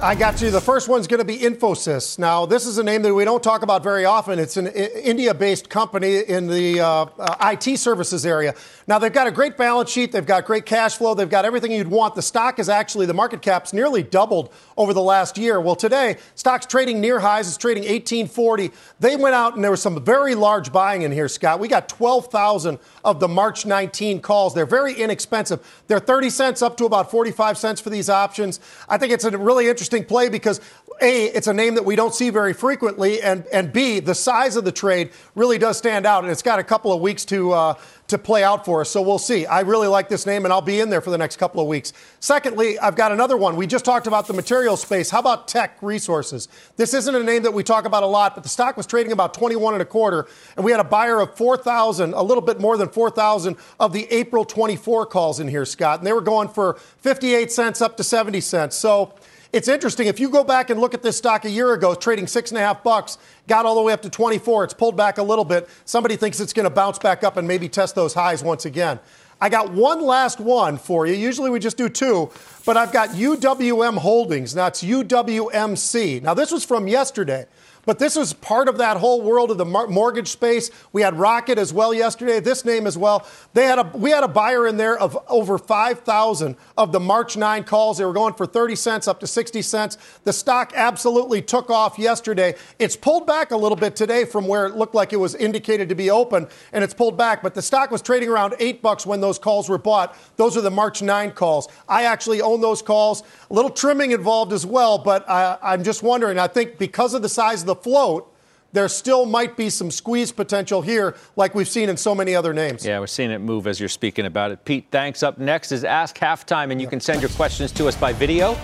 I 0.00 0.14
got 0.14 0.40
you. 0.40 0.52
The 0.52 0.60
first 0.60 0.88
one's 0.88 1.08
going 1.08 1.18
to 1.18 1.24
be 1.24 1.38
Infosys. 1.38 2.20
Now, 2.20 2.46
this 2.46 2.66
is 2.66 2.78
a 2.78 2.84
name 2.84 3.02
that 3.02 3.12
we 3.12 3.24
don't 3.24 3.42
talk 3.42 3.62
about 3.62 3.82
very 3.82 4.04
often. 4.04 4.38
It's 4.38 4.56
an 4.56 4.68
India 4.68 5.34
based 5.34 5.68
company 5.68 6.18
in 6.18 6.46
the 6.46 6.78
uh, 6.78 7.06
uh, 7.18 7.56
IT 7.64 7.78
services 7.78 8.24
area. 8.24 8.54
Now, 8.86 9.00
they've 9.00 9.12
got 9.12 9.26
a 9.26 9.32
great 9.32 9.56
balance 9.56 9.90
sheet. 9.90 10.12
They've 10.12 10.24
got 10.24 10.44
great 10.44 10.66
cash 10.66 10.98
flow. 10.98 11.14
They've 11.14 11.28
got 11.28 11.44
everything 11.44 11.72
you'd 11.72 11.88
want. 11.88 12.14
The 12.14 12.22
stock 12.22 12.60
is 12.60 12.68
actually, 12.68 13.06
the 13.06 13.14
market 13.14 13.42
cap's 13.42 13.72
nearly 13.72 14.04
doubled 14.04 14.52
over 14.76 14.94
the 14.94 15.02
last 15.02 15.36
year. 15.36 15.60
Well, 15.60 15.74
today, 15.74 16.18
stock's 16.36 16.66
trading 16.66 17.00
near 17.00 17.18
highs. 17.18 17.48
It's 17.48 17.56
trading 17.56 17.82
1840. 17.82 18.70
They 19.00 19.16
went 19.16 19.34
out 19.34 19.56
and 19.56 19.64
there 19.64 19.72
was 19.72 19.82
some 19.82 20.04
very 20.04 20.36
large 20.36 20.70
buying 20.70 21.02
in 21.02 21.10
here, 21.10 21.26
Scott. 21.26 21.58
We 21.58 21.66
got 21.66 21.88
12,000 21.88 22.78
of 23.04 23.18
the 23.18 23.26
March 23.26 23.66
19 23.66 24.20
calls. 24.20 24.54
They're 24.54 24.64
very 24.64 24.94
inexpensive. 24.94 25.82
They're 25.88 25.98
30 25.98 26.30
cents 26.30 26.62
up 26.62 26.76
to 26.76 26.84
about 26.84 27.10
45 27.10 27.58
cents 27.58 27.80
for 27.80 27.90
these 27.90 28.08
options. 28.08 28.60
I 28.88 28.96
think 28.96 29.12
it's 29.12 29.24
a 29.24 29.36
really 29.36 29.66
interesting 29.66 29.87
interesting 29.88 30.04
play 30.04 30.28
because 30.28 30.60
a, 31.00 31.26
it's 31.26 31.46
a 31.46 31.54
name 31.54 31.76
that 31.76 31.84
we 31.84 31.94
don't 31.96 32.14
see 32.14 32.30
very 32.30 32.52
frequently, 32.52 33.22
and 33.22 33.46
and 33.52 33.72
B, 33.72 34.00
the 34.00 34.14
size 34.14 34.56
of 34.56 34.64
the 34.64 34.72
trade 34.72 35.10
really 35.36 35.56
does 35.56 35.78
stand 35.78 36.06
out, 36.06 36.24
and 36.24 36.32
it's 36.32 36.42
got 36.42 36.58
a 36.58 36.64
couple 36.64 36.92
of 36.92 37.00
weeks 37.00 37.24
to 37.26 37.52
uh, 37.52 37.74
to 38.08 38.18
play 38.18 38.42
out 38.42 38.64
for 38.64 38.80
us. 38.80 38.90
So 38.90 39.00
we'll 39.00 39.18
see. 39.18 39.46
I 39.46 39.60
really 39.60 39.86
like 39.86 40.08
this 40.08 40.26
name, 40.26 40.44
and 40.44 40.52
I'll 40.52 40.60
be 40.60 40.80
in 40.80 40.90
there 40.90 41.00
for 41.00 41.10
the 41.10 41.18
next 41.18 41.36
couple 41.36 41.60
of 41.60 41.68
weeks. 41.68 41.92
Secondly, 42.18 42.80
I've 42.80 42.96
got 42.96 43.12
another 43.12 43.36
one. 43.36 43.54
We 43.54 43.68
just 43.68 43.84
talked 43.84 44.08
about 44.08 44.26
the 44.26 44.32
material 44.32 44.76
space. 44.76 45.08
How 45.08 45.20
about 45.20 45.46
Teck 45.46 45.78
Resources? 45.82 46.48
This 46.76 46.94
isn't 46.94 47.14
a 47.14 47.22
name 47.22 47.44
that 47.44 47.54
we 47.54 47.62
talk 47.62 47.84
about 47.84 48.02
a 48.02 48.06
lot, 48.06 48.34
but 48.34 48.42
the 48.42 48.48
stock 48.48 48.76
was 48.76 48.86
trading 48.86 49.12
about 49.12 49.34
21 49.34 49.74
and 49.74 49.82
a 49.82 49.86
quarter, 49.86 50.26
and 50.56 50.64
we 50.64 50.72
had 50.72 50.80
a 50.80 50.84
buyer 50.84 51.20
of 51.20 51.36
4,000, 51.36 52.12
a 52.12 52.22
little 52.22 52.42
bit 52.42 52.58
more 52.58 52.76
than 52.76 52.88
4,000 52.88 53.56
of 53.78 53.92
the 53.92 54.10
April 54.10 54.44
24 54.44 55.06
calls 55.06 55.38
in 55.38 55.46
here, 55.46 55.64
Scott, 55.64 56.00
and 56.00 56.06
they 56.06 56.12
were 56.12 56.20
going 56.20 56.48
for 56.48 56.74
58 56.74 57.52
cents 57.52 57.80
up 57.80 57.96
to 57.98 58.02
70 58.02 58.40
cents. 58.40 58.74
So. 58.74 59.14
It's 59.50 59.66
interesting. 59.66 60.08
If 60.08 60.20
you 60.20 60.28
go 60.28 60.44
back 60.44 60.68
and 60.68 60.78
look 60.78 60.92
at 60.92 61.02
this 61.02 61.16
stock 61.16 61.46
a 61.46 61.50
year 61.50 61.72
ago, 61.72 61.94
trading 61.94 62.26
six 62.26 62.50
and 62.50 62.58
a 62.58 62.60
half 62.60 62.82
bucks, 62.82 63.16
got 63.46 63.64
all 63.64 63.76
the 63.76 63.82
way 63.82 63.94
up 63.94 64.02
to 64.02 64.10
24. 64.10 64.64
It's 64.64 64.74
pulled 64.74 64.96
back 64.96 65.16
a 65.16 65.22
little 65.22 65.44
bit. 65.44 65.68
Somebody 65.86 66.16
thinks 66.16 66.38
it's 66.38 66.52
going 66.52 66.64
to 66.64 66.70
bounce 66.70 66.98
back 66.98 67.24
up 67.24 67.38
and 67.38 67.48
maybe 67.48 67.68
test 67.68 67.94
those 67.94 68.12
highs 68.12 68.44
once 68.44 68.66
again. 68.66 69.00
I 69.40 69.48
got 69.48 69.72
one 69.72 70.02
last 70.02 70.40
one 70.40 70.76
for 70.76 71.06
you. 71.06 71.14
Usually 71.14 71.48
we 71.48 71.60
just 71.60 71.76
do 71.76 71.88
two, 71.88 72.30
but 72.66 72.76
I've 72.76 72.92
got 72.92 73.10
UWM 73.10 73.96
Holdings. 73.98 74.52
That's 74.52 74.82
UWMC. 74.82 76.22
Now, 76.22 76.34
this 76.34 76.50
was 76.50 76.64
from 76.64 76.88
yesterday. 76.88 77.46
But 77.88 77.98
this 77.98 78.18
is 78.18 78.34
part 78.34 78.68
of 78.68 78.76
that 78.76 78.98
whole 78.98 79.22
world 79.22 79.50
of 79.50 79.56
the 79.56 79.64
mortgage 79.64 80.28
space. 80.28 80.70
We 80.92 81.00
had 81.00 81.18
Rocket 81.18 81.56
as 81.56 81.72
well 81.72 81.94
yesterday. 81.94 82.38
This 82.38 82.62
name 82.66 82.86
as 82.86 82.98
well. 82.98 83.26
They 83.54 83.64
had 83.64 83.78
a 83.78 83.90
we 83.94 84.10
had 84.10 84.24
a 84.24 84.28
buyer 84.28 84.66
in 84.66 84.76
there 84.76 84.98
of 84.98 85.16
over 85.26 85.56
5,000 85.56 86.56
of 86.76 86.92
the 86.92 87.00
March 87.00 87.38
9 87.38 87.64
calls. 87.64 87.96
They 87.96 88.04
were 88.04 88.12
going 88.12 88.34
for 88.34 88.44
30 88.44 88.76
cents 88.76 89.08
up 89.08 89.20
to 89.20 89.26
60 89.26 89.62
cents. 89.62 89.96
The 90.24 90.34
stock 90.34 90.74
absolutely 90.76 91.40
took 91.40 91.70
off 91.70 91.98
yesterday. 91.98 92.56
It's 92.78 92.94
pulled 92.94 93.26
back 93.26 93.52
a 93.52 93.56
little 93.56 93.74
bit 93.74 93.96
today 93.96 94.26
from 94.26 94.46
where 94.46 94.66
it 94.66 94.76
looked 94.76 94.94
like 94.94 95.14
it 95.14 95.16
was 95.16 95.34
indicated 95.34 95.88
to 95.88 95.94
be 95.94 96.10
open, 96.10 96.46
and 96.74 96.84
it's 96.84 96.92
pulled 96.92 97.16
back. 97.16 97.42
But 97.42 97.54
the 97.54 97.62
stock 97.62 97.90
was 97.90 98.02
trading 98.02 98.28
around 98.28 98.54
eight 98.58 98.82
bucks 98.82 99.06
when 99.06 99.22
those 99.22 99.38
calls 99.38 99.66
were 99.66 99.78
bought. 99.78 100.14
Those 100.36 100.58
are 100.58 100.60
the 100.60 100.70
March 100.70 101.00
9 101.00 101.30
calls. 101.30 101.68
I 101.88 102.04
actually 102.04 102.42
own 102.42 102.60
those 102.60 102.82
calls. 102.82 103.22
A 103.50 103.54
little 103.54 103.70
trimming 103.70 104.12
involved 104.12 104.52
as 104.52 104.66
well, 104.66 104.98
but 104.98 105.28
I, 105.28 105.56
I'm 105.62 105.82
just 105.82 106.02
wondering. 106.02 106.38
I 106.38 106.48
think 106.48 106.78
because 106.78 107.14
of 107.14 107.22
the 107.22 107.28
size 107.28 107.62
of 107.62 107.66
the 107.66 107.74
float, 107.74 108.34
there 108.72 108.86
still 108.88 109.24
might 109.24 109.56
be 109.56 109.70
some 109.70 109.90
squeeze 109.90 110.30
potential 110.30 110.82
here, 110.82 111.16
like 111.36 111.54
we've 111.54 111.68
seen 111.68 111.88
in 111.88 111.96
so 111.96 112.14
many 112.14 112.34
other 112.34 112.52
names. 112.52 112.84
Yeah, 112.84 113.00
we're 113.00 113.06
seeing 113.06 113.30
it 113.30 113.38
move 113.38 113.66
as 113.66 113.80
you're 113.80 113.88
speaking 113.88 114.26
about 114.26 114.50
it. 114.50 114.62
Pete, 114.66 114.88
thanks. 114.90 115.22
Up 115.22 115.38
next 115.38 115.72
is 115.72 115.84
Ask 115.84 116.18
Halftime, 116.18 116.70
and 116.70 116.80
you 116.80 116.86
can 116.86 117.00
send 117.00 117.22
your 117.22 117.30
questions 117.30 117.72
to 117.72 117.88
us 117.88 117.96
by 117.96 118.12
video. 118.12 118.56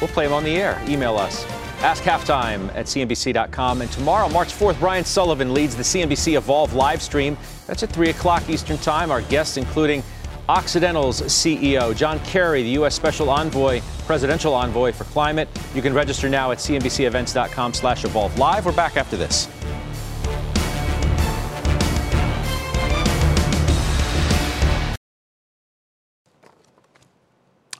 We'll 0.00 0.08
play 0.08 0.24
them 0.24 0.32
on 0.32 0.44
the 0.44 0.56
air. 0.56 0.82
Email 0.88 1.18
us. 1.18 1.44
Ask 1.82 2.02
Halftime 2.02 2.74
at 2.74 2.86
CNBC.com. 2.86 3.82
And 3.82 3.90
tomorrow, 3.92 4.28
March 4.30 4.48
4th, 4.48 4.78
Brian 4.80 5.04
Sullivan 5.04 5.52
leads 5.52 5.76
the 5.76 5.82
CNBC 5.82 6.36
Evolve 6.36 6.72
live 6.72 7.02
stream. 7.02 7.36
That's 7.66 7.82
at 7.82 7.90
3 7.90 8.10
o'clock 8.10 8.48
Eastern 8.48 8.78
Time. 8.78 9.10
Our 9.10 9.22
guests, 9.22 9.58
including 9.58 10.02
Occidental's 10.50 11.22
CEO, 11.22 11.94
John 11.94 12.18
Kerry, 12.24 12.64
the 12.64 12.70
U.S. 12.70 12.96
Special 12.96 13.30
Envoy, 13.30 13.80
Presidential 14.04 14.52
Envoy 14.52 14.90
for 14.90 15.04
Climate. 15.04 15.48
You 15.76 15.80
can 15.80 15.94
register 15.94 16.28
now 16.28 16.50
at 16.50 16.58
cnbcevents.com 16.58 17.72
slash 17.72 18.04
evolve 18.04 18.36
live. 18.36 18.66
We're 18.66 18.72
back 18.72 18.96
after 18.96 19.16
this. 19.16 19.48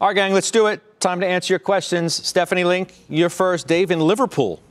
All 0.00 0.06
right, 0.06 0.14
gang, 0.14 0.32
let's 0.32 0.52
do 0.52 0.68
it. 0.68 1.00
Time 1.00 1.18
to 1.18 1.26
answer 1.26 1.52
your 1.52 1.58
questions. 1.58 2.14
Stephanie 2.14 2.62
Link, 2.62 2.94
you're 3.08 3.30
first. 3.30 3.66
Dave 3.66 3.90
in 3.90 3.98
Liverpool, 3.98 4.62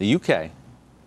the 0.00 0.16
UK 0.16 0.50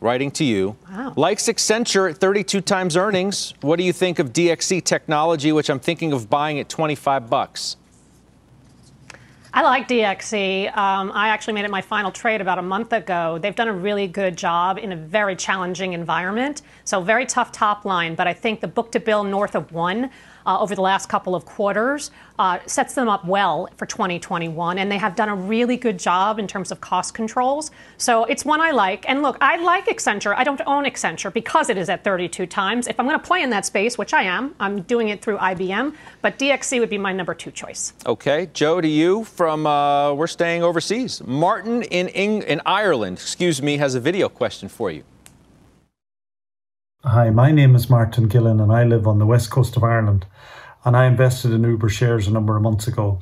writing 0.02 0.32
to 0.32 0.44
you. 0.44 0.76
Wow. 0.92 1.14
Likes 1.16 1.48
Accenture 1.48 2.10
at 2.10 2.18
32 2.18 2.60
times 2.62 2.98
earnings. 2.98 3.54
What 3.62 3.78
do 3.78 3.84
you 3.84 3.94
think 3.94 4.20
of 4.20 4.34
DXC 4.34 4.84
Technology, 4.84 5.52
which 5.54 5.70
I'm 5.70 5.80
thinking 5.80 6.12
of 6.12 6.30
buying 6.30 6.60
at 6.60 6.68
25 6.68 7.30
bucks? 7.30 7.78
I 9.54 9.64
like 9.64 9.88
DXC. 9.88 10.76
Um, 10.78 11.12
I 11.14 11.28
actually 11.28 11.54
made 11.54 11.66
it 11.66 11.72
my 11.72 11.82
final 11.82 12.10
trade 12.10 12.40
about 12.40 12.58
a 12.58 12.62
month 12.62 12.94
ago. 12.94 13.38
They've 13.38 13.56
done 13.56 13.68
a 13.68 13.74
really 13.74 14.08
good 14.08 14.38
job 14.38 14.78
in 14.78 14.94
a 14.94 14.96
very 14.96 15.36
challenging 15.36 15.92
environment. 15.92 16.62
So, 16.86 17.02
very 17.02 17.26
tough 17.26 17.52
top 17.52 17.84
line, 17.84 18.16
but 18.16 18.28
I 18.28 18.34
think 18.34 18.62
the 18.62 18.70
book 18.70 18.94
to 18.94 19.00
bill 19.00 19.26
north 19.26 19.56
of 19.56 19.74
one 19.74 20.10
uh, 20.46 20.60
over 20.60 20.76
the 20.76 20.82
last 20.82 21.10
couple 21.10 21.36
of 21.36 21.46
quarters 21.46 22.12
uh, 22.40 22.60
sets 22.66 22.96
them 22.96 23.08
up 23.08 23.24
well 23.26 23.70
for 23.78 23.86
2021. 23.86 24.80
And 24.80 24.92
they 24.92 24.98
have 24.98 25.16
done 25.16 25.30
a 25.30 25.36
really 25.36 25.78
good 25.78 26.00
job 26.00 26.40
in 26.40 26.48
terms 26.48 26.72
of 26.72 26.82
cost 26.82 27.14
controls. 27.14 27.72
So 27.98 28.26
it's 28.26 28.44
one 28.44 28.60
I 28.60 28.72
like. 28.72 29.08
And 29.08 29.22
look, 29.22 29.38
I 29.42 29.58
like 29.58 29.86
Accenture. 29.86 30.34
I 30.36 30.44
don't 30.44 30.60
own 30.66 30.86
Accenture 30.86 31.32
because 31.32 31.70
it 31.70 31.78
is 31.78 31.90
at 31.90 32.04
32 32.04 32.48
times. 32.48 32.88
If 32.88 33.00
I'm 33.00 33.06
going 33.06 33.20
to 33.20 33.26
play 33.26 33.44
in 33.44 33.52
that 33.52 33.66
space, 33.66 33.98
which 33.98 34.14
I 34.14 34.24
am, 34.24 34.56
I'm 34.60 34.82
doing 34.84 35.10
it 35.10 35.22
through 35.22 35.38
IBM. 35.38 35.96
But 36.22 36.40
DXC 36.40 36.80
would 36.80 36.90
be 36.90 36.98
my 36.98 37.14
number 37.14 37.34
two 37.34 37.52
choice. 37.52 37.94
Okay. 38.06 38.50
Joe, 38.54 38.82
to 38.82 38.88
you 38.88 39.24
from, 39.24 39.68
uh, 39.68 40.14
we're 40.14 40.28
staying 40.28 40.64
overseas. 40.64 41.22
Martin 41.26 41.84
in, 41.84 42.10
Eng- 42.10 42.44
in 42.44 42.62
Ireland, 42.66 43.18
excuse 43.18 43.62
me, 43.62 43.78
has 43.78 43.96
a 43.96 44.00
video 44.00 44.30
question 44.30 44.68
for 44.68 44.90
you. 44.90 45.04
Hi, 47.04 47.32
my 47.32 47.52
name 47.52 47.76
is 47.76 47.90
Martin 47.90 48.28
Gillen 48.28 48.60
and 48.60 48.72
I 48.72 48.84
live 48.84 49.08
on 49.08 49.18
the 49.18 49.26
west 49.26 49.50
coast 49.50 49.76
of 49.76 49.84
Ireland 49.84 50.28
and 50.86 50.96
I 50.96 51.08
invested 51.08 51.52
in 51.52 51.64
Uber 51.64 51.90
shares 51.90 52.28
a 52.28 52.32
number 52.32 52.56
of 52.56 52.62
months 52.62 52.86
ago. 52.86 53.20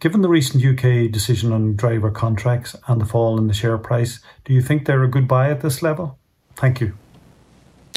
Given 0.00 0.20
the 0.20 0.28
recent 0.28 0.62
UK 0.62 1.10
decision 1.10 1.50
on 1.50 1.74
driver 1.74 2.10
contracts 2.10 2.76
and 2.88 3.00
the 3.00 3.06
fall 3.06 3.38
in 3.38 3.46
the 3.46 3.54
share 3.54 3.78
price, 3.78 4.20
do 4.44 4.52
you 4.52 4.60
think 4.60 4.84
they're 4.84 5.02
a 5.02 5.08
good 5.08 5.26
buy 5.26 5.50
at 5.50 5.62
this 5.62 5.80
level? 5.80 6.18
Thank 6.56 6.82
you. 6.82 6.92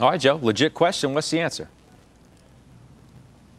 All 0.02 0.12
right, 0.12 0.22
Joe, 0.22 0.40
legit 0.42 0.74
question. 0.74 1.14
What's 1.14 1.30
the 1.32 1.42
answer? 1.42 1.68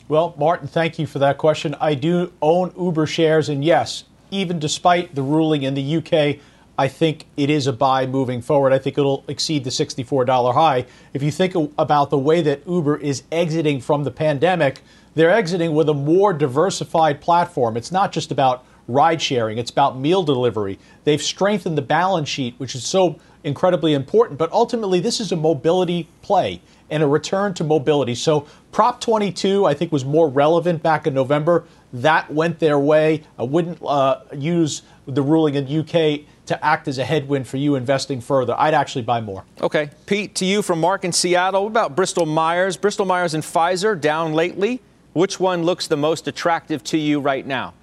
Well, 0.08 0.34
Martin, 0.38 0.68
thank 0.68 0.98
you 0.98 1.06
for 1.06 1.18
that 1.18 1.36
question. 1.36 1.76
I 1.78 1.92
do 1.92 2.32
own 2.40 2.72
Uber 2.78 3.04
shares, 3.04 3.50
and 3.50 3.62
yes, 3.62 4.04
even 4.30 4.58
despite 4.58 5.14
the 5.14 5.22
ruling 5.22 5.62
in 5.62 5.74
the 5.74 5.96
UK, 5.96 6.38
I 6.78 6.88
think 6.88 7.26
it 7.36 7.48
is 7.48 7.66
a 7.66 7.72
buy 7.72 8.06
moving 8.06 8.42
forward. 8.42 8.72
I 8.72 8.78
think 8.78 8.98
it'll 8.98 9.24
exceed 9.28 9.64
the 9.64 9.70
$64 9.70 10.54
high. 10.54 10.86
If 11.14 11.22
you 11.22 11.30
think 11.30 11.54
about 11.78 12.10
the 12.10 12.18
way 12.18 12.42
that 12.42 12.66
Uber 12.66 12.98
is 12.98 13.22
exiting 13.32 13.80
from 13.80 14.04
the 14.04 14.10
pandemic, 14.10 14.82
they're 15.14 15.30
exiting 15.30 15.74
with 15.74 15.88
a 15.88 15.94
more 15.94 16.32
diversified 16.34 17.20
platform. 17.20 17.76
It's 17.76 17.90
not 17.90 18.12
just 18.12 18.30
about 18.30 18.64
ride 18.88 19.20
sharing, 19.20 19.58
it's 19.58 19.70
about 19.70 19.98
meal 19.98 20.22
delivery. 20.22 20.78
They've 21.04 21.22
strengthened 21.22 21.76
the 21.76 21.82
balance 21.82 22.28
sheet, 22.28 22.54
which 22.58 22.74
is 22.74 22.84
so 22.84 23.18
incredibly 23.42 23.94
important. 23.94 24.38
But 24.38 24.52
ultimately, 24.52 25.00
this 25.00 25.18
is 25.18 25.32
a 25.32 25.36
mobility 25.36 26.08
play 26.22 26.60
and 26.90 27.02
a 27.02 27.06
return 27.06 27.54
to 27.54 27.64
mobility. 27.64 28.14
So, 28.14 28.46
Prop 28.70 29.00
22, 29.00 29.64
I 29.64 29.74
think, 29.74 29.90
was 29.90 30.04
more 30.04 30.28
relevant 30.28 30.82
back 30.82 31.06
in 31.06 31.14
November. 31.14 31.64
That 31.92 32.30
went 32.32 32.58
their 32.58 32.78
way. 32.78 33.24
I 33.38 33.42
wouldn't 33.44 33.78
uh, 33.82 34.20
use 34.36 34.82
the 35.06 35.22
ruling 35.22 35.54
in 35.54 35.80
UK 35.80 36.20
to 36.46 36.64
act 36.64 36.88
as 36.88 36.98
a 36.98 37.04
headwind 37.04 37.46
for 37.46 37.56
you 37.56 37.74
investing 37.74 38.20
further. 38.20 38.54
I'd 38.58 38.74
actually 38.74 39.02
buy 39.02 39.20
more. 39.20 39.44
Okay. 39.60 39.90
Pete, 40.06 40.34
to 40.36 40.44
you 40.44 40.62
from 40.62 40.80
Mark 40.80 41.04
in 41.04 41.12
Seattle. 41.12 41.64
What 41.64 41.70
about 41.70 41.96
Bristol 41.96 42.26
Myers? 42.26 42.76
Bristol 42.76 43.06
Myers 43.06 43.34
and 43.34 43.42
Pfizer 43.42 44.00
down 44.00 44.32
lately. 44.32 44.80
Which 45.12 45.40
one 45.40 45.62
looks 45.62 45.86
the 45.86 45.96
most 45.96 46.28
attractive 46.28 46.84
to 46.84 46.98
you 46.98 47.20
right 47.20 47.46
now? 47.46 47.74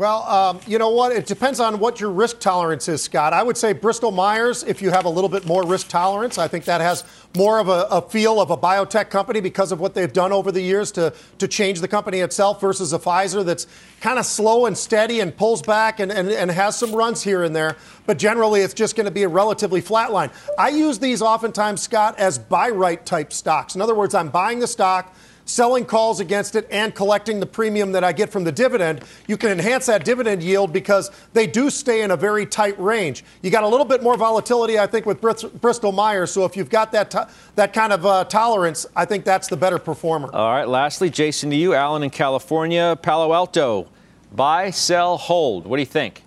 Well, 0.00 0.22
um, 0.22 0.60
you 0.66 0.78
know 0.78 0.88
what? 0.88 1.12
It 1.12 1.26
depends 1.26 1.60
on 1.60 1.78
what 1.78 2.00
your 2.00 2.08
risk 2.08 2.40
tolerance 2.40 2.88
is, 2.88 3.02
Scott. 3.02 3.34
I 3.34 3.42
would 3.42 3.58
say 3.58 3.74
Bristol 3.74 4.10
Myers, 4.10 4.62
if 4.62 4.80
you 4.80 4.88
have 4.88 5.04
a 5.04 5.10
little 5.10 5.28
bit 5.28 5.44
more 5.44 5.62
risk 5.62 5.88
tolerance, 5.88 6.38
I 6.38 6.48
think 6.48 6.64
that 6.64 6.80
has 6.80 7.04
more 7.36 7.58
of 7.58 7.68
a, 7.68 7.86
a, 7.90 8.00
feel 8.00 8.40
of 8.40 8.50
a 8.50 8.56
biotech 8.56 9.10
company 9.10 9.42
because 9.42 9.72
of 9.72 9.78
what 9.78 9.92
they've 9.92 10.10
done 10.10 10.32
over 10.32 10.50
the 10.50 10.62
years 10.62 10.90
to, 10.92 11.12
to 11.36 11.46
change 11.46 11.82
the 11.82 11.86
company 11.86 12.20
itself 12.20 12.62
versus 12.62 12.94
a 12.94 12.98
Pfizer 12.98 13.44
that's 13.44 13.66
kind 14.00 14.18
of 14.18 14.24
slow 14.24 14.64
and 14.64 14.78
steady 14.78 15.20
and 15.20 15.36
pulls 15.36 15.60
back 15.60 16.00
and, 16.00 16.10
and, 16.10 16.30
and 16.30 16.50
has 16.50 16.78
some 16.78 16.92
runs 16.92 17.22
here 17.22 17.44
and 17.44 17.54
there. 17.54 17.76
But 18.06 18.16
generally, 18.16 18.62
it's 18.62 18.72
just 18.72 18.96
going 18.96 19.04
to 19.04 19.12
be 19.12 19.24
a 19.24 19.28
relatively 19.28 19.82
flat 19.82 20.12
line. 20.12 20.30
I 20.58 20.70
use 20.70 20.98
these 20.98 21.20
oftentimes, 21.20 21.82
Scott, 21.82 22.18
as 22.18 22.38
buy 22.38 22.70
right 22.70 23.04
type 23.04 23.34
stocks. 23.34 23.74
In 23.74 23.82
other 23.82 23.94
words, 23.94 24.14
I'm 24.14 24.30
buying 24.30 24.60
the 24.60 24.66
stock 24.66 25.14
selling 25.50 25.84
calls 25.84 26.20
against 26.20 26.54
it 26.54 26.66
and 26.70 26.94
collecting 26.94 27.40
the 27.40 27.46
premium 27.46 27.92
that 27.92 28.04
I 28.04 28.12
get 28.12 28.30
from 28.30 28.44
the 28.44 28.52
dividend, 28.52 29.02
you 29.26 29.36
can 29.36 29.50
enhance 29.50 29.86
that 29.86 30.04
dividend 30.04 30.42
yield 30.42 30.72
because 30.72 31.10
they 31.32 31.46
do 31.46 31.68
stay 31.70 32.02
in 32.02 32.10
a 32.10 32.16
very 32.16 32.46
tight 32.46 32.78
range. 32.80 33.24
You 33.42 33.50
got 33.50 33.64
a 33.64 33.68
little 33.68 33.84
bit 33.84 34.02
more 34.02 34.16
volatility, 34.16 34.78
I 34.78 34.86
think, 34.86 35.06
with 35.06 35.20
Bristol 35.20 35.92
Myers. 35.92 36.30
So 36.30 36.44
if 36.44 36.56
you've 36.56 36.70
got 36.70 36.92
that 36.92 37.10
to- 37.10 37.28
that 37.56 37.72
kind 37.72 37.92
of 37.92 38.06
uh, 38.06 38.24
tolerance, 38.24 38.86
I 38.94 39.04
think 39.04 39.24
that's 39.24 39.48
the 39.48 39.56
better 39.56 39.78
performer. 39.78 40.30
All 40.32 40.50
right. 40.52 40.68
Lastly, 40.68 41.10
Jason, 41.10 41.50
to 41.50 41.56
you, 41.56 41.74
Alan 41.74 42.02
in 42.02 42.10
California, 42.10 42.96
Palo 43.02 43.32
Alto, 43.32 43.88
buy, 44.32 44.70
sell, 44.70 45.16
hold. 45.16 45.66
What 45.66 45.76
do 45.76 45.82
you 45.82 45.86
think? 45.86 46.22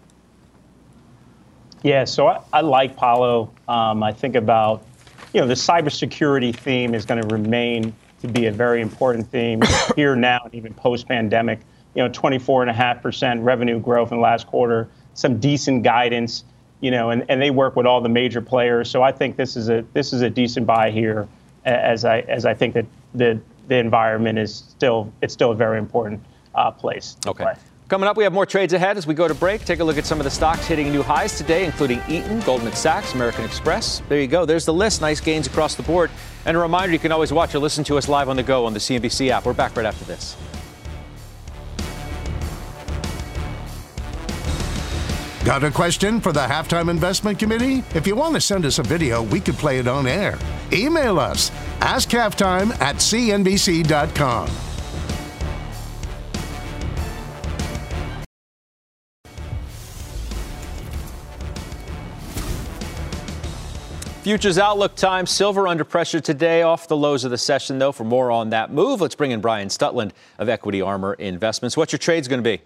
Yeah, 1.81 2.05
so 2.05 2.27
I, 2.27 2.41
I 2.53 2.61
like 2.61 2.95
Palo. 2.95 3.51
Um, 3.67 4.03
I 4.03 4.13
think 4.13 4.35
about, 4.35 4.85
you 5.33 5.41
know, 5.41 5.47
the 5.47 5.53
cybersecurity 5.53 6.55
theme 6.55 6.93
is 6.95 7.05
going 7.05 7.21
to 7.21 7.27
remain 7.27 7.93
to 8.23 8.27
be 8.29 8.47
a 8.47 8.51
very 8.51 8.81
important 8.81 9.27
theme 9.27 9.61
here 9.95 10.15
now 10.15 10.39
and 10.45 10.55
even 10.55 10.73
post-pandemic. 10.73 11.59
You 11.93 12.03
know, 12.03 12.09
24.5% 12.09 13.43
revenue 13.43 13.79
growth 13.79 14.11
in 14.11 14.17
the 14.17 14.23
last 14.23 14.47
quarter, 14.47 14.89
some 15.13 15.39
decent 15.39 15.83
guidance, 15.83 16.43
you 16.79 16.89
know, 16.89 17.11
and, 17.11 17.23
and 17.29 17.39
they 17.39 17.51
work 17.51 17.75
with 17.75 17.85
all 17.85 18.01
the 18.01 18.09
major 18.09 18.41
players. 18.41 18.89
So 18.89 19.03
I 19.03 19.11
think 19.11 19.35
this 19.35 19.55
is 19.55 19.69
a 19.69 19.85
this 19.93 20.11
is 20.11 20.21
a 20.21 20.29
decent 20.29 20.65
buy 20.65 20.89
here, 20.89 21.27
as 21.65 22.03
I 22.03 22.21
as 22.21 22.45
I 22.45 22.55
think 22.55 22.73
that 22.73 22.85
the 23.13 23.39
the 23.67 23.77
environment 23.77 24.39
is 24.39 24.55
still 24.55 25.13
it's 25.21 25.33
still 25.33 25.51
a 25.51 25.55
very 25.55 25.77
important 25.77 26.21
uh, 26.55 26.71
place. 26.71 27.15
Okay. 27.27 27.43
Play. 27.43 27.55
Coming 27.93 28.09
up, 28.09 28.17
we 28.17 28.23
have 28.23 28.33
more 28.33 28.47
trades 28.47 28.73
ahead 28.73 28.97
as 28.97 29.05
we 29.05 29.13
go 29.13 29.27
to 29.27 29.35
break. 29.35 29.65
Take 29.65 29.79
a 29.79 29.83
look 29.83 29.99
at 29.99 30.05
some 30.07 30.19
of 30.19 30.23
the 30.23 30.31
stocks 30.31 30.65
hitting 30.65 30.91
new 30.91 31.03
highs 31.03 31.37
today, 31.37 31.63
including 31.63 32.01
Eaton, 32.09 32.39
Goldman 32.39 32.73
Sachs, 32.73 33.13
American 33.13 33.45
Express. 33.45 34.01
There 34.09 34.19
you 34.19 34.25
go. 34.25 34.45
There's 34.45 34.65
the 34.65 34.73
list. 34.73 34.99
Nice 34.99 35.21
gains 35.21 35.45
across 35.45 35.75
the 35.75 35.83
board. 35.83 36.09
And 36.47 36.57
a 36.57 36.59
reminder 36.59 36.91
you 36.91 36.97
can 36.97 37.11
always 37.11 37.31
watch 37.31 37.53
or 37.53 37.59
listen 37.59 37.83
to 37.83 37.99
us 37.99 38.09
live 38.09 38.29
on 38.29 38.35
the 38.35 38.41
go 38.41 38.65
on 38.65 38.73
the 38.73 38.79
CNBC 38.79 39.29
app. 39.29 39.45
We're 39.45 39.53
back 39.53 39.77
right 39.77 39.85
after 39.85 40.05
this. 40.05 40.35
Got 45.45 45.63
a 45.63 45.69
question 45.69 46.19
for 46.19 46.31
the 46.31 46.39
Halftime 46.39 46.89
Investment 46.89 47.37
Committee? 47.37 47.83
If 47.93 48.07
you 48.07 48.15
want 48.15 48.33
to 48.33 48.41
send 48.41 48.65
us 48.65 48.79
a 48.79 48.83
video, 48.83 49.21
we 49.21 49.39
could 49.39 49.57
play 49.57 49.77
it 49.77 49.87
on 49.87 50.07
air. 50.07 50.39
Email 50.71 51.19
us, 51.19 51.51
askhalftime 51.79 52.71
at 52.81 52.95
cnbc.com. 52.95 54.72
Futures 64.23 64.57
outlook 64.57 64.95
time. 64.95 65.25
Silver 65.25 65.67
under 65.67 65.83
pressure 65.83 66.21
today, 66.21 66.61
off 66.61 66.87
the 66.87 66.95
lows 66.95 67.25
of 67.25 67.31
the 67.31 67.37
session, 67.37 67.77
though. 67.77 67.91
For 67.91 68.05
more 68.05 68.31
on 68.31 68.51
that 68.51 68.71
move, 68.71 69.01
let's 69.01 69.15
bring 69.15 69.31
in 69.31 69.41
Brian 69.41 69.67
Stutland 69.67 70.11
of 70.39 70.47
Equity 70.47 70.81
Armor 70.81 71.15
Investments. 71.15 71.75
What's 71.75 71.91
your 71.91 71.99
trades 71.99 72.29
going 72.29 72.41
to 72.41 72.49
be? 72.57 72.61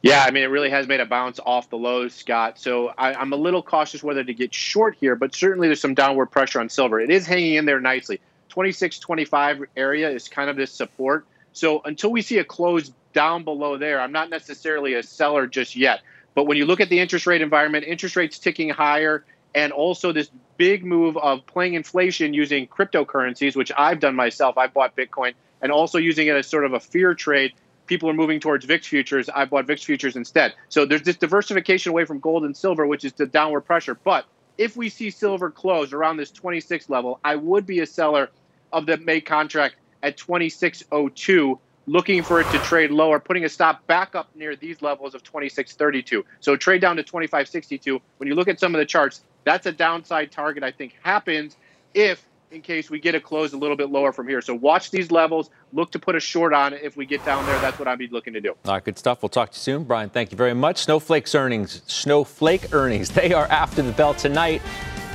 Yeah, 0.00 0.24
I 0.26 0.30
mean, 0.30 0.42
it 0.42 0.46
really 0.46 0.70
has 0.70 0.88
made 0.88 1.00
a 1.00 1.04
bounce 1.04 1.38
off 1.44 1.68
the 1.68 1.76
lows, 1.76 2.14
Scott. 2.14 2.58
So 2.58 2.94
I, 2.96 3.20
am 3.20 3.34
a 3.34 3.36
little 3.36 3.62
cautious 3.62 4.02
whether 4.02 4.24
to 4.24 4.32
get 4.32 4.54
short 4.54 4.96
here, 4.98 5.16
but 5.16 5.34
certainly 5.34 5.68
there's 5.68 5.82
some 5.82 5.92
downward 5.92 6.30
pressure 6.30 6.60
on 6.60 6.70
silver. 6.70 6.98
It 6.98 7.10
is 7.10 7.26
hanging 7.26 7.56
in 7.56 7.66
there 7.66 7.78
nicely. 7.78 8.18
26, 8.48 9.00
25 9.00 9.64
area 9.76 10.08
is 10.08 10.28
kind 10.28 10.48
of 10.48 10.56
this 10.56 10.72
support. 10.72 11.26
So 11.52 11.82
until 11.84 12.10
we 12.10 12.22
see 12.22 12.38
a 12.38 12.44
close 12.44 12.90
down 13.12 13.44
below 13.44 13.76
there, 13.76 14.00
I'm 14.00 14.12
not 14.12 14.30
necessarily 14.30 14.94
a 14.94 15.02
seller 15.02 15.46
just 15.46 15.76
yet. 15.76 16.00
But 16.34 16.44
when 16.44 16.56
you 16.56 16.64
look 16.64 16.80
at 16.80 16.88
the 16.88 17.00
interest 17.00 17.26
rate 17.26 17.42
environment, 17.42 17.84
interest 17.86 18.16
rates 18.16 18.38
ticking 18.38 18.70
higher, 18.70 19.26
and 19.54 19.72
also 19.72 20.12
this 20.12 20.30
big 20.56 20.84
move 20.84 21.16
of 21.16 21.44
playing 21.46 21.74
inflation 21.74 22.34
using 22.34 22.66
cryptocurrencies, 22.66 23.56
which 23.56 23.72
I've 23.76 24.00
done 24.00 24.14
myself. 24.14 24.56
I 24.58 24.66
bought 24.66 24.96
Bitcoin 24.96 25.34
and 25.60 25.72
also 25.72 25.98
using 25.98 26.26
it 26.26 26.36
as 26.36 26.46
sort 26.46 26.64
of 26.64 26.72
a 26.72 26.80
fear 26.80 27.14
trade. 27.14 27.52
People 27.86 28.08
are 28.08 28.14
moving 28.14 28.40
towards 28.40 28.64
VIX 28.64 28.86
futures. 28.86 29.28
I 29.28 29.44
bought 29.44 29.66
VIX 29.66 29.82
futures 29.82 30.16
instead. 30.16 30.54
So 30.68 30.86
there's 30.86 31.02
this 31.02 31.16
diversification 31.16 31.90
away 31.90 32.04
from 32.04 32.20
gold 32.20 32.44
and 32.44 32.56
silver, 32.56 32.86
which 32.86 33.04
is 33.04 33.12
the 33.12 33.26
downward 33.26 33.62
pressure. 33.62 33.94
But 33.94 34.24
if 34.58 34.76
we 34.76 34.88
see 34.88 35.10
silver 35.10 35.50
close 35.50 35.92
around 35.92 36.16
this 36.16 36.30
26 36.30 36.88
level, 36.88 37.20
I 37.24 37.36
would 37.36 37.66
be 37.66 37.80
a 37.80 37.86
seller 37.86 38.30
of 38.72 38.86
the 38.86 38.96
May 38.96 39.20
contract 39.20 39.76
at 40.02 40.16
2602 40.16 41.58
looking 41.86 42.22
for 42.22 42.40
it 42.40 42.48
to 42.50 42.58
trade 42.58 42.90
lower, 42.90 43.18
putting 43.18 43.44
a 43.44 43.48
stop 43.48 43.86
back 43.86 44.14
up 44.14 44.28
near 44.34 44.54
these 44.56 44.82
levels 44.82 45.14
of 45.14 45.22
2632. 45.22 46.24
So 46.40 46.56
trade 46.56 46.80
down 46.80 46.96
to 46.96 47.02
2562. 47.02 48.00
When 48.18 48.28
you 48.28 48.34
look 48.34 48.48
at 48.48 48.60
some 48.60 48.74
of 48.74 48.78
the 48.78 48.84
charts, 48.86 49.22
that's 49.44 49.66
a 49.66 49.72
downside 49.72 50.30
target 50.30 50.62
I 50.62 50.70
think 50.70 50.96
happens 51.02 51.56
if 51.94 52.26
in 52.52 52.60
case 52.60 52.90
we 52.90 53.00
get 53.00 53.14
a 53.14 53.20
close 53.20 53.54
a 53.54 53.56
little 53.56 53.76
bit 53.76 53.90
lower 53.90 54.12
from 54.12 54.28
here. 54.28 54.40
So 54.42 54.54
watch 54.54 54.90
these 54.90 55.10
levels. 55.10 55.50
Look 55.72 55.90
to 55.92 55.98
put 55.98 56.14
a 56.14 56.20
short 56.20 56.52
on 56.52 56.74
it 56.74 56.82
if 56.82 56.96
we 56.96 57.06
get 57.06 57.24
down 57.24 57.44
there. 57.46 57.58
That's 57.60 57.78
what 57.78 57.88
I'd 57.88 57.98
be 57.98 58.08
looking 58.08 58.34
to 58.34 58.40
do. 58.40 58.50
All 58.66 58.74
right, 58.74 58.84
good 58.84 58.98
stuff. 58.98 59.22
We'll 59.22 59.30
talk 59.30 59.50
to 59.50 59.56
you 59.56 59.60
soon. 59.60 59.84
Brian, 59.84 60.10
thank 60.10 60.30
you 60.30 60.36
very 60.36 60.54
much. 60.54 60.78
Snowflake's 60.78 61.34
earnings, 61.34 61.82
Snowflake 61.86 62.74
earnings, 62.74 63.10
they 63.14 63.32
are 63.32 63.46
after 63.46 63.82
the 63.82 63.92
bell 63.92 64.14
tonight. 64.14 64.60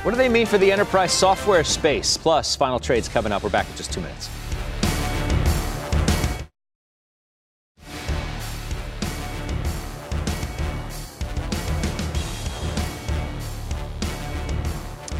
What 0.02 0.12
do 0.12 0.16
they 0.16 0.28
mean 0.28 0.46
for 0.46 0.58
the 0.58 0.70
enterprise 0.70 1.12
software 1.12 1.64
space? 1.64 2.16
Plus, 2.16 2.54
final 2.56 2.78
trades 2.78 3.08
coming 3.08 3.32
up. 3.32 3.42
We're 3.42 3.50
back 3.50 3.68
in 3.68 3.76
just 3.76 3.92
two 3.92 4.00
minutes. 4.00 4.28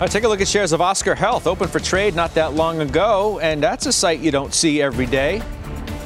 Right, 0.01 0.11
take 0.11 0.25
a 0.25 0.29
look 0.29 0.41
at 0.41 0.49
shares 0.49 0.73
of 0.73 0.81
Oscar 0.81 1.15
Health, 1.15 1.47
open 1.47 1.69
for 1.69 1.81
trade 1.81 2.15
not 2.15 2.35
that 2.35 2.55
long 2.55 2.81
ago, 2.81 3.41
and 3.41 3.63
that's 3.63 3.87
a 3.87 3.93
sight 3.93 4.21
you 4.21 4.31
don't 4.31 4.55
see 4.55 4.81
every 4.81 5.07
day. 5.07 5.43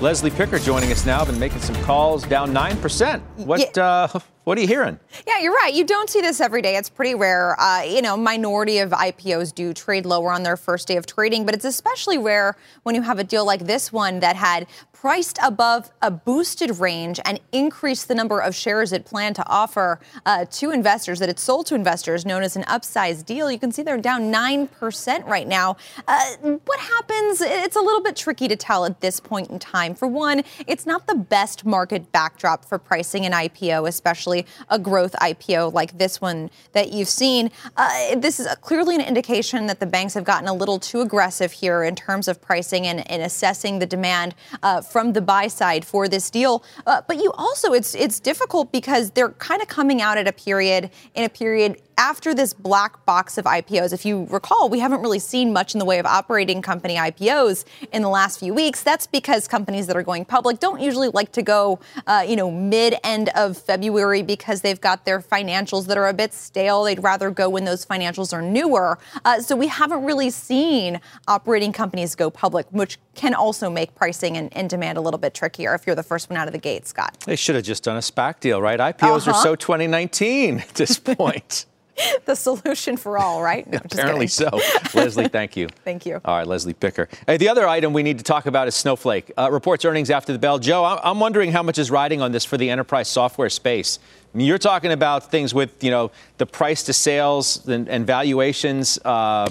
Leslie 0.01 0.31
Picker 0.31 0.59
joining 0.59 0.91
us 0.91 1.07
now, 1.07 1.25
been 1.25 1.39
making 1.39 1.61
some 1.61 1.77
calls, 1.85 2.25
down 2.25 2.53
9%. 2.53 3.21
What, 3.37 3.61
yeah. 3.77 3.83
uh, 3.83 4.19
what 4.45 4.59
are 4.59 4.61
you 4.61 4.67
hearing? 4.67 4.99
Yeah, 5.27 5.39
you're 5.39 5.53
right. 5.53 5.73
You 5.73 5.85
don't 5.85 6.11
see 6.11 6.21
this 6.21 6.41
every 6.41 6.63
day. 6.63 6.77
It's 6.77 6.91
pretty 6.91 7.15
rare. 7.15 7.59
Uh, 7.61 7.83
you 7.83 8.03
know, 8.03 8.17
minority 8.17 8.79
of 8.79 8.91
IPOs 8.91 9.55
do 9.55 9.73
trade 9.73 10.05
lower 10.05 10.33
on 10.33 10.43
their 10.43 10.57
first 10.57 10.89
day 10.89 10.97
of 10.97 11.07
trading, 11.07 11.47
but 11.47 11.55
it's 11.55 11.65
especially 11.65 12.19
rare 12.19 12.57
when 12.83 12.95
you 12.97 13.03
have 13.03 13.19
a 13.21 13.25
deal 13.25 13.45
like 13.45 13.67
this 13.67 13.93
one 13.93 14.19
that 14.21 14.35
had 14.35 14.67
priced 15.03 15.37
above 15.43 15.91
a 16.01 16.13
boosted 16.13 16.79
range 16.79 17.19
and 17.25 17.41
increased 17.51 18.07
the 18.07 18.15
number 18.15 18.39
of 18.39 18.55
shares 18.55 18.93
it 18.93 19.05
planned 19.05 19.35
to 19.35 19.45
offer 19.49 19.99
uh, 20.27 20.45
to 20.49 20.71
investors 20.71 21.19
that 21.19 21.29
it 21.29 21.41
sold 21.41 21.67
to 21.67 21.75
investors, 21.75 22.25
known 22.25 22.45
as 22.45 22.55
an 22.55 22.63
upsized 22.65 23.27
deal. 23.27 23.51
You 23.51 23.59
can 23.59 23.73
see 23.73 23.83
they're 23.83 23.99
down 23.99 24.33
9% 24.33 25.27
right 25.27 25.49
now. 25.49 25.77
Uh, 26.07 26.37
what 26.65 26.79
happens? 26.79 27.41
It's 27.41 27.75
a 27.75 27.81
little 27.81 28.01
bit 28.01 28.15
tricky 28.15 28.47
to 28.47 28.55
tell 28.55 28.85
at 28.85 29.01
this 29.01 29.19
point 29.19 29.51
in 29.51 29.59
time. 29.59 29.95
For 29.97 30.07
one, 30.07 30.45
it's 30.69 30.87
not 30.87 31.09
the 31.09 31.17
best 31.17 31.65
market 31.65 32.13
backdrop 32.13 32.65
for 32.65 32.79
pricing 32.79 33.27
an 33.27 33.33
IPO, 33.33 33.89
especially 33.89 34.32
a 34.69 34.79
growth 34.79 35.15
IPO 35.21 35.73
like 35.73 35.99
this 35.99 36.21
one 36.21 36.51
that 36.73 36.93
you've 36.93 37.09
seen. 37.09 37.51
Uh, 37.77 38.17
this 38.17 38.41
is 38.41 38.47
clearly 38.61 38.95
an 38.95 39.01
indication 39.01 39.67
that 39.67 39.81
the 39.81 39.87
banks 39.87 40.15
have 40.15 40.25
gotten 40.25 40.49
a 40.49 40.55
little 40.55 40.79
too 40.79 41.01
aggressive 41.01 41.53
here 41.53 41.83
in 41.83 41.95
terms 41.95 42.29
of 42.29 42.41
pricing 42.41 42.87
and, 42.87 43.09
and 43.11 43.23
assessing 43.23 43.79
the 43.79 43.87
demand 43.87 44.35
uh, 44.63 44.81
from 44.81 45.13
the 45.13 45.21
buy 45.21 45.47
side 45.47 45.85
for 45.85 46.09
this 46.09 46.31
deal. 46.31 46.65
Uh, 46.87 47.01
but 47.07 47.17
you 47.17 47.33
also, 47.37 47.73
it's 47.73 47.95
it's 47.95 48.21
difficult 48.21 48.73
because 48.73 49.11
they're 49.11 49.35
kind 49.51 49.63
of 49.63 49.69
coming 49.69 50.01
out 50.01 50.19
at 50.19 50.27
a 50.27 50.33
period 50.33 50.91
in 51.15 51.25
a 51.25 51.29
period 51.29 51.81
after 51.99 52.35
this 52.35 52.53
black 52.53 53.05
box 53.07 53.39
of 53.39 53.45
IPOs, 53.45 53.93
if 53.93 54.05
you 54.05 54.27
recall, 54.31 54.69
we 54.69 54.79
haven't 54.79 55.01
really 55.01 55.19
seen 55.19 55.53
much 55.53 55.75
in 55.75 55.79
the 55.79 55.85
way 55.85 55.99
of 55.99 56.07
operating 56.07 56.63
company 56.63 56.97
IPOs 56.97 57.65
in 57.93 58.03
the 58.03 58.09
last 58.09 58.39
few 58.41 58.55
weeks. 58.55 58.83
That's 58.83 59.07
because 59.07 59.49
companies 59.49 59.87
that 59.87 59.97
are 59.97 60.03
going 60.03 60.25
public 60.25 60.61
don't 60.61 60.81
usually 60.81 61.09
like 61.09 61.33
to 61.33 61.43
go, 61.43 61.81
uh, 62.07 62.25
you 62.27 62.37
know, 62.37 62.51
mid 62.51 62.97
end 63.05 63.31
of 63.35 63.57
February 63.57 64.23
because 64.23 64.61
they've 64.61 64.81
got 64.81 65.05
their 65.05 65.21
financials 65.21 65.87
that 65.87 65.97
are 65.97 66.09
a 66.09 66.15
bit 66.15 66.33
stale. 66.35 66.85
They'd 66.85 67.03
rather 67.03 67.31
go 67.31 67.49
when 67.49 67.65
those 67.65 67.85
financials 67.85 68.33
are 68.33 68.43
newer. 68.43 68.99
Uh, 69.25 69.41
so 69.41 69.57
we 69.57 69.69
haven't 69.69 70.05
really 70.05 70.31
seen 70.31 71.01
operating 71.29 71.73
companies 71.73 72.15
go 72.15 72.31
public, 72.31 72.67
which 72.71 72.99
can 73.15 73.35
also 73.35 73.69
make 73.69 73.95
pricing 73.95 74.37
and, 74.37 74.55
and, 74.57 74.71
demand 74.71 74.97
a 74.97 75.01
little 75.01 75.19
bit 75.19 75.35
trickier 75.35 75.75
if 75.75 75.87
you're 75.87 75.97
the 75.97 76.03
first 76.03 76.31
one 76.31 76.39
out 76.39 76.47
of 76.47 76.53
the 76.53 76.59
gate, 76.59 76.87
Scott. 76.87 77.19
They 77.27 77.37
should 77.37 77.57
have 77.57 77.65
just 77.65 77.85
done 77.85 77.97
a 77.97 78.01
SPAC 78.01 78.41
deal, 78.41 78.63
right? 78.63 78.81
IPOs 78.81 79.29
uh-huh. 79.29 79.33
are 79.33 79.43
so 79.43 79.55
2019 79.55 80.61
at 80.61 80.69
this 80.71 80.99
point. 80.99 81.67
the 82.25 82.35
solution 82.35 82.97
for 82.97 83.19
all, 83.19 83.43
right? 83.43 83.67
No, 83.67 83.79
Apparently 83.85 84.27
so. 84.27 84.49
Leslie, 84.95 85.29
thank 85.29 85.57
you. 85.57 85.69
thank 85.85 86.07
you. 86.07 86.21
All 86.25 86.37
right, 86.37 86.47
Leslie 86.47 86.75
Picker. 86.75 87.09
Hey, 87.27 87.37
the 87.37 87.49
other 87.49 87.67
item 87.67 87.93
we 87.93 88.03
need 88.03 88.19
to 88.19 88.25
talk 88.25 88.47
about 88.47 88.69
is 88.69 88.75
Snowflake. 88.75 89.33
Uh, 89.37 89.51
reports 89.51 89.85
earnings 89.85 90.11
after 90.11 90.33
the 90.33 90.39
bell. 90.39 90.59
Joe, 90.59 90.85
I'm 90.85 91.21
wondering 91.21 91.53
how 91.53 91.63
much 91.63 91.79
is 91.79 91.91
riding 91.91 92.21
on 92.21 92.33
this 92.33 92.45
for 92.45 92.57
the 92.57 92.71
enterprise 92.71 93.09
software 93.09 93.51
space. 93.51 93.99
I 94.35 94.39
mean, 94.39 94.47
you're 94.47 94.59
talking 94.59 94.93
about 94.93 95.31
things 95.31 95.53
with, 95.53 95.83
you 95.85 95.91
know, 95.91 96.11
the 96.39 96.47
price 96.47 96.83
to 96.85 96.93
sales 96.93 97.67
and, 97.69 97.89
and 97.89 98.07
valuations 98.07 98.99
uh, 99.05 99.49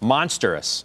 monstrous. 0.00 0.84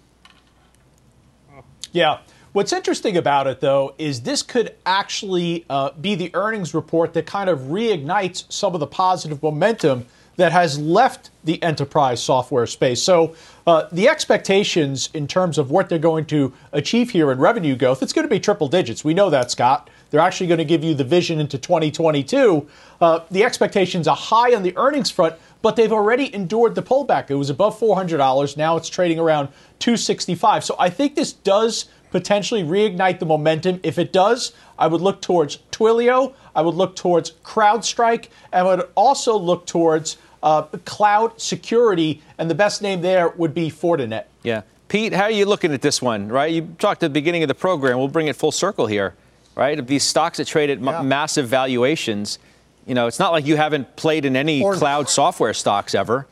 Yeah. 1.91 2.19
What's 2.53 2.73
interesting 2.73 3.15
about 3.15 3.47
it, 3.47 3.61
though, 3.61 3.95
is 3.97 4.21
this 4.21 4.41
could 4.41 4.75
actually 4.85 5.65
uh, 5.69 5.91
be 5.91 6.15
the 6.15 6.31
earnings 6.33 6.73
report 6.73 7.13
that 7.13 7.25
kind 7.25 7.49
of 7.49 7.59
reignites 7.59 8.51
some 8.51 8.73
of 8.73 8.79
the 8.81 8.87
positive 8.87 9.41
momentum 9.41 10.05
that 10.37 10.51
has 10.51 10.79
left 10.79 11.29
the 11.43 11.61
enterprise 11.61 12.21
software 12.21 12.65
space. 12.65 13.01
So 13.01 13.35
uh, 13.67 13.87
the 13.91 14.07
expectations 14.07 15.09
in 15.13 15.27
terms 15.27 15.57
of 15.57 15.71
what 15.71 15.89
they're 15.89 15.99
going 15.99 16.25
to 16.25 16.53
achieve 16.71 17.11
here 17.11 17.31
in 17.31 17.39
revenue 17.39 17.75
growth, 17.75 18.01
it's 18.01 18.13
going 18.13 18.27
to 18.27 18.29
be 18.29 18.39
triple 18.39 18.67
digits. 18.67 19.03
We 19.03 19.13
know 19.13 19.29
that, 19.29 19.51
Scott. 19.51 19.89
They're 20.09 20.19
actually 20.19 20.47
going 20.47 20.57
to 20.57 20.65
give 20.65 20.83
you 20.83 20.93
the 20.93 21.05
vision 21.05 21.39
into 21.39 21.57
2022. 21.57 22.67
Uh, 22.99 23.19
the 23.31 23.43
expectations 23.43 24.07
are 24.07 24.15
high 24.15 24.53
on 24.53 24.61
the 24.61 24.75
earnings 24.77 25.09
front, 25.09 25.35
but 25.61 25.75
they've 25.75 25.91
already 25.91 26.33
endured 26.35 26.75
the 26.75 26.83
pullback. 26.83 27.29
It 27.29 27.35
was 27.35 27.49
above 27.49 27.79
$400. 27.79 28.57
Now 28.57 28.75
it's 28.75 28.89
trading 28.89 29.19
around 29.19 29.47
265. 29.79 30.65
So 30.65 30.75
I 30.77 30.89
think 30.89 31.15
this 31.15 31.31
does 31.31 31.85
potentially 32.11 32.63
reignite 32.63 33.19
the 33.19 33.25
momentum. 33.25 33.79
If 33.83 33.97
it 33.97 34.13
does, 34.13 34.53
I 34.77 34.87
would 34.87 35.01
look 35.01 35.21
towards 35.21 35.57
Twilio. 35.71 36.33
I 36.55 36.61
would 36.61 36.75
look 36.75 36.95
towards 36.95 37.31
CrowdStrike. 37.43 38.27
And 38.51 38.67
I 38.67 38.75
would 38.75 38.87
also 38.95 39.37
look 39.37 39.65
towards 39.65 40.17
uh, 40.43 40.63
cloud 40.85 41.39
security. 41.41 42.21
And 42.37 42.49
the 42.49 42.55
best 42.55 42.81
name 42.81 43.01
there 43.01 43.29
would 43.29 43.53
be 43.53 43.69
Fortinet. 43.69 44.25
Yeah. 44.43 44.61
Pete, 44.87 45.13
how 45.13 45.23
are 45.23 45.31
you 45.31 45.45
looking 45.45 45.73
at 45.73 45.81
this 45.81 46.01
one, 46.01 46.27
right? 46.27 46.51
You 46.51 46.75
talked 46.77 47.01
at 47.01 47.07
the 47.07 47.13
beginning 47.13 47.43
of 47.43 47.47
the 47.47 47.55
program. 47.55 47.97
We'll 47.97 48.09
bring 48.09 48.27
it 48.27 48.35
full 48.35 48.51
circle 48.51 48.87
here, 48.87 49.15
right? 49.55 49.87
These 49.87 50.03
stocks 50.03 50.37
that 50.37 50.47
trade 50.47 50.69
at 50.69 50.81
yeah. 50.81 50.99
m- 50.99 51.07
massive 51.07 51.47
valuations. 51.47 52.39
You 52.85 52.95
know, 52.95 53.07
it's 53.07 53.19
not 53.19 53.31
like 53.31 53.45
you 53.45 53.55
haven't 53.55 53.95
played 53.95 54.25
in 54.25 54.35
any 54.35 54.61
or, 54.61 54.75
cloud 54.75 55.07
software 55.07 55.53
stocks 55.53 55.95
ever. 55.95 56.27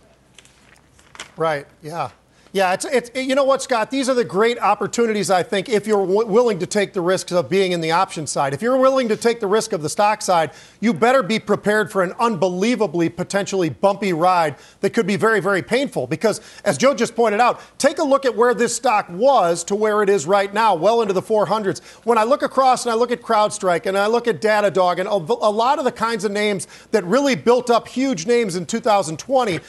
Right. 1.37 1.67
Yeah. 1.81 2.09
Yeah, 2.51 2.73
it's, 2.73 2.85
it's 2.85 3.11
you 3.13 3.35
know 3.35 3.43
what, 3.43 3.61
Scott? 3.61 3.91
These 3.91 4.09
are 4.09 4.15
the 4.15 4.23
great 4.23 4.57
opportunities, 4.57 5.29
I 5.29 5.43
think, 5.43 5.69
if 5.69 5.85
you're 5.85 6.05
w- 6.05 6.25
willing 6.25 6.57
to 6.59 6.65
take 6.65 6.93
the 6.93 7.01
risks 7.01 7.31
of 7.31 7.47
being 7.47 7.73
in 7.73 7.81
the 7.81 7.91
option 7.91 8.25
side. 8.25 8.55
If 8.55 8.63
you're 8.63 8.77
willing 8.77 9.07
to 9.09 9.15
take 9.15 9.39
the 9.39 9.45
risk 9.45 9.71
of 9.71 9.83
the 9.83 9.89
stock 9.89 10.23
side, 10.23 10.51
you 10.79 10.91
better 10.91 11.21
be 11.21 11.37
prepared 11.37 11.91
for 11.91 12.01
an 12.01 12.13
unbelievably 12.19 13.09
potentially 13.09 13.69
bumpy 13.69 14.13
ride 14.13 14.55
that 14.81 14.95
could 14.95 15.05
be 15.05 15.15
very, 15.15 15.39
very 15.39 15.61
painful. 15.61 16.07
Because, 16.07 16.41
as 16.65 16.75
Joe 16.79 16.95
just 16.95 17.15
pointed 17.15 17.39
out, 17.39 17.61
take 17.77 17.99
a 17.99 18.03
look 18.03 18.25
at 18.25 18.35
where 18.35 18.55
this 18.55 18.75
stock 18.75 19.05
was 19.09 19.63
to 19.65 19.75
where 19.75 20.01
it 20.01 20.09
is 20.09 20.25
right 20.25 20.51
now, 20.51 20.73
well 20.73 21.03
into 21.03 21.13
the 21.13 21.21
400s. 21.21 21.83
When 22.03 22.17
I 22.17 22.23
look 22.23 22.41
across 22.41 22.83
and 22.83 22.91
I 22.91 22.95
look 22.95 23.11
at 23.11 23.21
CrowdStrike 23.21 23.85
and 23.85 23.95
I 23.95 24.07
look 24.07 24.27
at 24.27 24.41
Datadog 24.41 24.97
and 24.97 25.07
a, 25.07 25.11
a 25.11 25.51
lot 25.51 25.77
of 25.77 25.85
the 25.85 25.91
kinds 25.91 26.25
of 26.25 26.31
names 26.31 26.65
that 26.89 27.03
really 27.03 27.35
built 27.35 27.69
up 27.69 27.87
huge 27.87 28.25
names 28.25 28.55
in 28.55 28.65
2020. 28.65 29.59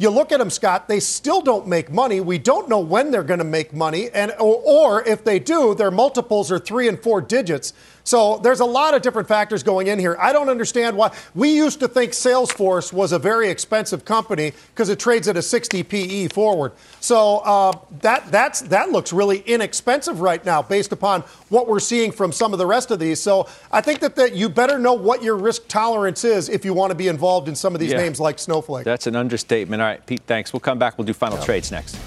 You 0.00 0.10
look 0.10 0.30
at 0.30 0.38
them, 0.38 0.48
Scott, 0.48 0.86
they 0.86 1.00
still 1.00 1.40
don't 1.40 1.66
make 1.66 1.90
money. 1.90 2.20
We 2.20 2.38
don't 2.38 2.68
know 2.68 2.78
when 2.78 3.10
they're 3.10 3.24
going 3.24 3.38
to 3.38 3.44
make 3.44 3.72
money. 3.72 4.08
And, 4.10 4.30
or, 4.38 4.62
or 4.64 5.02
if 5.08 5.24
they 5.24 5.40
do, 5.40 5.74
their 5.74 5.90
multiples 5.90 6.52
are 6.52 6.60
three 6.60 6.86
and 6.86 7.02
four 7.02 7.20
digits. 7.20 7.72
So 8.08 8.38
there's 8.38 8.60
a 8.60 8.64
lot 8.64 8.94
of 8.94 9.02
different 9.02 9.28
factors 9.28 9.62
going 9.62 9.88
in 9.88 9.98
here. 9.98 10.16
I 10.18 10.32
don't 10.32 10.48
understand 10.48 10.96
why. 10.96 11.14
We 11.34 11.54
used 11.54 11.78
to 11.80 11.88
think 11.88 12.12
Salesforce 12.12 12.90
was 12.90 13.12
a 13.12 13.18
very 13.18 13.50
expensive 13.50 14.06
company 14.06 14.54
because 14.70 14.88
it 14.88 14.98
trades 14.98 15.28
at 15.28 15.36
a 15.36 15.42
60 15.42 15.82
PE 15.82 16.28
forward. 16.28 16.72
So 17.00 17.40
uh, 17.40 17.72
that 18.00 18.32
that's 18.32 18.62
that 18.62 18.92
looks 18.92 19.12
really 19.12 19.40
inexpensive 19.40 20.22
right 20.22 20.42
now 20.42 20.62
based 20.62 20.92
upon 20.92 21.20
what 21.50 21.68
we're 21.68 21.80
seeing 21.80 22.10
from 22.10 22.32
some 22.32 22.54
of 22.54 22.58
the 22.58 22.64
rest 22.64 22.90
of 22.90 22.98
these. 22.98 23.20
So 23.20 23.46
I 23.70 23.82
think 23.82 24.00
that, 24.00 24.16
that 24.16 24.34
you 24.34 24.48
better 24.48 24.78
know 24.78 24.94
what 24.94 25.22
your 25.22 25.36
risk 25.36 25.68
tolerance 25.68 26.24
is 26.24 26.48
if 26.48 26.64
you 26.64 26.72
want 26.72 26.92
to 26.92 26.96
be 26.96 27.08
involved 27.08 27.46
in 27.46 27.54
some 27.54 27.74
of 27.74 27.80
these 27.80 27.92
yeah. 27.92 27.98
names 27.98 28.18
like 28.18 28.38
Snowflake. 28.38 28.86
That's 28.86 29.06
an 29.06 29.16
understatement. 29.16 29.82
All 29.82 29.88
right, 29.88 30.04
Pete, 30.06 30.22
thanks. 30.26 30.54
We'll 30.54 30.60
come 30.60 30.78
back. 30.78 30.96
We'll 30.96 31.06
do 31.06 31.12
final 31.12 31.36
yeah. 31.36 31.44
trades 31.44 31.70
next. 31.70 31.98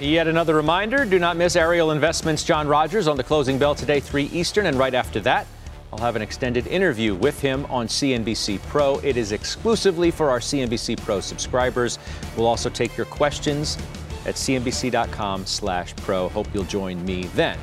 Yet 0.00 0.28
another 0.28 0.54
reminder 0.54 1.04
do 1.04 1.18
not 1.18 1.36
miss 1.36 1.56
Ariel 1.56 1.90
Investments 1.90 2.42
John 2.42 2.66
Rogers 2.66 3.06
on 3.06 3.18
the 3.18 3.22
closing 3.22 3.58
bell 3.58 3.74
today, 3.74 4.00
3 4.00 4.24
Eastern. 4.24 4.64
And 4.64 4.78
right 4.78 4.94
after 4.94 5.20
that, 5.20 5.46
I'll 5.92 5.98
have 5.98 6.16
an 6.16 6.22
extended 6.22 6.66
interview 6.68 7.14
with 7.14 7.38
him 7.38 7.66
on 7.66 7.86
CNBC 7.86 8.62
Pro. 8.62 8.98
It 9.00 9.18
is 9.18 9.32
exclusively 9.32 10.10
for 10.10 10.30
our 10.30 10.38
CNBC 10.38 11.02
Pro 11.02 11.20
subscribers. 11.20 11.98
We'll 12.34 12.46
also 12.46 12.70
take 12.70 12.96
your 12.96 13.06
questions 13.06 13.76
at 14.24 14.36
cnbc.com 14.36 15.44
slash 15.44 15.94
pro. 15.96 16.30
Hope 16.30 16.46
you'll 16.54 16.64
join 16.64 17.04
me 17.04 17.24
then. 17.34 17.58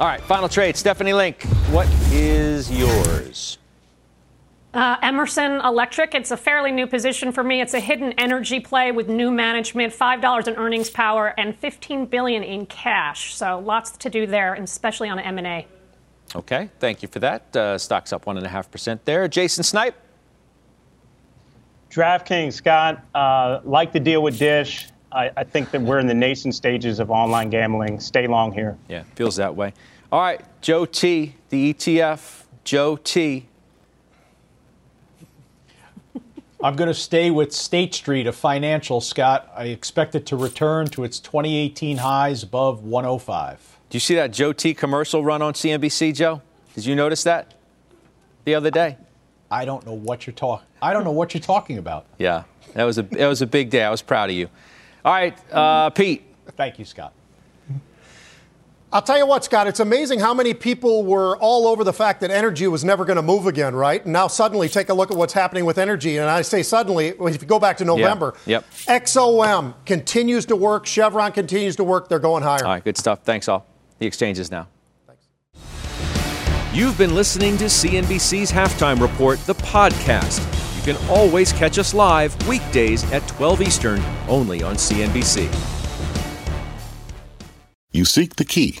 All 0.00 0.08
right, 0.08 0.20
final 0.20 0.48
trade. 0.48 0.76
Stephanie 0.76 1.12
Link, 1.12 1.44
what 1.70 1.88
is 2.10 2.68
yours? 2.70 3.58
Uh, 4.76 4.98
Emerson 5.00 5.52
Electric, 5.62 6.14
it's 6.14 6.32
a 6.32 6.36
fairly 6.36 6.70
new 6.70 6.86
position 6.86 7.32
for 7.32 7.42
me. 7.42 7.62
It's 7.62 7.72
a 7.72 7.80
hidden 7.80 8.12
energy 8.18 8.60
play 8.60 8.92
with 8.92 9.08
new 9.08 9.30
management, 9.30 9.90
$5 9.90 10.48
in 10.48 10.54
earnings 10.56 10.90
power, 10.90 11.32
and 11.38 11.56
15 11.56 12.04
billion 12.04 12.42
in 12.42 12.66
cash. 12.66 13.34
So 13.34 13.58
lots 13.58 13.92
to 13.96 14.10
do 14.10 14.26
there, 14.26 14.52
especially 14.52 15.08
on 15.08 15.18
M&A. 15.18 15.66
Okay, 16.34 16.68
thank 16.78 17.00
you 17.00 17.08
for 17.08 17.20
that. 17.20 17.56
Uh, 17.56 17.78
stock's 17.78 18.12
up 18.12 18.26
1.5% 18.26 19.00
there. 19.06 19.26
Jason 19.28 19.64
Snipe? 19.64 19.94
DraftKings, 21.90 22.52
Scott, 22.52 23.02
uh, 23.14 23.60
like 23.64 23.94
the 23.94 24.00
deal 24.00 24.22
with 24.22 24.38
Dish. 24.38 24.88
I, 25.10 25.30
I 25.38 25.44
think 25.44 25.70
that 25.70 25.80
we're 25.80 26.00
in 26.00 26.06
the 26.06 26.12
nascent 26.12 26.54
stages 26.54 27.00
of 27.00 27.10
online 27.10 27.48
gambling. 27.48 27.98
Stay 27.98 28.26
long 28.26 28.52
here. 28.52 28.76
Yeah, 28.90 29.04
feels 29.14 29.36
that 29.36 29.56
way. 29.56 29.72
All 30.12 30.20
right, 30.20 30.42
Joe 30.60 30.84
T, 30.84 31.34
the 31.48 31.72
ETF. 31.72 32.42
Joe 32.64 32.96
T, 32.96 33.46
I'm 36.62 36.74
going 36.74 36.88
to 36.88 36.94
stay 36.94 37.30
with 37.30 37.52
State 37.52 37.94
Street, 37.94 38.26
a 38.26 38.32
financial, 38.32 39.02
Scott. 39.02 39.50
I 39.54 39.64
expect 39.64 40.14
it 40.14 40.24
to 40.26 40.36
return 40.36 40.86
to 40.88 41.04
its 41.04 41.20
2018 41.20 41.98
highs 41.98 42.42
above 42.42 42.82
105. 42.82 43.78
Do 43.90 43.96
you 43.96 44.00
see 44.00 44.14
that 44.14 44.32
Joe 44.32 44.52
T 44.52 44.72
commercial 44.72 45.22
run 45.22 45.42
on 45.42 45.52
CNBC, 45.52 46.14
Joe? 46.14 46.40
Did 46.74 46.86
you 46.86 46.96
notice 46.96 47.22
that 47.24 47.54
the 48.44 48.54
other 48.54 48.70
day? 48.70 48.96
I 49.50 49.64
don't 49.64 49.84
know 49.86 49.92
what 49.92 50.26
you're 50.26 50.34
talking. 50.34 50.66
I 50.80 50.92
don't 50.92 51.04
know 51.04 51.12
what 51.12 51.34
you're 51.34 51.42
talking 51.42 51.78
about. 51.78 52.06
Yeah, 52.18 52.44
that 52.74 52.84
was 52.84 52.98
a 52.98 53.02
that 53.02 53.28
was 53.28 53.42
a 53.42 53.46
big 53.46 53.70
day. 53.70 53.84
I 53.84 53.90
was 53.90 54.02
proud 54.02 54.30
of 54.30 54.36
you. 54.36 54.48
All 55.04 55.12
right, 55.12 55.38
uh, 55.52 55.90
Pete. 55.90 56.24
Thank 56.56 56.78
you, 56.78 56.84
Scott. 56.84 57.12
I'll 58.96 59.02
tell 59.02 59.18
you 59.18 59.26
what, 59.26 59.44
Scott, 59.44 59.66
it's 59.66 59.80
amazing 59.80 60.20
how 60.20 60.32
many 60.32 60.54
people 60.54 61.04
were 61.04 61.36
all 61.36 61.66
over 61.66 61.84
the 61.84 61.92
fact 61.92 62.22
that 62.22 62.30
energy 62.30 62.66
was 62.66 62.82
never 62.82 63.04
going 63.04 63.16
to 63.16 63.22
move 63.22 63.46
again, 63.46 63.74
right? 63.74 64.02
And 64.02 64.10
now 64.14 64.26
suddenly 64.26 64.70
take 64.70 64.88
a 64.88 64.94
look 64.94 65.10
at 65.10 65.18
what's 65.18 65.34
happening 65.34 65.66
with 65.66 65.76
energy. 65.76 66.16
And 66.16 66.30
I 66.30 66.40
say 66.40 66.62
suddenly, 66.62 67.08
if 67.08 67.42
you 67.42 67.46
go 67.46 67.60
back 67.60 67.76
to 67.76 67.84
November, 67.84 68.32
yeah. 68.46 68.62
yep. 68.86 69.02
XOM 69.04 69.74
continues 69.84 70.46
to 70.46 70.56
work, 70.56 70.86
Chevron 70.86 71.32
continues 71.32 71.76
to 71.76 71.84
work, 71.84 72.08
they're 72.08 72.18
going 72.18 72.42
higher. 72.42 72.64
All 72.64 72.72
right, 72.72 72.82
good 72.82 72.96
stuff. 72.96 73.20
Thanks, 73.22 73.48
all. 73.48 73.66
The 73.98 74.06
exchanges 74.06 74.50
now. 74.50 74.66
Thanks. 75.06 75.26
You've 76.72 76.96
been 76.96 77.14
listening 77.14 77.58
to 77.58 77.66
CNBC's 77.66 78.50
Halftime 78.50 78.98
Report, 78.98 79.38
the 79.40 79.56
podcast. 79.56 80.40
You 80.74 80.94
can 80.94 81.10
always 81.10 81.52
catch 81.52 81.78
us 81.78 81.92
live 81.92 82.34
weekdays 82.48 83.04
at 83.12 83.28
12 83.28 83.60
Eastern, 83.60 84.02
only 84.26 84.62
on 84.62 84.76
CNBC. 84.76 85.52
You 87.96 88.04
seek 88.04 88.36
the 88.36 88.44
key, 88.44 88.80